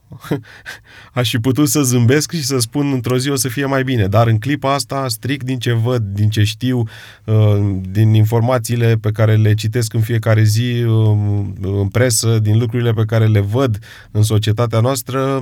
aș 1.13 1.31
fi 1.31 1.39
putut 1.39 1.69
să 1.69 1.83
zâmbesc 1.83 2.33
și 2.33 2.45
să 2.45 2.59
spun 2.59 2.93
într-o 2.93 3.19
zi 3.19 3.31
o 3.31 3.37
să 3.37 3.49
fie 3.49 3.65
mai 3.65 3.83
bine. 3.85 4.07
Dar 4.07 4.27
în 4.27 4.39
clipa 4.39 4.75
asta, 4.75 5.09
strict 5.09 5.45
din 5.45 5.59
ce 5.59 5.73
văd, 5.73 6.03
din 6.03 6.29
ce 6.29 6.43
știu, 6.43 6.83
uh, 7.25 7.81
din 7.91 8.15
informațiile 8.15 8.97
pe 8.97 9.11
care 9.11 9.37
le 9.37 9.55
citesc 9.55 9.95
în 9.95 10.01
fiecare 10.01 10.43
zi 10.43 10.83
uh, 10.87 11.17
în 11.61 11.89
presă, 11.89 12.39
din 12.39 12.59
lucrurile 12.59 12.93
pe 12.93 13.05
care 13.05 13.27
le 13.27 13.41
văd 13.41 13.79
în 14.11 14.23
societatea 14.23 14.81
noastră, 14.81 15.41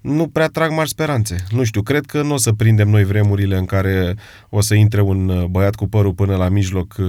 nu 0.00 0.28
prea 0.28 0.46
trag 0.46 0.70
mari 0.70 0.88
speranțe. 0.88 1.44
Nu 1.50 1.64
știu, 1.64 1.82
cred 1.82 2.06
că 2.06 2.22
nu 2.22 2.34
o 2.34 2.36
să 2.36 2.52
prindem 2.52 2.88
noi 2.88 3.04
vremurile 3.04 3.56
în 3.56 3.64
care 3.64 4.14
o 4.48 4.60
să 4.60 4.74
intre 4.74 5.00
un 5.00 5.28
uh, 5.28 5.44
băiat 5.44 5.74
cu 5.74 5.88
părul 5.88 6.12
până 6.12 6.36
la 6.36 6.48
mijloc 6.48 6.96
uh, 6.98 7.06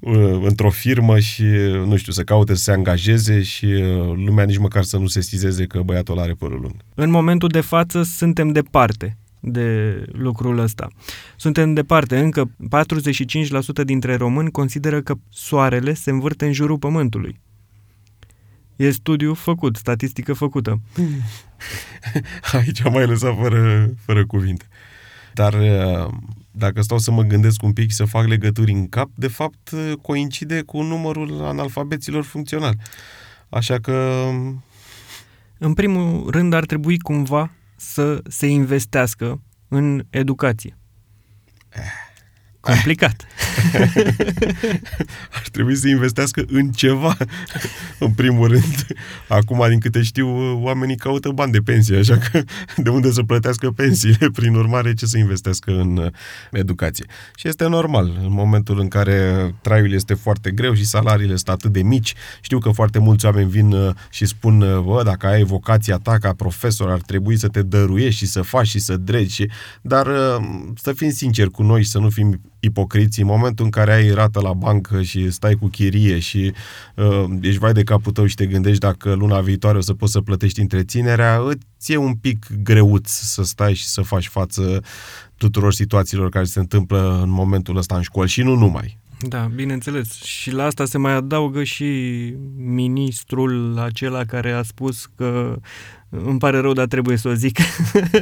uh, 0.14 0.40
într-o 0.42 0.70
firmă 0.70 1.18
și, 1.18 1.44
nu 1.86 1.96
știu, 1.96 2.12
să 2.12 2.22
caute 2.22 2.54
să 2.54 2.62
se 2.62 2.72
angajeze 2.72 3.42
și 3.42 3.66
lumea 4.14 4.44
nici 4.44 4.58
măcar 4.58 4.82
să 4.82 4.96
nu 4.96 5.06
se 5.06 5.20
stizeze 5.20 5.66
că 5.66 5.80
băiatul 5.80 6.18
are 6.18 6.32
părul 6.32 6.60
lung. 6.60 6.74
În 6.94 7.10
momentul 7.10 7.48
de 7.48 7.60
față 7.60 8.02
suntem 8.02 8.52
departe 8.52 9.16
de 9.40 10.02
lucrul 10.12 10.58
ăsta. 10.58 10.88
Suntem 11.36 11.74
departe, 11.74 12.18
încă 12.18 12.50
45% 13.80 13.84
dintre 13.84 14.16
români 14.16 14.50
consideră 14.50 15.00
că 15.00 15.14
soarele 15.28 15.94
se 15.94 16.10
învârte 16.10 16.46
în 16.46 16.52
jurul 16.52 16.78
pământului. 16.78 17.40
E 18.80 18.90
studiu 18.90 19.34
făcut, 19.34 19.76
statistică 19.76 20.32
făcută. 20.32 20.80
Aici 22.52 22.84
am 22.84 22.92
mai 22.92 23.06
lăsat 23.06 23.36
fără, 23.36 23.90
fără 24.04 24.26
cuvinte. 24.26 24.68
Dar 25.34 25.54
uh, 25.54 26.12
dacă 26.50 26.82
stau 26.82 26.98
să 26.98 27.10
mă 27.10 27.22
gândesc 27.22 27.62
un 27.62 27.72
pic 27.72 27.92
să 27.92 28.04
fac 28.04 28.26
legături 28.26 28.72
în 28.72 28.88
cap, 28.88 29.10
de 29.14 29.28
fapt 29.28 29.70
uh, 29.70 29.92
coincide 30.02 30.62
cu 30.62 30.82
numărul 30.82 31.44
analfabeților 31.44 32.24
funcțional. 32.24 32.74
Așa 33.48 33.78
că... 33.78 34.28
În 35.58 35.74
primul 35.74 36.30
rând 36.30 36.52
ar 36.52 36.64
trebui 36.64 36.98
cumva 36.98 37.50
să 37.76 38.22
se 38.28 38.46
investească 38.46 39.40
în 39.68 40.04
educație. 40.10 40.76
Eh 41.72 42.09
Complicat. 42.60 43.26
Ar 45.38 45.48
trebui 45.52 45.76
să 45.76 45.88
investească 45.88 46.44
în 46.48 46.70
ceva, 46.70 47.16
în 47.98 48.10
primul 48.10 48.48
rând. 48.48 48.86
Acum, 49.28 49.64
din 49.68 49.78
câte 49.78 50.02
știu, 50.02 50.28
oamenii 50.62 50.96
caută 50.96 51.28
bani 51.28 51.52
de 51.52 51.58
pensie, 51.58 51.96
așa 51.98 52.16
că 52.16 52.42
de 52.76 52.90
unde 52.90 53.10
să 53.10 53.22
plătească 53.22 53.70
pensiile, 53.70 54.30
prin 54.32 54.54
urmare, 54.54 54.94
ce 54.94 55.06
să 55.06 55.18
investească 55.18 55.70
în 55.70 55.96
uh, 55.96 56.06
educație. 56.50 57.04
Și 57.34 57.48
este 57.48 57.66
normal, 57.66 58.18
în 58.22 58.32
momentul 58.32 58.80
în 58.80 58.88
care 58.88 59.50
traiul 59.62 59.92
este 59.92 60.14
foarte 60.14 60.50
greu 60.50 60.74
și 60.74 60.86
salariile 60.86 61.36
sunt 61.36 61.48
atât 61.48 61.72
de 61.72 61.82
mici, 61.82 62.14
știu 62.40 62.58
că 62.58 62.70
foarte 62.70 62.98
mulți 62.98 63.24
oameni 63.24 63.50
vin 63.50 63.72
uh, 63.72 63.94
și 64.10 64.26
spun, 64.26 64.60
uh, 64.60 64.78
bă, 64.78 65.02
dacă 65.04 65.26
ai 65.26 65.42
vocația 65.42 65.96
ta 65.96 66.18
ca 66.18 66.32
profesor, 66.32 66.90
ar 66.90 67.00
trebui 67.00 67.38
să 67.38 67.48
te 67.48 67.62
dăruiești 67.62 68.18
și 68.18 68.26
să 68.26 68.42
faci 68.42 68.66
și 68.66 68.78
să 68.78 68.96
dregi, 68.96 69.46
dar 69.82 70.08
să 70.74 70.92
fim 70.92 71.10
sinceri 71.10 71.50
cu 71.50 71.62
noi 71.62 71.82
și 71.82 71.90
să 71.90 71.98
nu 71.98 72.10
fim 72.10 72.40
ipocriți 72.60 73.20
în 73.20 73.26
momentul 73.26 73.64
în 73.64 73.70
care 73.70 73.92
ai 73.92 74.10
rată 74.10 74.40
la 74.40 74.52
bancă 74.52 75.02
și 75.02 75.30
stai 75.30 75.54
cu 75.54 75.66
chirie 75.66 76.18
și 76.18 76.52
uh, 76.96 77.24
ești 77.40 77.58
vai 77.58 77.72
de 77.72 77.82
capul 77.82 78.12
tău 78.12 78.26
și 78.26 78.34
te 78.34 78.46
gândești 78.46 78.78
dacă 78.78 79.12
luna 79.12 79.40
viitoare 79.40 79.78
o 79.78 79.80
să 79.80 79.94
poți 79.94 80.12
să 80.12 80.20
plătești 80.20 80.60
întreținerea, 80.60 81.38
îți 81.38 81.92
e 81.92 81.96
un 81.96 82.14
pic 82.14 82.46
greuț 82.62 83.10
să 83.10 83.42
stai 83.42 83.74
și 83.74 83.86
să 83.86 84.02
faci 84.02 84.28
față 84.28 84.82
tuturor 85.36 85.72
situațiilor 85.72 86.28
care 86.28 86.44
se 86.44 86.58
întâmplă 86.58 87.20
în 87.22 87.30
momentul 87.30 87.76
ăsta 87.76 87.96
în 87.96 88.02
școli 88.02 88.28
și 88.28 88.42
nu 88.42 88.54
numai. 88.54 88.99
Da, 89.28 89.50
bineînțeles. 89.54 90.22
Și 90.22 90.50
la 90.50 90.64
asta 90.64 90.84
se 90.84 90.98
mai 90.98 91.12
adaugă 91.12 91.62
și 91.62 91.84
ministrul 92.56 93.78
acela 93.78 94.24
care 94.24 94.52
a 94.52 94.62
spus 94.62 95.06
că 95.16 95.56
îmi 96.08 96.38
pare 96.38 96.58
rău, 96.58 96.72
dar 96.72 96.86
trebuie 96.86 97.16
să 97.16 97.28
o 97.28 97.32
zic, 97.32 97.58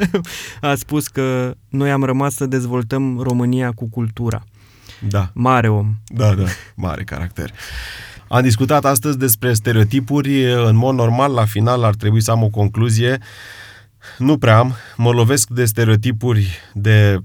a 0.61 0.75
spus 0.75 1.09
că 1.09 1.55
noi 1.69 1.91
am 1.91 2.03
rămas 2.03 2.35
să 2.35 2.47
dezvoltăm 2.47 3.19
România 3.19 3.73
cu 3.73 3.89
cultura. 3.89 4.45
Da. 5.09 5.31
Mare 5.35 5.69
om. 5.69 5.95
Da, 6.07 6.35
da, 6.35 6.45
mare 6.75 7.05
caracter. 7.05 7.53
Am 8.29 8.43
discutat 8.43 8.85
astăzi 8.85 9.19
despre 9.19 9.53
stereotipuri. 9.53 10.53
În 10.53 10.77
mod 10.77 10.95
normal, 10.95 11.33
la 11.33 11.45
final 11.45 11.85
ar 11.85 11.95
trebui 11.95 12.23
să 12.23 12.31
am 12.31 12.43
o 12.43 12.49
concluzie. 12.49 13.19
Nu 14.19 14.39
prea 14.39 14.59
am. 14.59 14.75
Mă 14.97 15.11
lovesc 15.11 15.49
de 15.49 15.65
stereotipuri 15.65 16.59
de 16.75 17.21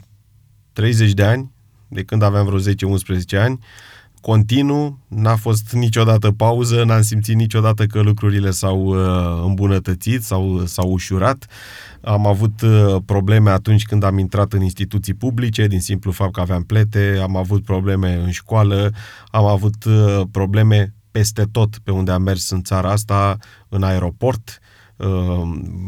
30 0.74 1.12
de 1.12 1.24
ani, 1.24 1.53
de 1.94 2.04
când 2.04 2.22
aveam 2.22 2.46
vreo 2.46 2.60
10-11 2.60 3.40
ani 3.40 3.60
continuu, 4.24 5.00
n-a 5.08 5.36
fost 5.36 5.72
niciodată 5.72 6.32
pauză, 6.32 6.84
n-am 6.84 7.02
simțit 7.02 7.36
niciodată 7.36 7.86
că 7.86 8.02
lucrurile 8.02 8.52
s-au 8.52 8.86
uh, 8.86 9.44
îmbunătățit 9.46 10.24
sau 10.24 10.66
s-au 10.66 10.92
ușurat. 10.92 11.48
Am 12.02 12.28
avut 12.28 12.62
uh, 12.62 12.96
probleme 13.06 13.50
atunci 13.50 13.86
când 13.86 14.04
am 14.04 14.18
intrat 14.18 14.54
în 14.54 14.62
instituții 14.62 15.14
publice, 15.14 15.68
din 15.68 15.80
simplu 15.80 16.12
fapt 16.12 16.34
că 16.34 16.40
aveam 16.40 16.64
plete, 16.64 17.20
am 17.22 17.36
avut 17.36 17.64
probleme 17.64 18.16
în 18.16 18.32
școală, 18.32 18.92
am 19.32 19.46
avut 19.46 19.84
uh, 19.84 20.22
probleme 20.32 20.94
peste 21.12 21.44
tot 21.52 21.78
pe 21.78 21.92
unde 21.92 22.12
am 22.12 22.22
mers 22.22 22.50
în 22.50 22.62
țara 22.62 22.92
asta, 22.92 23.38
în 23.70 23.84
aeroport, 23.84 24.60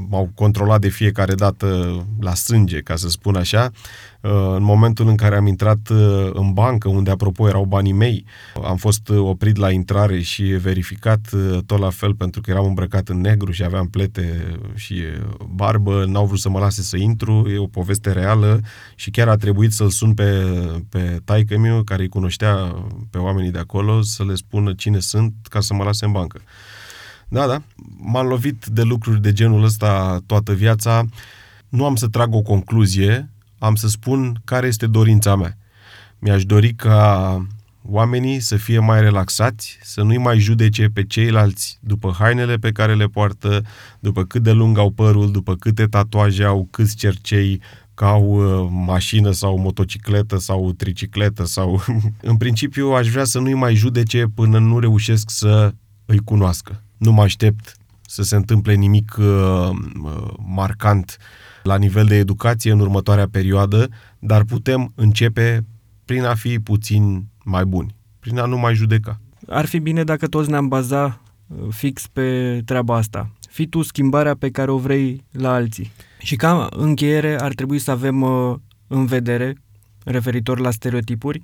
m-au 0.10 0.32
controlat 0.36 0.82
de 0.82 0.90
fiecare 0.90 1.34
dată 1.34 2.00
la 2.20 2.34
sânge, 2.34 2.80
ca 2.82 2.96
să 2.96 3.10
spun 3.10 3.36
așa. 3.36 3.72
În 4.56 4.64
momentul 4.64 5.08
în 5.08 5.16
care 5.16 5.36
am 5.36 5.48
intrat 5.48 5.90
uh, 5.90 6.30
în 6.34 6.54
bancă, 6.54 6.90
unde 6.90 7.12
apropo 7.12 7.48
erau 7.48 7.66
banii 7.66 7.92
mei, 7.92 8.26
am 8.64 8.76
fost 8.76 9.10
uh, 9.10 9.18
oprit 9.18 9.56
la 9.56 9.72
intrare 9.72 10.22
și 10.22 10.44
verificat 10.44 11.20
uh, 11.34 11.58
tot 11.66 11.80
la 11.80 11.90
fel 11.90 12.16
pentru 12.16 12.42
că 12.42 12.52
eram 12.52 12.66
îmbrăcat 12.66 13.08
în 13.10 13.22
negru 13.22 13.52
și 13.52 13.64
aveam 13.64 13.88
plete 13.88 14.58
și 14.76 15.02
barbă, 15.56 16.06
n-au 16.08 16.26
vrut 16.26 16.40
să 16.40 16.50
mă 16.50 16.60
lase 16.60 16.82
să 16.82 16.98
intru, 16.98 17.50
e 17.54 17.58
o 17.58 17.68
poveste 17.68 18.12
reală 18.12 18.60
și 18.96 19.12
chiar 19.12 19.28
a 19.28 19.36
trebuit 19.36 19.72
să-l 19.72 19.90
sun 19.90 20.14
pe, 20.14 20.44
pe 20.90 21.20
taică 21.26 21.58
meu 21.58 21.84
care 21.84 22.02
îi 22.02 22.10
cunoștea 22.10 22.76
pe 23.10 23.18
oamenii 23.18 23.52
de 23.52 23.60
acolo 23.60 24.02
să 24.02 24.24
le 24.26 24.36
spună 24.36 24.74
cine 24.74 25.00
sunt 25.00 25.34
ca 25.50 25.60
să 25.60 25.74
mă 25.74 25.84
lase 25.84 26.06
în 26.06 26.12
bancă. 26.12 26.42
Da, 27.28 27.48
da. 27.48 27.62
M-am 27.98 28.28
lovit 28.28 28.66
de 28.66 28.82
lucruri 28.82 29.22
de 29.22 29.34
genul 29.34 29.64
ăsta 29.64 30.20
toată 30.26 30.54
viața. 30.54 31.06
Nu 31.70 31.86
am 31.86 31.96
să 31.96 32.08
trag 32.08 32.34
o 32.34 32.42
concluzie, 32.42 33.30
am 33.60 33.76
să 33.76 33.88
spun 33.88 34.42
care 34.44 34.68
este 34.68 34.88
dorința 34.88 35.36
mea. 35.36 35.58
Mi-aș 36.20 36.46
dori 36.46 36.74
ca 36.74 37.46
oamenii 37.88 38.40
să 38.40 38.56
fie 38.56 38.80
mai 38.80 39.02
relaxați, 39.02 39.78
să 39.82 40.02
nu-i 40.02 40.18
mai 40.18 40.40
judece 40.40 40.88
pe 40.94 41.04
ceilalți 41.04 41.80
după 41.82 42.16
hainele 42.20 42.56
pe 42.56 42.72
care 42.72 42.96
le 42.96 43.06
poartă, 43.06 43.62
după 44.00 44.24
cât 44.24 44.44
de 44.44 44.52
lung 44.52 44.78
au 44.78 44.90
părul, 44.90 45.32
după 45.32 45.56
câte 45.56 45.86
tatuaje 45.86 46.44
au, 46.44 46.68
câți 46.72 46.96
cercei, 46.96 47.62
că 47.94 48.06
au 48.06 48.24
uh, 48.24 48.70
mașină 48.86 49.32
sau 49.32 49.58
motocicletă 49.58 50.38
sau 50.38 50.72
tricicletă 50.72 51.46
sau... 51.46 51.84
în 52.22 52.38
principiu 52.38 52.88
aș 52.88 53.08
vrea 53.10 53.24
să 53.24 53.40
nu-i 53.40 53.54
mai 53.54 53.76
judece 53.76 54.26
până 54.36 54.60
nu 54.60 54.80
reușesc 54.80 55.30
să 55.30 55.74
îi 56.06 56.20
cunoască. 56.20 56.85
Nu 56.98 57.12
mă 57.12 57.22
aștept 57.22 57.78
să 58.02 58.24
se 58.24 58.36
întâmple 58.36 58.74
nimic 58.74 59.16
uh, 59.20 59.26
uh, 59.26 60.34
marcant 60.48 61.18
la 61.64 61.78
nivel 61.78 62.06
de 62.06 62.16
educație 62.16 62.72
în 62.72 62.80
următoarea 62.80 63.28
perioadă, 63.28 63.90
dar 64.20 64.44
putem 64.44 64.92
începe 64.96 65.66
prin 66.06 66.24
a 66.24 66.36
fi 66.36 66.60
puțin 66.60 67.26
mai 67.44 67.66
buni, 67.66 67.96
prin 68.20 68.40
a 68.40 68.46
nu 68.46 68.58
mai 68.58 68.76
judeca. 68.76 69.20
Ar 69.48 69.66
fi 69.66 69.80
bine 69.80 70.04
dacă 70.04 70.28
toți 70.28 70.50
ne-am 70.50 70.68
baza 70.68 71.22
uh, 71.48 71.68
fix 71.70 72.08
pe 72.08 72.62
treaba 72.66 72.96
asta. 72.96 73.30
Fii 73.50 73.68
tu 73.68 73.82
schimbarea 73.82 74.36
pe 74.36 74.50
care 74.50 74.72
o 74.72 74.78
vrei 74.78 75.24
la 75.32 75.54
alții. 75.54 75.92
Și 76.20 76.36
ca 76.36 76.70
încheiere 76.72 77.40
ar 77.40 77.54
trebui 77.54 77.80
să 77.80 77.92
avem 77.92 78.22
uh, 78.22 78.56
în 78.88 79.06
vedere, 79.06 79.56
referitor 80.04 80.60
la 80.60 80.72
stereotipuri, 80.72 81.42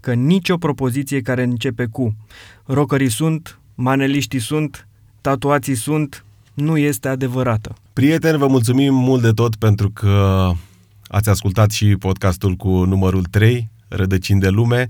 că 0.00 0.14
nicio 0.14 0.56
propoziție 0.56 1.20
care 1.20 1.42
începe 1.42 1.86
cu 1.86 2.16
rocării 2.64 3.10
sunt, 3.10 3.60
maneliștii 3.74 4.38
sunt, 4.38 4.85
tatuații 5.26 5.74
sunt, 5.74 6.24
nu 6.54 6.76
este 6.76 7.08
adevărată. 7.08 7.74
Prieteni, 7.92 8.38
vă 8.38 8.46
mulțumim 8.46 8.94
mult 8.94 9.22
de 9.22 9.30
tot 9.30 9.56
pentru 9.56 9.90
că 9.90 10.50
ați 11.06 11.28
ascultat 11.28 11.70
și 11.70 11.96
podcastul 11.96 12.54
cu 12.54 12.68
numărul 12.68 13.24
3, 13.24 13.68
Rădăcini 13.88 14.40
de 14.40 14.48
lume. 14.48 14.86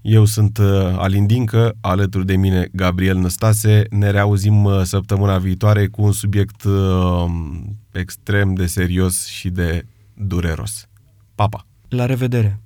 Eu 0.00 0.24
sunt 0.24 0.58
uh, 0.58 0.66
Alin 0.96 1.26
Dincă, 1.26 1.76
alături 1.80 2.26
de 2.26 2.36
mine 2.36 2.68
Gabriel 2.72 3.16
Năstase. 3.16 3.86
Ne 3.90 4.10
reauzim 4.10 4.64
uh, 4.64 4.82
săptămâna 4.82 5.38
viitoare 5.38 5.86
cu 5.86 6.02
un 6.02 6.12
subiect 6.12 6.62
uh, 6.62 7.24
extrem 7.92 8.54
de 8.54 8.66
serios 8.66 9.26
și 9.26 9.48
de 9.48 9.86
dureros. 10.14 10.88
Papa! 11.34 11.66
La 11.88 12.06
revedere! 12.06 12.63